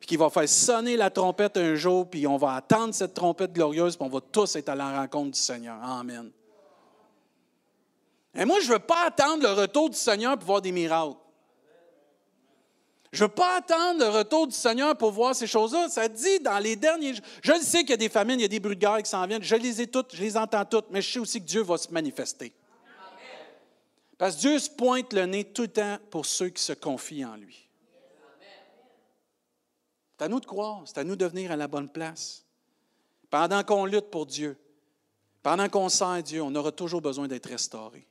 Puis 0.00 0.08
qui 0.08 0.16
va 0.16 0.30
faire 0.30 0.48
sonner 0.48 0.96
la 0.96 1.10
trompette 1.10 1.56
un 1.56 1.74
jour, 1.74 2.08
puis 2.08 2.26
on 2.26 2.36
va 2.36 2.54
attendre 2.54 2.94
cette 2.94 3.14
trompette 3.14 3.52
glorieuse, 3.52 3.96
puis 3.96 4.04
on 4.04 4.10
va 4.10 4.20
tous 4.20 4.56
être 4.56 4.68
à 4.68 4.74
la 4.74 5.00
rencontre 5.00 5.32
du 5.32 5.38
Seigneur. 5.38 5.76
Amen. 5.80 6.30
Et 8.34 8.44
moi, 8.44 8.60
je 8.60 8.68
ne 8.68 8.72
veux 8.72 8.78
pas 8.78 9.06
attendre 9.06 9.42
le 9.42 9.52
retour 9.52 9.90
du 9.90 9.96
Seigneur 9.96 10.36
pour 10.38 10.46
voir 10.46 10.62
des 10.62 10.72
miracles. 10.72 11.16
Je 13.12 13.24
ne 13.24 13.28
veux 13.28 13.34
pas 13.34 13.56
attendre 13.58 14.00
le 14.00 14.08
retour 14.08 14.46
du 14.46 14.54
Seigneur 14.54 14.96
pour 14.96 15.10
voir 15.10 15.34
ces 15.34 15.46
choses-là. 15.46 15.90
Ça 15.90 16.08
dit 16.08 16.40
dans 16.40 16.58
les 16.58 16.76
derniers. 16.76 17.12
Je 17.42 17.52
sais 17.60 17.80
qu'il 17.80 17.90
y 17.90 17.94
a 17.94 17.98
des 17.98 18.08
famines, 18.08 18.40
il 18.40 18.42
y 18.42 18.46
a 18.46 18.48
des 18.48 18.60
bruits 18.60 18.78
qui 18.78 19.10
s'en 19.10 19.26
viennent. 19.26 19.42
Je 19.42 19.54
les 19.54 19.82
ai 19.82 19.86
toutes, 19.86 20.16
je 20.16 20.22
les 20.22 20.36
entends 20.36 20.64
toutes, 20.64 20.86
mais 20.90 21.02
je 21.02 21.12
sais 21.12 21.18
aussi 21.18 21.40
que 21.40 21.46
Dieu 21.46 21.62
va 21.62 21.76
se 21.76 21.90
manifester. 21.90 22.54
Parce 24.16 24.36
que 24.36 24.40
Dieu 24.40 24.58
se 24.58 24.70
pointe 24.70 25.12
le 25.12 25.26
nez 25.26 25.44
tout 25.44 25.62
le 25.62 25.68
temps 25.68 25.98
pour 26.10 26.24
ceux 26.24 26.48
qui 26.48 26.62
se 26.62 26.72
confient 26.72 27.26
en 27.26 27.36
lui. 27.36 27.68
C'est 30.16 30.24
à 30.24 30.28
nous 30.28 30.40
de 30.40 30.46
croire, 30.46 30.82
c'est 30.86 30.98
à 30.98 31.04
nous 31.04 31.16
de 31.16 31.26
venir 31.26 31.52
à 31.52 31.56
la 31.56 31.68
bonne 31.68 31.88
place. 31.88 32.46
Pendant 33.28 33.62
qu'on 33.62 33.84
lutte 33.84 34.10
pour 34.10 34.24
Dieu, 34.24 34.56
pendant 35.42 35.68
qu'on 35.68 35.88
sert 35.88 36.22
Dieu, 36.22 36.40
on 36.42 36.54
aura 36.54 36.72
toujours 36.72 37.02
besoin 37.02 37.28
d'être 37.28 37.48
restauré. 37.48 38.06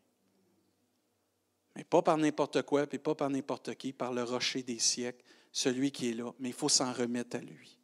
Mais 1.81 1.85
pas 1.85 2.03
par 2.03 2.15
n'importe 2.15 2.61
quoi, 2.61 2.85
puis 2.85 2.99
pas 2.99 3.15
par 3.15 3.27
n'importe 3.31 3.73
qui, 3.73 3.91
par 3.91 4.13
le 4.13 4.21
rocher 4.21 4.61
des 4.61 4.77
siècles, 4.77 5.23
celui 5.51 5.91
qui 5.91 6.11
est 6.11 6.13
là. 6.13 6.31
Mais 6.39 6.49
il 6.49 6.53
faut 6.53 6.69
s'en 6.69 6.93
remettre 6.93 7.37
à 7.37 7.39
lui. 7.39 7.75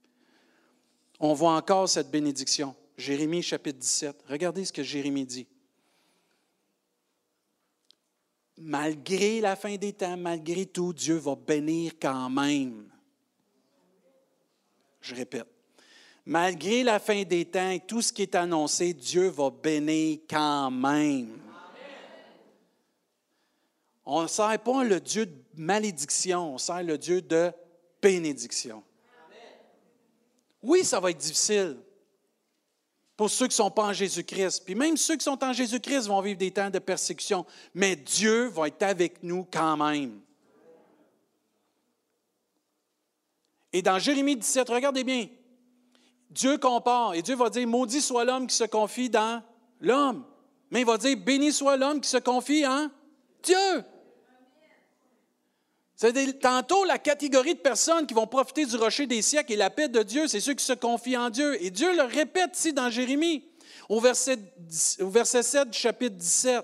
On 1.19 1.33
voit 1.33 1.55
encore 1.55 1.89
cette 1.89 2.11
bénédiction. 2.11 2.75
Jérémie 2.95 3.41
chapitre 3.41 3.79
17. 3.79 4.25
Regardez 4.29 4.65
ce 4.65 4.71
que 4.71 4.83
Jérémie 4.83 5.25
dit. 5.25 5.47
Malgré 8.59 9.41
la 9.41 9.55
fin 9.55 9.75
des 9.77 9.93
temps, 9.93 10.15
malgré 10.15 10.67
tout, 10.67 10.93
Dieu 10.93 11.15
va 11.15 11.33
bénir 11.35 11.93
quand 11.99 12.29
même. 12.29 12.87
Je 15.01 15.15
répète. 15.15 15.47
Malgré 16.23 16.83
la 16.83 16.99
fin 16.99 17.23
des 17.23 17.45
temps 17.45 17.71
et 17.71 17.79
tout 17.79 18.03
ce 18.03 18.13
qui 18.13 18.21
est 18.21 18.35
annoncé, 18.35 18.93
Dieu 18.93 19.29
va 19.29 19.49
bénir 19.49 20.19
quand 20.29 20.69
même. 20.69 21.46
On 24.09 24.21
ne 24.21 24.27
sert 24.27 24.57
pas 24.59 24.85
le 24.85 25.01
Dieu 25.01 25.25
de 25.25 25.35
malédiction, 25.57 26.53
on 26.53 26.57
sert 26.57 26.81
le 26.81 26.97
Dieu 26.97 27.21
de 27.21 27.51
bénédiction. 28.01 28.81
Oui, 30.63 30.85
ça 30.85 31.01
va 31.01 31.11
être 31.11 31.17
difficile 31.17 31.77
pour 33.17 33.29
ceux 33.29 33.47
qui 33.47 33.51
ne 33.51 33.65
sont 33.65 33.71
pas 33.71 33.87
en 33.87 33.93
Jésus-Christ. 33.93 34.63
Puis 34.63 34.75
même 34.75 34.95
ceux 34.95 35.17
qui 35.17 35.25
sont 35.25 35.43
en 35.43 35.51
Jésus-Christ 35.51 36.07
vont 36.07 36.21
vivre 36.21 36.39
des 36.39 36.51
temps 36.51 36.69
de 36.69 36.79
persécution. 36.79 37.45
Mais 37.73 37.97
Dieu 37.97 38.47
va 38.47 38.67
être 38.67 38.81
avec 38.83 39.21
nous 39.23 39.45
quand 39.51 39.75
même. 39.75 40.21
Et 43.73 43.81
dans 43.81 43.99
Jérémie 43.99 44.37
17, 44.37 44.69
regardez 44.69 45.03
bien, 45.03 45.27
Dieu 46.29 46.57
compare 46.57 47.13
et 47.13 47.21
Dieu 47.21 47.35
va 47.35 47.49
dire, 47.49 47.67
maudit 47.67 48.01
soit 48.01 48.23
l'homme 48.23 48.47
qui 48.47 48.55
se 48.55 48.63
confie 48.63 49.09
dans 49.09 49.43
l'homme. 49.81 50.23
Mais 50.71 50.79
il 50.79 50.85
va 50.85 50.97
dire, 50.97 51.17
béni 51.17 51.51
soit 51.51 51.75
l'homme 51.75 51.99
qui 51.99 52.09
se 52.09 52.17
confie 52.17 52.65
en 52.65 52.89
Dieu. 53.43 53.83
C'est 55.99 56.39
tantôt 56.39 56.85
la 56.85 56.99
catégorie 56.99 57.55
de 57.55 57.59
personnes 57.59 58.05
qui 58.05 58.13
vont 58.13 58.27
profiter 58.27 58.67
du 58.67 58.75
rocher 58.75 59.07
des 59.07 59.23
siècles 59.23 59.53
et 59.53 59.55
la 59.55 59.71
paix 59.71 59.87
de 59.87 60.03
Dieu, 60.03 60.27
c'est 60.27 60.39
ceux 60.39 60.53
qui 60.53 60.63
se 60.63 60.73
confient 60.73 61.17
en 61.17 61.31
Dieu. 61.31 61.61
Et 61.63 61.71
Dieu 61.71 61.91
le 61.95 62.03
répète 62.03 62.55
ici 62.55 62.71
dans 62.71 62.91
Jérémie, 62.91 63.43
au 63.89 63.99
verset, 63.99 64.37
au 65.01 65.09
verset 65.09 65.41
7 65.41 65.71
du 65.71 65.77
chapitre 65.77 66.15
17. 66.15 66.63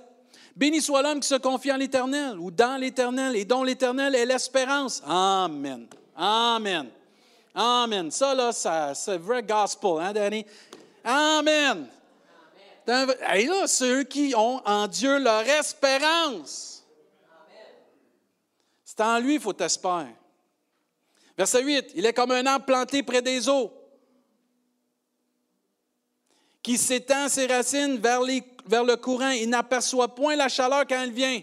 Béni 0.55 0.83
soit 0.83 1.01
l'homme 1.01 1.19
qui 1.19 1.27
se 1.27 1.33
confie 1.33 1.71
en 1.71 1.77
l'Éternel 1.77 2.37
ou 2.37 2.51
dans 2.51 2.79
l'Éternel 2.79 3.35
et 3.35 3.43
dont 3.43 3.63
l'Éternel 3.63 4.13
est 4.13 4.27
l'espérance. 4.27 5.01
Amen. 5.03 5.87
Amen. 6.15 6.89
Amen. 7.55 8.11
Ça, 8.11 8.35
là, 8.35 8.51
c'est 8.93 9.17
vrai 9.17 9.41
gospel, 9.41 9.97
hein, 9.99 10.13
Danny? 10.13 10.45
Amen. 11.03 11.87
Amen. 12.87 13.15
Et 13.33 13.45
là, 13.47 13.65
ceux 13.65 14.03
qui 14.03 14.35
ont 14.37 14.61
en 14.63 14.85
Dieu 14.85 15.17
leur 15.17 15.41
espérance. 15.41 16.82
C'est 18.95 19.03
en 19.03 19.19
lui, 19.19 19.35
il 19.35 19.39
faut 19.39 19.53
t'espérer. 19.53 20.15
Verset 21.35 21.63
8, 21.63 21.91
il 21.95 22.05
est 22.05 22.13
comme 22.13 22.29
un 22.29 22.45
arbre 22.45 22.67
planté 22.67 23.01
près 23.01 23.23
des 23.23 23.49
eaux, 23.49 23.73
qui 26.61 26.77
s'étend 26.77 27.27
ses 27.27 27.47
racines 27.47 27.97
vers, 27.97 28.21
vers 28.67 28.83
le 28.83 28.95
courant. 28.95 29.31
Il 29.31 29.49
n'aperçoit 29.49 30.13
point 30.13 30.35
la 30.35 30.47
chaleur 30.47 30.85
quand 30.87 31.01
elle 31.01 31.11
vient. 31.11 31.41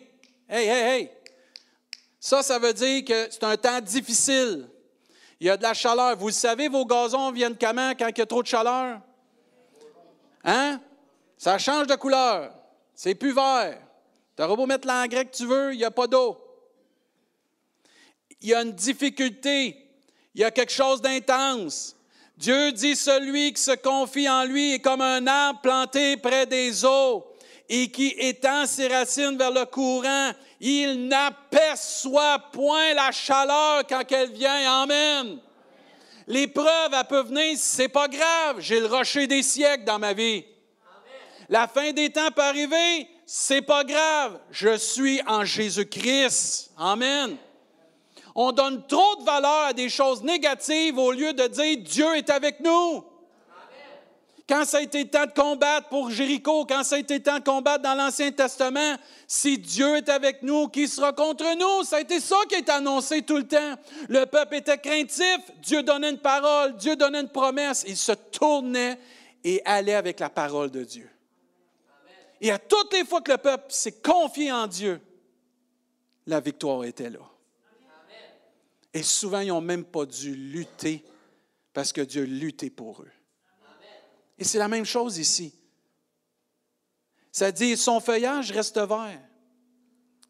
Hey, 0.48 0.68
hey, 0.68 0.82
hey! 0.82 1.10
Ça, 2.20 2.44
ça 2.44 2.60
veut 2.60 2.72
dire 2.72 3.04
que 3.04 3.28
c'est 3.32 3.42
un 3.42 3.56
temps 3.56 3.80
difficile. 3.80 4.68
Il 5.40 5.48
y 5.48 5.50
a 5.50 5.56
de 5.56 5.62
la 5.62 5.74
chaleur. 5.74 6.16
Vous 6.16 6.28
le 6.28 6.32
savez, 6.32 6.68
vos 6.68 6.86
gazons 6.86 7.32
viennent 7.32 7.58
comment 7.58 7.90
quand 7.98 8.08
il 8.10 8.18
y 8.18 8.22
a 8.22 8.26
trop 8.26 8.44
de 8.44 8.46
chaleur? 8.46 9.00
Hein? 10.44 10.80
Ça 11.36 11.58
change 11.58 11.88
de 11.88 11.96
couleur. 11.96 12.54
C'est 12.94 13.16
plus 13.16 13.32
vert. 13.32 13.76
Tu 14.36 14.42
auras 14.42 14.54
beau 14.54 14.66
mettre 14.66 14.86
l'engrais 14.86 15.24
que 15.24 15.34
tu 15.34 15.46
veux, 15.46 15.74
il 15.74 15.78
n'y 15.78 15.84
a 15.84 15.90
pas 15.90 16.06
d'eau 16.06 16.49
il 18.42 18.48
y 18.48 18.55
a 18.55 18.62
une 18.62 18.72
difficulté, 18.72 19.76
il 20.35 20.40
y 20.40 20.44
a 20.44 20.50
quelque 20.50 20.72
chose 20.72 21.00
d'intense. 21.03 21.96
Dieu 22.36 22.72
dit, 22.72 22.97
celui 22.97 23.53
qui 23.53 23.61
se 23.61 23.72
confie 23.72 24.28
en 24.28 24.45
lui 24.45 24.74
est 24.74 24.78
comme 24.80 25.03
un 25.03 25.26
arbre 25.26 25.61
planté 25.61 26.16
près 26.16 26.47
des 26.47 26.84
eaux 26.86 27.26
et 27.68 27.91
qui 27.91 28.14
étend 28.18 28.66
ses 28.66 28.88
racines 28.88 29.36
vers 29.36 29.51
le 29.51 29.66
courant. 29.66 30.32
Il 30.59 31.07
n'aperçoit 31.07 32.38
point 32.51 32.95
la 32.95 33.12
chaleur 33.12 33.86
quand 33.86 34.11
elle 34.11 34.32
vient. 34.32 34.82
Amen. 34.82 35.38
L'épreuve, 36.26 36.93
elle 36.93 37.07
peut 37.07 37.22
venir, 37.22 37.57
c'est 37.59 37.88
pas 37.88 38.09
grave. 38.09 38.57
J'ai 38.61 38.80
le 38.80 38.86
rocher 38.86 39.26
des 39.26 39.43
siècles 39.43 39.84
dans 39.84 39.99
ma 39.99 40.12
vie. 40.12 40.45
La 41.51 41.68
fin 41.68 41.93
des 41.93 42.11
temps 42.11 42.30
peut 42.30 42.43
arriver, 42.43 43.09
c'est 43.26 43.62
pas 43.62 43.84
grave. 43.84 44.38
Je 44.51 44.76
suis 44.76 45.20
en 45.26 45.45
Jésus-Christ. 45.45 46.70
Amen. 46.78 47.36
On 48.35 48.53
donne 48.53 48.87
trop 48.87 49.16
de 49.16 49.24
valeur 49.24 49.66
à 49.66 49.72
des 49.72 49.89
choses 49.89 50.22
négatives 50.22 50.99
au 50.99 51.12
lieu 51.12 51.33
de 51.33 51.47
dire 51.47 51.78
Dieu 51.78 52.16
est 52.16 52.31
avec 52.31 52.61
nous. 52.61 53.05
quand 54.49 54.64
ça 54.64 54.78
a 54.78 54.81
été 54.83 55.07
temps 55.07 55.26
de 55.26 55.33
combattre 55.33 55.89
pour 55.89 56.11
Jéricho, 56.11 56.64
quand 56.64 56.83
ça 56.83 56.97
a 56.97 56.99
été 56.99 57.20
temps 57.20 57.39
de 57.39 57.45
combattre 57.45 57.83
dans 57.83 57.95
l'Ancien 57.95 58.33
Testament, 58.33 58.97
si 59.26 59.59
Dieu 59.59 59.97
est 59.97 60.09
avec 60.09 60.43
nous, 60.43 60.68
qui 60.68 60.89
sera 60.89 61.12
contre 61.12 61.45
nous? 61.57 61.85
Ça 61.85 61.97
a 61.97 62.01
été 62.01 62.18
ça 62.18 62.37
qui 62.49 62.57
est 62.57 62.68
annoncé 62.68 63.22
tout 63.22 63.37
le 63.37 63.47
temps. 63.47 63.74
Le 64.09 64.24
peuple 64.26 64.57
était 64.57 64.78
craintif, 64.78 65.39
Dieu 65.62 65.83
donnait 65.83 66.11
une 66.11 66.18
parole, 66.18 66.76
Dieu 66.76 66.97
donnait 66.97 67.20
une 67.20 67.28
promesse, 67.28 67.85
il 67.87 67.97
se 67.97 68.12
tournait 68.12 68.99
et 69.45 69.62
allait 69.64 69.95
avec 69.95 70.18
la 70.20 70.31
parole 70.31 70.70
de 70.70 70.83
Dieu. 70.83 71.09
Et 72.41 72.51
à 72.51 72.59
toutes 72.59 72.93
les 72.93 73.05
fois 73.05 73.20
que 73.20 73.33
le 73.33 73.39
peuple 73.39 73.66
s'est 73.68 74.01
confié 74.01 74.51
en 74.51 74.66
Dieu, 74.66 75.01
la 76.26 76.41
victoire 76.41 76.85
était 76.85 77.11
là. 77.11 77.20
Et 78.93 79.03
souvent, 79.03 79.41
ils 79.41 79.49
n'ont 79.49 79.61
même 79.61 79.84
pas 79.84 80.05
dû 80.05 80.34
lutter 80.34 81.05
parce 81.72 81.93
que 81.93 82.01
Dieu 82.01 82.24
luttait 82.24 82.70
pour 82.70 83.03
eux. 83.03 83.12
Et 84.38 84.45
c'est 84.45 84.59
la 84.59 84.68
même 84.68 84.84
chose 84.84 85.18
ici. 85.18 85.55
Ça 87.30 87.53
dit, 87.53 87.76
son 87.76 88.01
feuillage 88.01 88.51
reste 88.51 88.78
vert. 88.78 89.20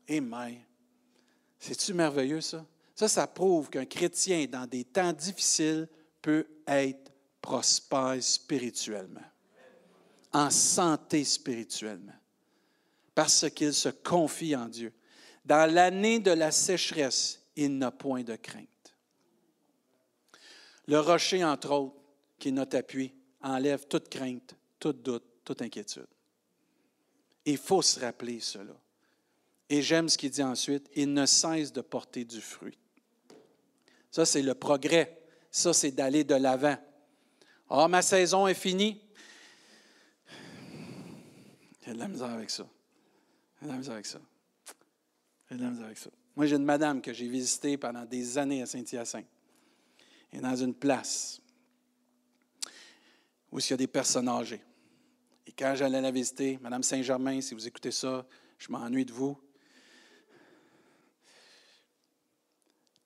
Et 0.07 0.21
mais, 0.21 0.61
c'est-tu 1.59 1.95
merveilleux 1.95 2.41
ça? 2.41 2.67
Ça, 2.95 3.09
ça 3.09 3.27
prouve 3.27 3.71
qu'un 3.71 3.87
chrétien, 3.87 4.47
dans 4.47 4.67
des 4.67 4.85
temps 4.85 5.13
difficiles, 5.13 5.89
peut 6.21 6.47
être 6.67 7.11
prospère 7.41 8.23
spirituellement, 8.23 9.25
en 10.33 10.51
santé 10.51 11.25
spirituellement, 11.25 12.13
parce 13.15 13.49
qu'il 13.51 13.73
se 13.73 13.89
confie 13.89 14.55
en 14.55 14.69
Dieu. 14.69 14.93
Dans 15.45 15.73
l'année 15.73 16.19
de 16.19 16.33
la 16.33 16.51
sécheresse, 16.51 17.40
il 17.61 17.77
n'a 17.77 17.91
point 17.91 18.23
de 18.23 18.37
crainte. 18.37 18.95
Le 20.87 20.99
rocher, 20.99 21.45
entre 21.45 21.71
autres, 21.73 21.97
qui 22.39 22.49
est 22.49 22.53
notre 22.53 22.79
appui, 22.79 23.13
enlève 23.43 23.87
toute 23.87 24.09
crainte, 24.09 24.57
tout 24.79 24.95
doute, 24.95 25.25
toute 25.45 25.61
inquiétude. 25.61 26.07
Il 27.45 27.59
faut 27.59 27.83
se 27.83 28.01
rappeler 28.01 28.41
cela. 28.41 28.73
Et 29.69 29.83
j'aime 29.83 30.09
ce 30.09 30.17
qu'il 30.17 30.31
dit 30.31 30.43
ensuite, 30.43 30.89
il 30.97 31.13
ne 31.13 31.27
cesse 31.27 31.71
de 31.71 31.83
porter 31.83 32.25
du 32.25 32.41
fruit. 32.41 32.79
Ça, 34.11 34.25
c'est 34.25 34.43
le 34.43 34.55
progrès. 34.55 35.23
Ça, 35.51 35.75
c'est 35.75 35.93
d'aller 35.93 36.25
de 36.25 36.35
l'avant. 36.35 36.79
Ah, 37.69 37.89
ma 37.89 38.01
saison 38.01 38.47
est 38.47 38.55
finie. 38.55 39.01
J'ai 41.85 41.93
de 41.93 41.99
la 41.99 42.09
misère 42.09 42.31
avec 42.31 42.51
ça. 42.51 42.67
J'ai 43.61 43.67
de 43.67 43.73
la 43.73 43.79
misère 43.79 43.95
avec 43.95 44.07
ça. 44.07 44.21
J'ai 45.51 45.57
de 45.57 45.63
la 45.63 45.71
misère 45.71 45.87
avec 45.87 45.99
ça. 45.99 46.11
Moi, 46.41 46.47
j'ai 46.47 46.57
une 46.57 46.65
madame 46.65 47.03
que 47.03 47.13
j'ai 47.13 47.29
visitée 47.29 47.77
pendant 47.77 48.07
des 48.07 48.39
années 48.39 48.63
à 48.63 48.67
Saint-Hyacinthe. 48.67 49.27
Et 50.33 50.41
dans 50.41 50.57
une 50.57 50.73
place 50.73 51.39
où 53.53 53.59
il 53.59 53.69
y 53.69 53.73
a 53.75 53.77
des 53.77 53.87
personnes 53.87 54.27
âgées. 54.27 54.63
Et 55.47 55.53
quand 55.53 55.75
j'allais 55.77 56.01
la 56.01 56.11
visiter, 56.11 56.59
Madame 56.63 56.83
Saint-Germain, 56.83 57.43
si 57.43 57.53
vous 57.53 57.69
écoutez 57.69 57.91
ça, 57.91 58.25
je 58.57 58.73
m'ennuie 58.73 59.05
de 59.05 59.13
vous. 59.13 59.39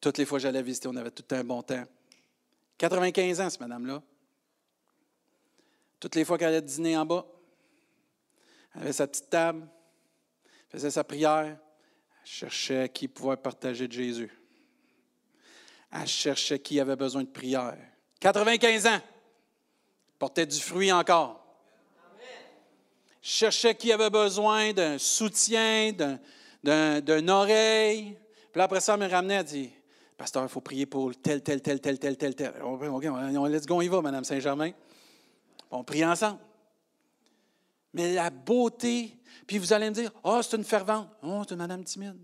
Toutes 0.01 0.19
les 0.19 0.27
fois 0.27 0.39
que 0.39 0.45
j'allais 0.45 0.63
visiter, 0.63 0.87
on 0.87 0.95
avait 0.95 1.11
tout 1.11 1.35
un 1.35 1.43
bon 1.43 1.61
temps. 1.61 1.87
95 2.79 3.41
ans, 3.41 3.51
cette 3.51 3.59
madame-là. 3.59 4.01
Toutes 5.99 6.15
les 6.15 6.25
fois 6.25 6.39
qu'elle 6.39 6.51
allait 6.51 6.63
dîner 6.63 6.97
en 6.97 7.05
bas, 7.05 7.27
elle 8.77 8.83
avait 8.83 8.93
sa 8.93 9.09
petite 9.09 9.29
table, 9.29 9.67
faisait 10.69 10.93
sa 10.93 11.03
prière, 11.03 11.59
cherchait 12.25 12.89
qui 12.89 13.09
pouvait 13.09 13.37
partager 13.37 13.87
de 13.87 13.93
Jésus. 13.93 14.31
Elle 15.93 16.07
cherchait 16.07 16.59
qui 16.59 16.81
avait 16.81 16.97
besoin 16.97 17.23
de 17.23 17.29
prière. 17.29 17.77
95 18.21 18.87
ans 18.87 19.01
portait 20.19 20.47
du 20.47 20.59
fruit 20.59 20.91
encore. 20.91 21.41
Cherchait 23.21 23.75
qui 23.75 23.93
avait 23.93 24.11
besoin 24.11 24.73
d'un 24.73 24.99
soutien, 24.99 25.93
d'une 26.63 27.31
oreille. 27.31 28.19
Puis 28.53 28.63
après 28.63 28.81
ça, 28.81 28.95
elle 28.95 29.01
me 29.01 29.09
ramenait, 29.09 29.35
elle 29.35 29.45
dit 29.45 29.71
Pasteur, 30.17 30.43
il 30.45 30.49
faut 30.49 30.61
prier 30.61 30.87
pour 30.87 31.13
tel, 31.21 31.43
tel, 31.43 31.61
tel, 31.61 31.81
tel, 31.81 31.99
tel, 31.99 32.17
tel, 32.17 32.35
tel. 32.35 32.63
OK, 32.63 33.05
let's 33.51 33.67
go, 33.67 33.77
on 33.77 33.81
y 33.81 33.89
va, 33.89 34.01
Madame 34.01 34.25
Saint-Germain. 34.25 34.71
On 35.71 35.83
prie 35.83 36.05
ensemble. 36.05 36.39
Mais 37.95 38.13
la 38.13 38.29
beauté, 38.29 39.17
puis 39.47 39.59
vous 39.59 39.73
allez 39.73 39.89
me 39.89 39.95
dire 39.95 40.13
Oh, 40.23 40.41
c'est 40.43 40.57
une 40.57 40.65
fervente. 40.65 41.09
Oh, 41.23 41.43
c'est 41.49 41.55
une 41.55 41.61
madame 41.61 41.85
timide. 41.85 42.19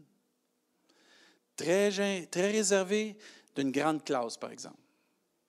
Très, 1.57 1.91
très 2.27 2.51
réservée, 2.51 3.17
d'une 3.55 3.71
grande 3.71 4.05
classe, 4.05 4.37
par 4.37 4.51
exemple. 4.51 4.77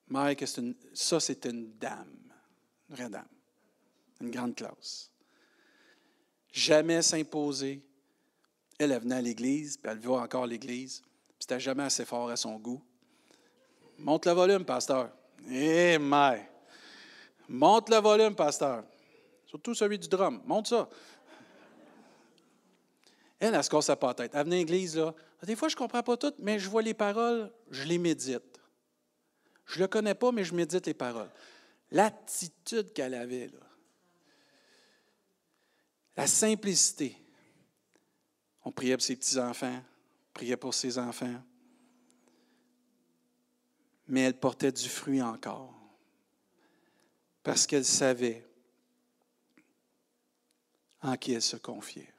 Mike, 0.07 0.45
ça, 0.93 1.19
c'est 1.19 1.45
une 1.45 1.77
dame 1.77 2.21
une 2.91 2.97
vraie 2.97 3.09
dame, 3.09 3.27
une 4.19 4.31
grande 4.31 4.55
classe. 4.55 5.09
Jamais 6.51 7.01
s'imposer. 7.01 7.81
Elle, 8.77 8.91
elle 8.91 9.01
venait 9.01 9.15
à 9.15 9.21
l'église, 9.21 9.77
puis 9.77 9.91
elle 9.91 9.99
voit 9.99 10.21
encore 10.21 10.45
l'église, 10.45 11.01
puis 11.01 11.37
c'était 11.39 11.59
jamais 11.59 11.83
assez 11.83 12.03
fort 12.03 12.29
à 12.29 12.35
son 12.35 12.57
goût. 12.57 12.83
Monte 13.97 14.25
le 14.25 14.31
volume, 14.33 14.65
pasteur. 14.65 15.11
Eh, 15.49 15.97
mais. 15.99 16.49
Monte 17.47 17.89
le 17.89 17.97
volume, 17.97 18.35
pasteur. 18.35 18.83
Surtout 19.51 19.75
celui 19.75 19.99
du 19.99 20.07
drum. 20.07 20.41
Monte 20.45 20.67
ça. 20.67 20.87
Elle, 23.37 23.53
elle 23.53 23.61
se 23.61 23.69
casse 23.69 23.87
pas 23.99 24.07
la 24.07 24.13
tête. 24.13 24.31
Elle 24.33 24.45
venait 24.45 24.55
à 24.55 24.59
l'église, 24.59 24.95
là. 24.95 25.13
Des 25.43 25.57
fois, 25.57 25.67
je 25.67 25.75
ne 25.75 25.77
comprends 25.77 26.01
pas 26.01 26.15
tout, 26.15 26.33
mais 26.39 26.57
je 26.57 26.69
vois 26.69 26.81
les 26.81 26.93
paroles, 26.93 27.51
je 27.69 27.83
les 27.83 27.97
médite. 27.97 28.61
Je 29.65 29.75
ne 29.75 29.81
le 29.81 29.87
connais 29.89 30.15
pas, 30.15 30.31
mais 30.31 30.45
je 30.45 30.55
médite 30.55 30.85
les 30.85 30.93
paroles. 30.93 31.29
L'attitude 31.91 32.93
qu'elle 32.93 33.13
avait, 33.13 33.47
là. 33.47 33.59
La 36.15 36.27
simplicité. 36.27 37.17
On 38.63 38.71
priait 38.71 38.95
pour 38.95 39.03
ses 39.03 39.17
petits-enfants, 39.17 39.83
on 40.29 40.33
priait 40.33 40.55
pour 40.55 40.73
ses 40.73 40.97
enfants. 40.97 41.43
Mais 44.07 44.21
elle 44.21 44.39
portait 44.39 44.71
du 44.71 44.87
fruit 44.87 45.21
encore. 45.21 45.73
Parce 47.43 47.67
qu'elle 47.67 47.83
savait 47.83 48.47
en 51.01 51.17
qui 51.17 51.33
elle 51.33 51.41
se 51.41 51.57
confiait. 51.57 52.13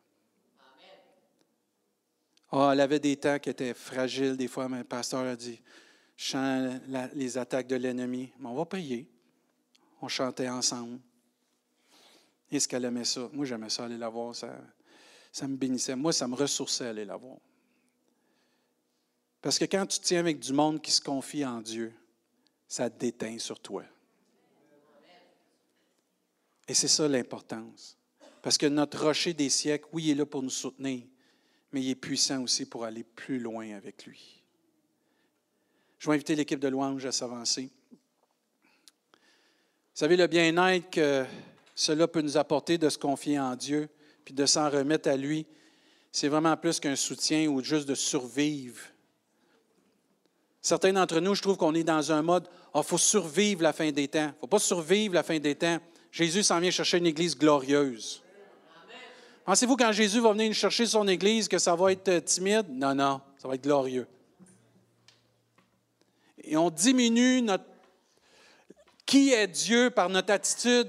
Oh, 2.51 2.69
elle 2.71 2.81
avait 2.81 3.01
des 3.01 3.17
temps 3.17 3.39
qui 3.39 3.49
étaient 3.49 3.75
fragiles. 3.75 4.37
Des 4.37 4.49
fois, 4.49 4.69
mon 4.69 4.85
pasteur 4.85 5.25
a 5.27 5.37
dit, 5.37 5.61
sens 6.17 6.81
les 7.15 7.39
attaques 7.39 7.67
de 7.67 7.77
l'ennemi. 7.77 8.31
Mais 8.39 8.49
on 8.49 8.55
va 8.55 8.67
prier. 8.67 9.09
On 10.03 10.09
chantait 10.09 10.49
ensemble. 10.49 10.99
Est-ce 12.51 12.69
qu'elle 12.69 12.85
aimait 12.85 13.05
ça? 13.05 13.31
Moi, 13.33 13.47
j'aimais 13.47 13.71
ça, 13.71 13.87
aller 13.87 13.97
la 13.97 14.11
voir. 14.11 14.35
Ça, 14.35 14.55
ça 15.31 15.49
me 15.49 15.57
bénissait. 15.57 15.97
Moi, 15.97 16.13
ça 16.13 16.29
me 16.29 16.35
ressourçait, 16.35 16.87
aller 16.87 17.07
la 17.07 17.17
voir. 17.17 17.39
Parce 19.41 19.59
que 19.59 19.65
quand 19.65 19.87
tu 19.87 19.99
tiens 20.01 20.21
avec 20.21 20.39
du 20.39 20.53
monde 20.53 20.83
qui 20.83 20.91
se 20.91 21.01
confie 21.01 21.45
en 21.45 21.61
Dieu, 21.61 21.95
ça 22.69 22.91
déteint 22.91 23.39
sur 23.39 23.59
toi. 23.59 23.85
Et 26.69 26.75
c'est 26.75 26.89
ça 26.89 27.09
l'importance. 27.09 27.97
Parce 28.43 28.59
que 28.59 28.67
notre 28.67 29.07
rocher 29.07 29.33
des 29.33 29.49
siècles, 29.49 29.89
oui, 29.93 30.05
il 30.07 30.11
est 30.11 30.15
là 30.17 30.27
pour 30.27 30.43
nous 30.43 30.51
soutenir, 30.51 31.05
mais 31.73 31.81
il 31.81 31.91
est 31.91 31.95
puissant 31.95 32.43
aussi 32.43 32.67
pour 32.67 32.85
aller 32.85 33.05
plus 33.05 33.39
loin 33.39 33.75
avec 33.77 34.05
lui. 34.05 34.43
Je 35.99 36.09
vais 36.09 36.17
inviter 36.17 36.35
l'équipe 36.35 36.59
de 36.59 36.69
louange 36.69 37.07
à 37.07 37.13
s'avancer. 37.13 37.71
Vous 37.93 37.99
savez, 39.95 40.17
le 40.17 40.27
bien-être 40.27 40.91
que 40.91 41.25
cela 41.77 42.09
peut 42.09 42.23
nous 42.23 42.37
apporter 42.37 42.77
de 42.77 42.89
se 42.89 42.99
confier 42.99 43.39
en 43.39 43.55
Dieu, 43.55 43.89
puis 44.25 44.35
de 44.35 44.45
s'en 44.45 44.69
remettre 44.69 45.09
à 45.09 45.17
lui, 45.17 45.47
c'est 46.11 46.29
vraiment 46.29 46.57
plus 46.57 46.81
qu'un 46.81 46.97
soutien 46.97 47.49
ou 47.49 47.63
juste 47.63 47.89
de 47.89 47.95
survivre. 47.95 48.81
Certains 50.61 50.93
d'entre 50.93 51.21
nous, 51.21 51.35
je 51.35 51.43
trouve 51.43 51.57
qu'on 51.57 51.75
est 51.75 51.85
dans 51.85 52.13
un 52.13 52.23
mode, 52.23 52.49
il 52.51 52.71
ah, 52.75 52.83
faut 52.83 52.99
survivre 52.99 53.63
la 53.63 53.73
fin 53.73 53.91
des 53.91 54.09
temps. 54.09 54.27
Il 54.27 54.35
ne 54.35 54.41
faut 54.41 54.47
pas 54.47 54.59
survivre 54.59 55.15
la 55.15 55.23
fin 55.23 55.39
des 55.39 55.55
temps. 55.55 55.79
Jésus 56.11 56.43
s'en 56.43 56.61
vient 56.61 56.71
chercher 56.71 56.99
une 56.99 57.07
église 57.07 57.37
glorieuse. 57.37 58.22
Pensez-vous 59.45 59.77
quand 59.77 59.93
Jésus 59.93 60.21
va 60.21 60.33
venir 60.33 60.55
chercher 60.55 60.87
son 60.87 61.07
église 61.09 61.49
que 61.49 61.59
ça 61.59 61.75
va 61.75 61.93
être 61.93 62.09
euh, 62.09 62.21
timide? 62.21 62.67
Non, 62.69 62.95
non, 62.95 63.21
ça 63.39 63.49
va 63.49 63.57
être 63.57 63.65
glorieux. 63.65 64.07
Et 66.45 66.57
on 66.57 66.71
diminue 66.71 67.43
notre 67.43 67.65
qui 69.05 69.33
est 69.33 69.47
Dieu 69.47 69.91
par 69.91 70.09
notre 70.09 70.33
attitude? 70.33 70.89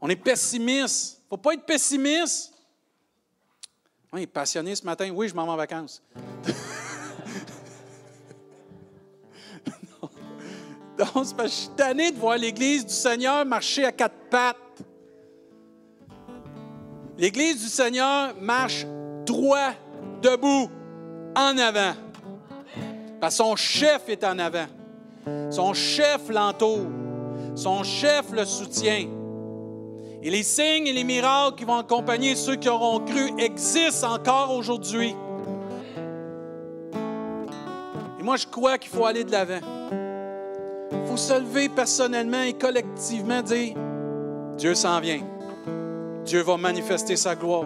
On 0.00 0.08
est 0.08 0.16
pessimiste. 0.16 1.18
Il 1.18 1.24
ne 1.24 1.28
faut 1.30 1.38
pas 1.38 1.54
être 1.54 1.64
pessimiste. 1.64 2.52
Oui, 4.12 4.26
passionné 4.26 4.76
ce 4.76 4.84
matin. 4.84 5.10
Oui, 5.10 5.28
je 5.28 5.34
m'en 5.34 5.44
vais 5.44 5.50
en 5.50 5.56
vacances. 5.56 6.02
non. 10.98 11.24
Que 11.24 11.42
je 11.42 11.48
suis 11.48 11.68
tanné 11.70 12.12
de 12.12 12.16
voir 12.18 12.36
l'Église 12.36 12.86
du 12.86 12.94
Seigneur 12.94 13.44
marcher 13.44 13.84
à 13.84 13.92
quatre 13.92 14.28
pattes. 14.30 14.56
L'Église 17.18 17.62
du 17.62 17.68
Seigneur 17.68 18.34
marche 18.40 18.86
droit, 19.24 19.72
debout, 20.20 20.70
en 21.34 21.58
avant. 21.58 21.94
Parce 23.20 23.38
que 23.38 23.44
son 23.44 23.56
chef 23.56 24.08
est 24.08 24.22
en 24.22 24.38
avant. 24.38 24.66
Son 25.50 25.72
chef 25.72 26.28
l'entoure. 26.28 26.86
Son 27.54 27.82
chef 27.84 28.30
le 28.32 28.44
soutient. 28.44 29.08
Et 30.22 30.30
les 30.30 30.42
signes 30.42 30.88
et 30.88 30.92
les 30.92 31.04
miracles 31.04 31.56
qui 31.56 31.64
vont 31.64 31.78
accompagner 31.78 32.34
ceux 32.36 32.56
qui 32.56 32.68
auront 32.68 33.00
cru 33.00 33.32
existent 33.38 34.12
encore 34.12 34.54
aujourd'hui. 34.54 35.14
Et 38.20 38.22
moi, 38.22 38.36
je 38.36 38.46
crois 38.46 38.76
qu'il 38.76 38.90
faut 38.90 39.06
aller 39.06 39.24
de 39.24 39.32
l'avant. 39.32 39.60
Il 40.92 41.06
faut 41.06 41.16
se 41.16 41.38
lever 41.38 41.70
personnellement 41.70 42.42
et 42.42 42.52
collectivement, 42.52 43.40
dire, 43.40 43.74
Dieu 44.58 44.74
s'en 44.74 45.00
vient. 45.00 45.35
Dieu 46.26 46.42
va 46.42 46.56
manifester 46.56 47.14
sa 47.14 47.36
gloire. 47.36 47.64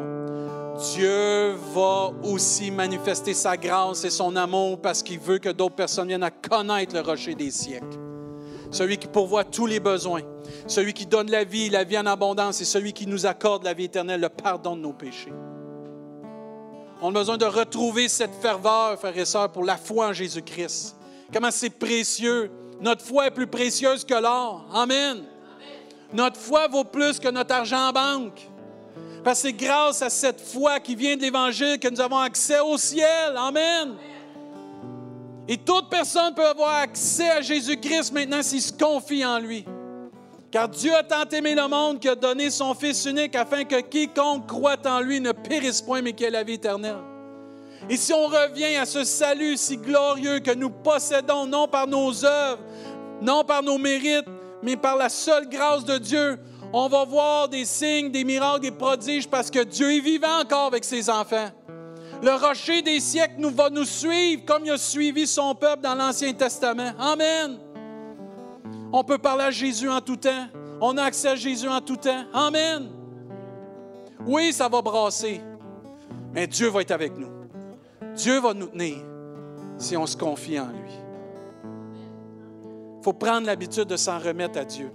Dieu 0.94 1.54
va 1.74 2.12
aussi 2.22 2.70
manifester 2.70 3.32
sa 3.32 3.56
grâce 3.56 4.04
et 4.04 4.11
son 4.11 4.36
amour 4.36 4.80
parce 4.80 5.02
qu'il 5.02 5.18
veut 5.18 5.38
que 5.38 5.48
d'autres 5.48 5.74
personnes 5.74 6.08
viennent 6.08 6.22
à 6.22 6.30
connaître 6.30 6.94
le 6.94 7.00
rocher 7.00 7.34
des 7.34 7.50
siècles. 7.50 7.98
Celui 8.70 8.98
qui 8.98 9.08
pourvoit 9.08 9.44
tous 9.44 9.66
les 9.66 9.80
besoins, 9.80 10.20
celui 10.66 10.92
qui 10.92 11.06
donne 11.06 11.30
la 11.30 11.44
vie, 11.44 11.70
la 11.70 11.84
vie 11.84 11.98
en 11.98 12.06
abondance 12.06 12.61
et 12.61 12.66
celui 12.66 12.92
qui 12.92 13.06
nous 13.06 13.26
accorde 13.26 13.64
la 13.64 13.72
vie 13.72 13.84
éternelle, 13.84 14.20
le 14.20 14.28
pardon 14.28 14.76
de 14.76 14.82
nos 14.82 14.92
péchés. 14.92 15.32
On 17.02 17.08
a 17.08 17.12
besoin 17.12 17.38
de 17.38 17.46
retrouver 17.46 18.08
cette 18.08 18.34
ferveur, 18.42 18.98
frères 18.98 19.16
et 19.16 19.24
sœurs, 19.24 19.50
pour 19.50 19.64
la 19.64 19.78
foi 19.78 20.08
en 20.08 20.12
Jésus-Christ. 20.12 20.96
Comment 21.32 21.50
c'est 21.50 21.70
précieux. 21.70 22.50
Notre 22.80 23.04
foi 23.04 23.26
est 23.26 23.30
plus 23.30 23.46
précieuse 23.46 24.04
que 24.04 24.14
l'or. 24.14 24.66
Amen. 24.72 25.24
Notre 26.12 26.38
foi 26.38 26.66
vaut 26.68 26.84
plus 26.84 27.18
que 27.18 27.28
notre 27.28 27.54
argent 27.54 27.88
en 27.88 27.92
banque. 27.92 28.48
Parce 29.22 29.42
que 29.42 29.48
c'est 29.48 29.52
grâce 29.52 30.02
à 30.02 30.11
cette 30.11 30.40
foi 30.40 30.80
qui 30.80 30.94
vient 30.94 31.16
de 31.16 31.22
l'Évangile 31.22 31.78
que 31.78 31.88
nous 31.88 32.00
avons 32.00 32.18
accès 32.18 32.61
au 32.61 32.76
ciel. 32.78 33.36
Amen. 33.36 33.94
Et 35.46 35.58
toute 35.58 35.88
personne 35.90 36.34
peut 36.34 36.46
avoir 36.46 36.76
accès 36.76 37.28
à 37.28 37.40
Jésus-Christ 37.40 38.12
maintenant 38.12 38.42
s'il 38.42 38.62
se 38.62 38.72
confie 38.72 39.24
en 39.24 39.38
lui. 39.38 39.64
Car 40.50 40.68
Dieu 40.68 40.94
a 40.94 41.02
tant 41.02 41.28
aimé 41.30 41.54
le 41.54 41.68
monde 41.68 42.00
qu'il 42.00 42.11
a 42.11 42.16
donné 42.16 42.50
son 42.50 42.74
Fils 42.74 43.04
unique 43.04 43.36
afin 43.36 43.64
que 43.64 43.80
quiconque 43.80 44.46
croit 44.48 44.84
en 44.84 45.00
lui 45.00 45.20
ne 45.20 45.32
périsse 45.32 45.80
point, 45.80 46.02
mais 46.02 46.12
qu'il 46.12 46.26
ait 46.26 46.30
la 46.30 46.42
vie 46.42 46.54
éternelle. 46.54 46.96
Et 47.88 47.96
si 47.96 48.12
on 48.12 48.26
revient 48.26 48.76
à 48.76 48.84
ce 48.84 49.04
salut 49.04 49.56
si 49.56 49.76
glorieux 49.76 50.40
que 50.40 50.52
nous 50.52 50.70
possédons, 50.70 51.46
non 51.46 51.68
par 51.68 51.86
nos 51.86 52.24
œuvres, 52.24 52.62
non 53.22 53.44
par 53.44 53.62
nos 53.62 53.78
mérites, 53.78 54.26
mais 54.62 54.76
par 54.76 54.96
la 54.96 55.08
seule 55.08 55.48
grâce 55.48 55.84
de 55.84 55.98
Dieu, 55.98 56.38
on 56.72 56.88
va 56.88 57.04
voir 57.04 57.48
des 57.48 57.64
signes, 57.64 58.11
des 58.11 58.24
miracles, 58.24 58.61
des 58.61 58.70
prodiges 58.70 59.28
parce 59.28 59.50
que 59.50 59.64
Dieu 59.64 59.92
est 59.92 60.00
vivant 60.00 60.40
encore 60.40 60.66
avec 60.66 60.84
ses 60.84 61.11
enfants. 61.11 61.50
Le 62.22 62.32
rocher 62.32 62.82
des 62.82 63.00
siècles 63.00 63.36
nous 63.38 63.50
va 63.50 63.70
nous 63.70 63.84
suivre 63.84 64.44
comme 64.44 64.64
il 64.64 64.70
a 64.70 64.78
suivi 64.78 65.26
son 65.26 65.54
peuple 65.54 65.82
dans 65.82 65.94
l'Ancien 65.94 66.32
Testament. 66.32 66.92
Amen. 66.98 67.58
On 68.92 69.02
peut 69.02 69.18
parler 69.18 69.44
à 69.44 69.50
Jésus 69.50 69.88
en 69.88 70.00
tout 70.00 70.16
temps. 70.16 70.46
On 70.80 70.96
a 70.96 71.04
accès 71.04 71.28
à 71.28 71.36
Jésus 71.36 71.68
en 71.68 71.80
tout 71.80 71.96
temps. 71.96 72.24
Amen. 72.32 72.90
Oui, 74.26 74.52
ça 74.52 74.68
va 74.68 74.82
brasser, 74.82 75.40
mais 76.34 76.46
Dieu 76.46 76.68
va 76.68 76.82
être 76.82 76.90
avec 76.90 77.16
nous. 77.16 77.30
Dieu 78.14 78.38
va 78.38 78.52
nous 78.52 78.66
tenir 78.66 78.98
si 79.78 79.96
on 79.96 80.06
se 80.06 80.16
confie 80.16 80.61
en 80.61 80.66
lui. 80.66 80.99
Il 83.01 83.05
faut 83.05 83.12
prendre 83.14 83.46
l'habitude 83.46 83.84
de 83.84 83.96
s'en 83.96 84.18
remettre 84.18 84.59
à 84.59 84.64
Dieu. 84.64 84.92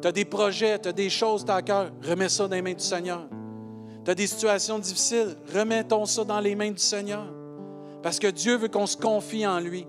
Tu 0.00 0.08
as 0.08 0.12
des 0.12 0.24
projets, 0.24 0.76
tu 0.80 0.88
as 0.88 0.92
des 0.92 1.08
choses 1.08 1.44
dans 1.44 1.54
le 1.54 1.62
cœur, 1.62 1.92
remets 2.02 2.28
ça 2.28 2.48
dans 2.48 2.56
les 2.56 2.62
mains 2.62 2.74
du 2.74 2.82
Seigneur. 2.82 3.28
Tu 4.04 4.10
as 4.10 4.14
des 4.16 4.26
situations 4.26 4.80
difficiles, 4.80 5.36
remettons 5.54 6.04
ça 6.04 6.24
dans 6.24 6.40
les 6.40 6.56
mains 6.56 6.72
du 6.72 6.82
Seigneur. 6.82 7.24
Parce 8.02 8.18
que 8.18 8.26
Dieu 8.26 8.56
veut 8.56 8.66
qu'on 8.66 8.88
se 8.88 8.96
confie 8.96 9.46
en 9.46 9.60
lui. 9.60 9.86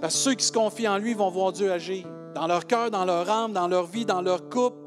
Parce 0.00 0.14
que 0.14 0.20
ceux 0.20 0.34
qui 0.34 0.46
se 0.46 0.52
confient 0.52 0.88
en 0.88 0.96
lui 0.96 1.12
vont 1.12 1.28
voir 1.28 1.52
Dieu 1.52 1.70
agir. 1.70 2.06
Dans 2.34 2.46
leur 2.46 2.66
cœur, 2.66 2.90
dans 2.90 3.04
leur 3.04 3.28
âme, 3.28 3.52
dans 3.52 3.68
leur 3.68 3.84
vie, 3.84 4.06
dans 4.06 4.22
leur 4.22 4.48
couple. 4.48 4.78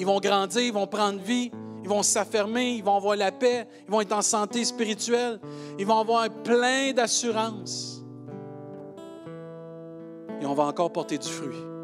Ils 0.00 0.06
vont 0.06 0.18
grandir, 0.18 0.62
ils 0.62 0.72
vont 0.72 0.88
prendre 0.88 1.20
vie, 1.20 1.52
ils 1.84 1.88
vont 1.88 2.02
s'affermer, 2.02 2.72
ils 2.72 2.82
vont 2.82 2.96
avoir 2.96 3.14
la 3.14 3.30
paix, 3.30 3.68
ils 3.86 3.92
vont 3.92 4.00
être 4.00 4.12
en 4.12 4.22
santé 4.22 4.64
spirituelle, 4.64 5.38
ils 5.78 5.86
vont 5.86 5.98
avoir 6.00 6.28
plein 6.28 6.92
d'assurance. 6.92 7.93
Et 10.40 10.46
on 10.46 10.54
va 10.54 10.64
encore 10.64 10.92
porter 10.92 11.18
du 11.18 11.28
fruit 11.28 11.74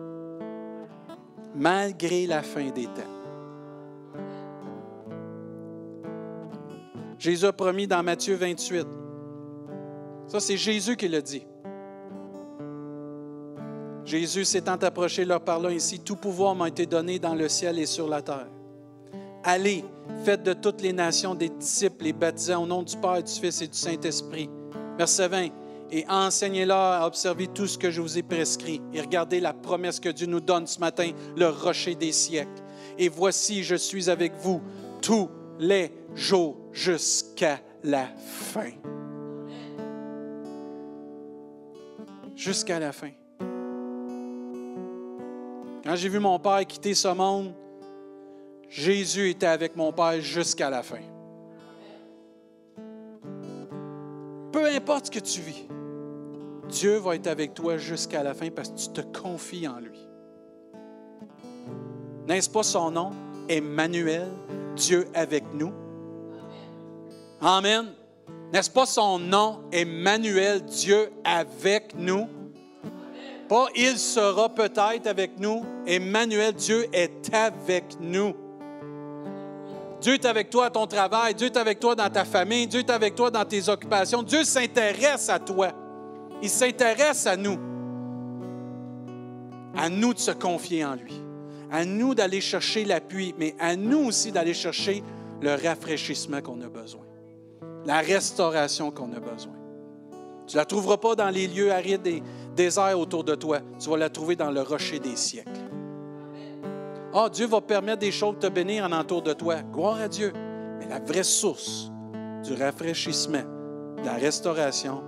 malgré 1.55 2.27
la 2.27 2.43
fin 2.43 2.71
des 2.71 2.85
temps. 2.85 3.03
Jésus 7.19 7.45
a 7.45 7.53
promis 7.53 7.87
dans 7.87 8.03
Matthieu 8.03 8.35
28. 8.35 8.87
Ça, 10.27 10.41
c'est 10.41 10.57
Jésus 10.57 10.97
qui 10.97 11.09
l'a 11.09 11.21
dit. 11.21 11.47
Jésus 14.05 14.45
s'étant 14.45 14.77
approché 14.77 15.25
leur 15.25 15.43
parlant 15.43 15.69
ainsi, 15.69 16.01
tout 16.01 16.17
pouvoir 16.17 16.55
m'a 16.55 16.69
été 16.69 16.87
donné 16.87 17.19
dans 17.19 17.35
le 17.35 17.49
ciel 17.49 17.79
et 17.79 17.87
sur 17.87 18.09
la 18.09 18.23
terre. 18.23 18.49
Allez, 19.45 19.85
faites 20.25 20.43
de 20.43 20.53
toutes 20.55 20.81
les 20.81 20.93
nations 20.93 21.35
des 21.35 21.51
disciples, 21.51 22.05
les 22.05 22.13
baptisant 22.13 22.63
au 22.63 22.67
nom 22.67 22.83
du 22.83 22.97
Père, 22.97 23.23
du 23.23 23.33
Fils 23.33 23.61
et 23.61 23.69
du 23.69 23.77
Saint-Esprit. 23.77 24.49
Verset 24.97 25.29
20 25.29 25.49
et 25.93 26.05
enseignez-leur 26.09 27.03
à 27.03 27.07
observer 27.07 27.47
tout 27.49 27.67
ce 27.67 27.79
que 27.79 27.91
je 27.91 28.01
vous 28.01 28.19
ai 28.19 28.23
prescrit. 28.23 28.81
Et 28.93 29.01
regardez 29.01 29.41
la 29.41 29.53
promesse 29.53 30.01
que 30.01 30.09
Dieu 30.09 30.27
nous 30.27 30.41
donne 30.41 30.67
ce 30.67 30.79
matin, 30.79 31.11
le 31.37 31.49
rocher 31.49 31.95
des 31.95 32.13
siècles. 32.13 32.63
Et 32.99 33.09
voici, 33.09 33.63
je 33.63 33.75
suis 33.75 34.09
avec 34.09 34.33
vous 34.37 34.61
tous 35.03 35.29
les 35.59 35.93
jours 36.15 36.57
jusqu'à 36.73 37.61
la 37.83 38.07
fin. 38.07 38.71
Jusqu'à 42.37 42.79
la 42.79 42.93
fin. 42.93 43.11
Quand 45.85 45.97
j'ai 45.97 46.09
vu 46.09 46.19
mon 46.19 46.39
Père 46.39 46.67
quitter 46.67 46.95
ce 46.95 47.09
monde, 47.09 47.53
Jésus 48.69 49.31
était 49.31 49.47
avec 49.47 49.77
mon 49.77 49.93
Père 49.93 50.21
jusqu'à 50.21 50.71
la 50.71 50.83
fin. 50.83 51.01
Peu 54.53 54.67
importe 54.67 55.07
ce 55.07 55.11
que 55.11 55.19
tu 55.19 55.41
vis, 55.41 55.67
Dieu 56.71 56.97
va 56.97 57.17
être 57.17 57.27
avec 57.27 57.55
toi 57.55 57.77
jusqu'à 57.77 58.23
la 58.23 58.35
fin 58.35 58.51
parce 58.51 58.71
que 58.71 58.77
tu 58.77 58.89
te 58.89 59.01
confies 59.19 59.67
en 59.69 59.79
lui. 59.79 60.09
N'est-ce 62.27 62.49
pas 62.49 62.63
son 62.63 62.91
nom? 62.91 63.11
Emmanuel, 63.49 64.29
Dieu 64.77 65.09
avec 65.15 65.45
nous. 65.53 65.73
Amen. 67.41 67.93
N'est-ce 68.53 68.71
pas 68.71 68.87
son 68.87 69.19
nom? 69.19 69.63
Emmanuel, 69.73 70.63
Dieu 70.65 71.11
avec 71.25 71.95
nous. 71.97 72.29
Pas 73.49 73.67
il 73.75 73.99
sera 73.99 74.49
peut-être 74.49 75.07
avec 75.07 75.39
nous. 75.41 75.65
Emmanuel, 75.87 76.53
Dieu 76.53 76.87
est 76.93 77.35
avec 77.35 77.85
nous. 78.01 78.35
Dieu 80.01 80.15
est 80.15 80.25
avec 80.25 80.49
toi 80.49 80.67
à 80.67 80.71
ton 80.71 80.87
travail, 80.87 81.35
Dieu 81.35 81.49
est 81.49 81.57
avec 81.57 81.79
toi 81.79 81.95
dans 81.95 82.09
ta 82.09 82.25
famille, 82.25 82.67
Dieu 82.67 82.81
est 82.81 82.91
avec 82.91 83.15
toi 83.15 83.31
dans 83.31 83.45
tes 83.45 83.69
occupations. 83.69 84.23
Dieu 84.23 84.45
s'intéresse 84.45 85.29
à 85.29 85.39
toi. 85.39 85.73
Il 86.43 86.49
s'intéresse 86.51 87.27
à 87.27 87.37
nous. 87.37 87.59
À 89.77 89.89
nous 89.89 90.15
de 90.15 90.19
se 90.19 90.31
confier 90.31 90.85
en 90.85 90.95
lui. 90.95 91.21
À 91.71 91.85
nous 91.85 92.15
d'aller 92.15 92.41
chercher 92.41 92.85
l'appui, 92.85 93.35
mais 93.39 93.55
à 93.59 93.77
nous 93.77 94.07
aussi 94.07 94.33
d'aller 94.33 94.55
chercher 94.55 95.05
le 95.41 95.51
rafraîchissement 95.51 96.41
qu'on 96.41 96.61
a 96.63 96.69
besoin. 96.69 97.03
La 97.87 98.01
restauration 98.01 98.91
qu'on 98.91 99.13
a 99.13 99.21
besoin. 99.21 99.55
Tu 100.47 100.57
ne 100.57 100.61
la 100.61 100.65
trouveras 100.65 100.97
pas 100.97 101.15
dans 101.15 101.31
les 101.31 101.47
lieux 101.47 101.71
arides 101.71 102.07
et 102.07 102.23
déserts 102.57 102.99
autour 102.99 103.23
de 103.23 103.35
toi. 103.35 103.61
Tu 103.79 103.89
vas 103.89 103.97
la 103.97 104.11
trouver 104.11 104.35
dans 104.35 104.51
le 104.51 104.63
rocher 104.63 104.99
des 104.99 105.15
siècles. 105.15 105.51
Ah, 107.15 107.29
Dieu 107.29 107.47
va 107.47 107.61
permettre 107.61 108.01
des 108.01 108.13
choses 108.13 108.35
de 108.35 108.41
te 108.41 108.47
bénir 108.49 108.85
en 108.85 108.93
entour 108.93 109.23
de 109.23 109.33
toi. 109.33 109.63
Gloire 109.63 110.01
à 110.01 110.09
Dieu. 110.09 110.33
Mais 110.79 110.89
la 110.89 110.99
vraie 110.99 111.23
source 111.23 111.91
du 112.43 112.55
rafraîchissement, 112.55 113.43
de 113.99 114.05
la 114.05 114.15
restauration, 114.15 115.03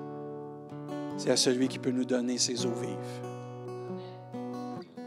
c'est 1.17 1.31
à 1.31 1.37
celui 1.37 1.69
qui 1.69 1.79
peut 1.79 1.91
nous 1.91 2.05
donner 2.05 2.39
ses 2.39 2.67
eaux 2.67 2.75
vives. 2.75 3.33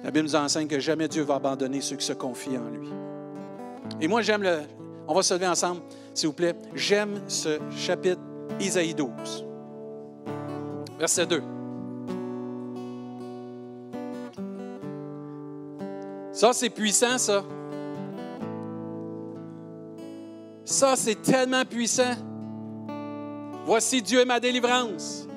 La 0.04 0.12
Bible 0.12 0.26
nous 0.26 0.36
enseigne 0.36 0.68
que 0.68 0.80
jamais 0.80 1.08
Dieu 1.08 1.24
va 1.24 1.36
abandonner 1.36 1.82
ceux 1.82 1.96
qui 1.96 2.06
se 2.06 2.14
confient 2.14 2.58
en 2.58 2.70
lui. 2.70 2.90
Et 4.00 4.08
moi, 4.08 4.22
j'aime 4.22 4.44
le. 4.44 4.60
On 5.08 5.14
va 5.14 5.24
se 5.24 5.34
lever 5.34 5.48
ensemble, 5.48 5.82
s'il 6.14 6.28
vous 6.28 6.36
plaît. 6.36 6.56
J'aime 6.74 7.22
ce 7.28 7.60
chapitre 7.72 8.22
Isaïe 8.60 8.94
12. 8.94 9.46
Verset 11.00 11.26
2. 11.26 11.42
Ça, 16.32 16.52
c'est 16.54 16.70
puissant, 16.70 17.18
ça. 17.18 17.44
Ça, 20.66 20.96
c'est 20.96 21.22
tellement 21.22 21.64
puissant. 21.64 22.14
Voici 23.66 24.02
Dieu 24.02 24.20
est 24.20 24.26
ma 24.26 24.40
délivrance. 24.40 25.28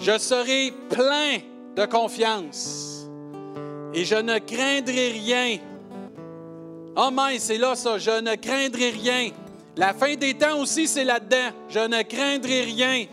Je 0.00 0.16
serai 0.18 0.72
plein 0.88 1.38
de 1.76 1.84
confiance 1.84 3.06
et 3.92 4.04
je 4.04 4.14
ne 4.14 4.38
craindrai 4.38 5.08
rien. 5.08 5.58
Oh 6.96 7.10
mais 7.12 7.38
c'est 7.38 7.58
là 7.58 7.74
ça, 7.74 7.98
je 7.98 8.20
ne 8.20 8.34
craindrai 8.34 8.90
rien. 8.90 9.30
La 9.76 9.92
fin 9.92 10.14
des 10.14 10.34
temps 10.34 10.58
aussi, 10.60 10.88
c'est 10.88 11.04
là-dedans. 11.04 11.54
Je 11.68 11.78
ne 11.78 12.02
craindrai 12.02 12.62
rien. 12.62 13.06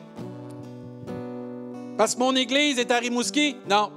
Parce 1.97 2.15
que 2.15 2.19
mon 2.19 2.35
église 2.35 2.79
est 2.79 2.91
à 2.91 2.99
Rimouski? 2.99 3.57
Non. 3.69 3.91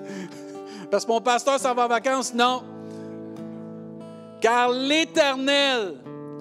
Parce 0.90 1.04
que 1.04 1.10
mon 1.10 1.20
pasteur 1.20 1.58
s'en 1.58 1.74
va 1.74 1.84
en 1.84 1.88
vacances? 1.88 2.32
Non. 2.34 2.62
Car 4.40 4.70
l'Éternel, 4.70 5.94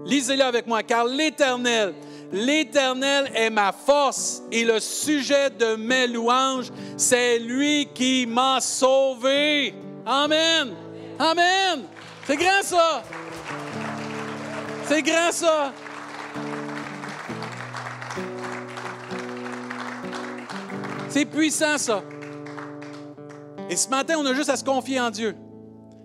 lisez-le 0.05 0.43
avec 0.43 0.67
moi, 0.67 0.84
car 0.84 1.05
l'Éternel, 1.05 1.93
l'Éternel 2.32 3.32
est 3.34 3.49
ma 3.49 3.71
force 3.71 4.43
et 4.51 4.63
le 4.63 4.80
sujet 4.80 5.49
de 5.49 5.76
mes 5.76 6.07
louanges, 6.07 6.71
c'est 6.97 7.39
lui 7.39 7.88
qui 7.93 8.26
m'a 8.26 8.59
sauvé. 8.61 9.73
Amen. 10.05 10.73
Amen. 11.19 11.84
C'est 12.26 12.38
grand 12.38 12.63
ça. 12.63 13.03
C'est 14.88 15.01
grand 15.01 15.32
ça. 15.32 15.73
C'est 21.09 21.26
puissant 21.26 21.78
ça. 21.78 22.03
Et 23.69 23.76
ce 23.76 23.88
matin, 23.89 24.15
on 24.17 24.26
a 24.26 24.34
juste 24.34 24.49
à 24.49 24.57
se 24.57 24.63
confier 24.63 24.99
en 24.99 25.09
Dieu. 25.09 25.36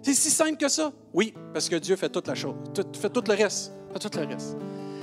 C'est 0.03 0.15
si 0.15 0.31
simple 0.31 0.57
que 0.57 0.69
ça? 0.69 0.93
Oui, 1.13 1.35
parce 1.53 1.69
que 1.69 1.77
Dieu 1.77 1.97
fait 1.97 2.09
toute 2.09 2.29
la 2.29 2.35
chose, 2.35 2.55
tout, 2.73 2.87
fait 2.99 3.11
tout 3.11 3.25
le 3.27 3.35
reste. 3.35 3.73
Fait 3.93 3.99
tout 3.99 4.19
le 4.19 4.27
reste. 4.27 4.57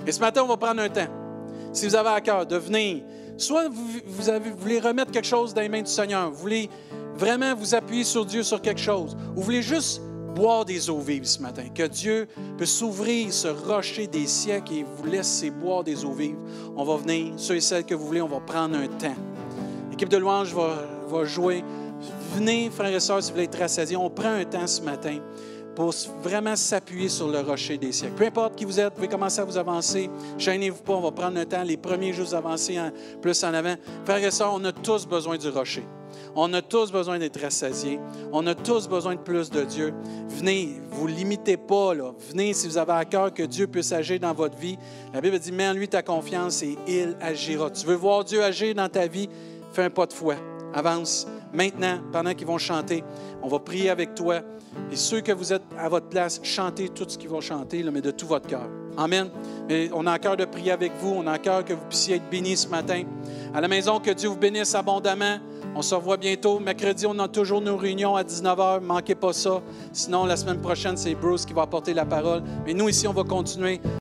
Et 0.08 0.12
ce 0.14 0.22
matin, 0.22 0.42
on 0.44 0.48
va 0.48 0.56
prendre 0.56 0.82
un 0.82 0.88
temps. 0.88 1.08
Si 1.74 1.86
vous 1.86 1.96
avez 1.96 2.10
à 2.10 2.22
cœur 2.22 2.46
de 2.46 2.56
venir, 2.56 3.04
soit 3.36 3.68
vous, 3.68 3.86
voulez 4.58 4.80
remettre 4.80 5.12
quelque 5.12 5.28
chose 5.28 5.54
dans 5.54 5.62
les 5.62 5.68
mains 5.68 5.82
du 5.82 5.92
Seigneur, 5.92 6.32
vous 6.32 6.38
voulez 6.38 6.70
vraiment 7.16 7.54
vous 7.54 7.76
appuyer 7.76 8.06
sur 8.06 8.26
Dieu 8.26 8.42
sur 8.42 8.62
quelque 8.62 8.80
chose, 8.80 9.18
ou 9.36 9.40
vous 9.40 9.44
voulez 9.44 9.62
juste 9.62 10.02
boire 10.34 10.64
des 10.64 10.90
eaux 10.90 11.00
vives 11.00 11.26
ce 11.26 11.42
matin, 11.42 11.64
que 11.74 11.84
Dieu 11.84 12.28
peut 12.58 12.66
s'ouvrir 12.66 13.34
ce 13.34 13.50
rocher 13.50 14.08
des 14.08 14.28
siècles 14.28 14.74
et 14.76 14.84
vous 14.84 15.06
laisser 15.06 15.50
boire 15.50 15.84
des 15.84 16.06
eaux 16.06 16.14
vives. 16.14 16.38
On 16.78 16.86
va 16.86 16.96
venir, 16.96 17.34
ceux 17.36 17.56
et 17.56 17.62
celles 17.62 17.86
que 17.86 17.96
vous 17.96 18.06
voulez, 18.06 18.22
on 18.22 18.28
va 18.28 18.40
prendre 18.40 18.78
un 18.78 18.88
temps. 18.88 19.16
L'équipe 19.92 20.10
de 20.10 20.18
louange 20.18 20.54
va, 20.54 20.84
va 21.10 21.26
jouer. 21.26 21.66
Venez, 22.34 22.70
frères 22.70 22.96
et 22.96 23.00
sœurs, 23.00 23.22
si 23.22 23.30
vous 23.30 23.36
voulez 23.36 23.46
être 23.46 23.60
rassasiés. 23.60 23.98
On 23.98 24.10
prend 24.10 24.30
un 24.30 24.46
temps 24.46 24.68
ce 24.68 24.82
matin 24.82 25.18
pour 25.78 25.94
vraiment 26.24 26.56
s'appuyer 26.56 27.08
sur 27.08 27.28
le 27.28 27.40
rocher 27.40 27.78
des 27.78 27.92
siècles. 27.92 28.16
Peu 28.16 28.26
importe 28.26 28.56
qui 28.56 28.66
vous 28.66 28.80
êtes, 28.80 28.88
vous 28.88 28.96
pouvez 28.96 29.08
commencer 29.08 29.42
à 29.42 29.44
vous 29.44 29.60
avancer. 29.60 30.10
Gênez-vous 30.40 30.82
pas, 30.82 30.94
on 30.94 31.02
va 31.02 31.12
prendre 31.12 31.38
un 31.38 31.46
temps. 31.46 31.62
Les 31.62 31.78
premiers 31.78 32.14
juste 32.14 32.34
avancer 32.34 32.80
en, 32.80 32.90
plus 33.22 33.44
en 33.44 33.54
avant. 33.54 33.76
Frères 34.04 34.24
et 34.24 34.32
sœurs, 34.32 34.56
on 34.56 34.66
a 34.66 34.72
tous 34.72 35.06
besoin 35.06 35.38
du 35.38 35.50
rocher. 35.50 35.84
On 36.36 36.52
a 36.56 36.64
tous 36.64 36.92
besoin 36.92 37.20
d'être 37.20 37.40
rassasiés. 37.40 38.00
On 38.32 38.48
a 38.48 38.56
tous 38.56 38.88
besoin 38.88 39.14
de 39.14 39.20
plus 39.20 39.52
de 39.52 39.62
Dieu. 39.66 39.94
Venez, 40.30 40.82
vous 40.90 41.06
limitez 41.06 41.58
pas. 41.58 41.94
Là. 41.94 42.12
Venez 42.32 42.54
si 42.54 42.68
vous 42.68 42.80
avez 42.80 42.94
à 42.94 43.06
cœur 43.06 43.32
que 43.32 43.44
Dieu 43.44 43.68
puisse 43.68 43.92
agir 43.92 44.20
dans 44.20 44.34
votre 44.34 44.58
vie. 44.58 44.80
La 45.14 45.22
Bible 45.22 45.38
dit, 45.38 45.52
mets 45.52 45.70
en 45.70 45.74
lui 45.74 45.88
ta 45.88 46.02
confiance 46.02 46.64
et 46.64 46.76
il 46.88 47.16
agira. 47.22 47.70
Tu 47.70 47.86
veux 47.86 47.94
voir 47.94 48.24
Dieu 48.24 48.44
agir 48.44 48.74
dans 48.74 48.90
ta 48.90 49.06
vie? 49.06 49.30
Fais 49.74 49.84
un 49.84 49.90
pas 49.92 50.08
de 50.08 50.14
foi. 50.14 50.38
Avance. 50.78 51.26
Maintenant, 51.54 51.98
pendant 52.12 52.36
qu'ils 52.36 52.46
vont 52.46 52.60
chanter, 52.60 53.04
on 53.42 53.48
va 53.48 53.58
prier 53.58 53.90
avec 53.90 54.14
toi. 54.14 54.42
Et 54.92 54.96
ceux 54.96 55.22
que 55.22 55.32
vous 55.32 55.52
êtes 55.52 55.64
à 55.76 55.90
votre 55.90 56.08
place, 56.08 56.40
chantez 56.44 56.90
tout 56.90 57.06
ce 57.08 57.18
qu'ils 57.18 57.30
vont 57.30 57.42
chanter, 57.42 57.84
mais 57.92 58.00
de 58.00 58.12
tout 58.12 58.28
votre 58.28 58.46
cœur. 58.46 58.70
Amen. 58.96 59.30
Mais 59.68 59.90
on 59.92 60.06
a 60.06 60.20
cœur 60.20 60.38
de 60.38 60.46
prier 60.46 60.72
avec 60.72 60.92
vous. 61.00 61.16
On 61.18 61.26
a 61.26 61.40
cœur 61.40 61.66
que 61.66 61.74
vous 61.74 61.86
puissiez 61.90 62.18
être 62.18 62.30
bénis 62.30 62.58
ce 62.58 62.68
matin. 62.68 63.06
À 63.56 63.62
la 63.62 63.68
maison, 63.68 64.00
que 64.00 64.12
Dieu 64.12 64.30
vous 64.30 64.38
bénisse 64.38 64.76
abondamment. 64.76 65.40
On 65.76 65.82
se 65.82 65.96
revoit 65.96 66.18
bientôt. 66.18 66.60
Mercredi, 66.60 67.08
on 67.08 67.18
a 67.18 67.28
toujours 67.28 67.62
nos 67.62 67.76
réunions 67.76 68.16
à 68.16 68.22
19h. 68.22 68.82
Manquez 68.82 69.16
pas 69.16 69.34
ça. 69.34 69.64
Sinon, 69.94 70.26
la 70.26 70.38
semaine 70.38 70.62
prochaine, 70.62 70.96
c'est 70.96 71.16
Bruce 71.16 71.46
qui 71.46 71.54
va 71.54 71.64
apporter 71.64 71.96
la 71.96 72.06
parole. 72.06 72.44
Mais 72.68 72.76
nous, 72.76 72.88
ici, 72.88 73.08
on 73.08 73.14
va 73.14 73.24
continuer. 73.24 73.82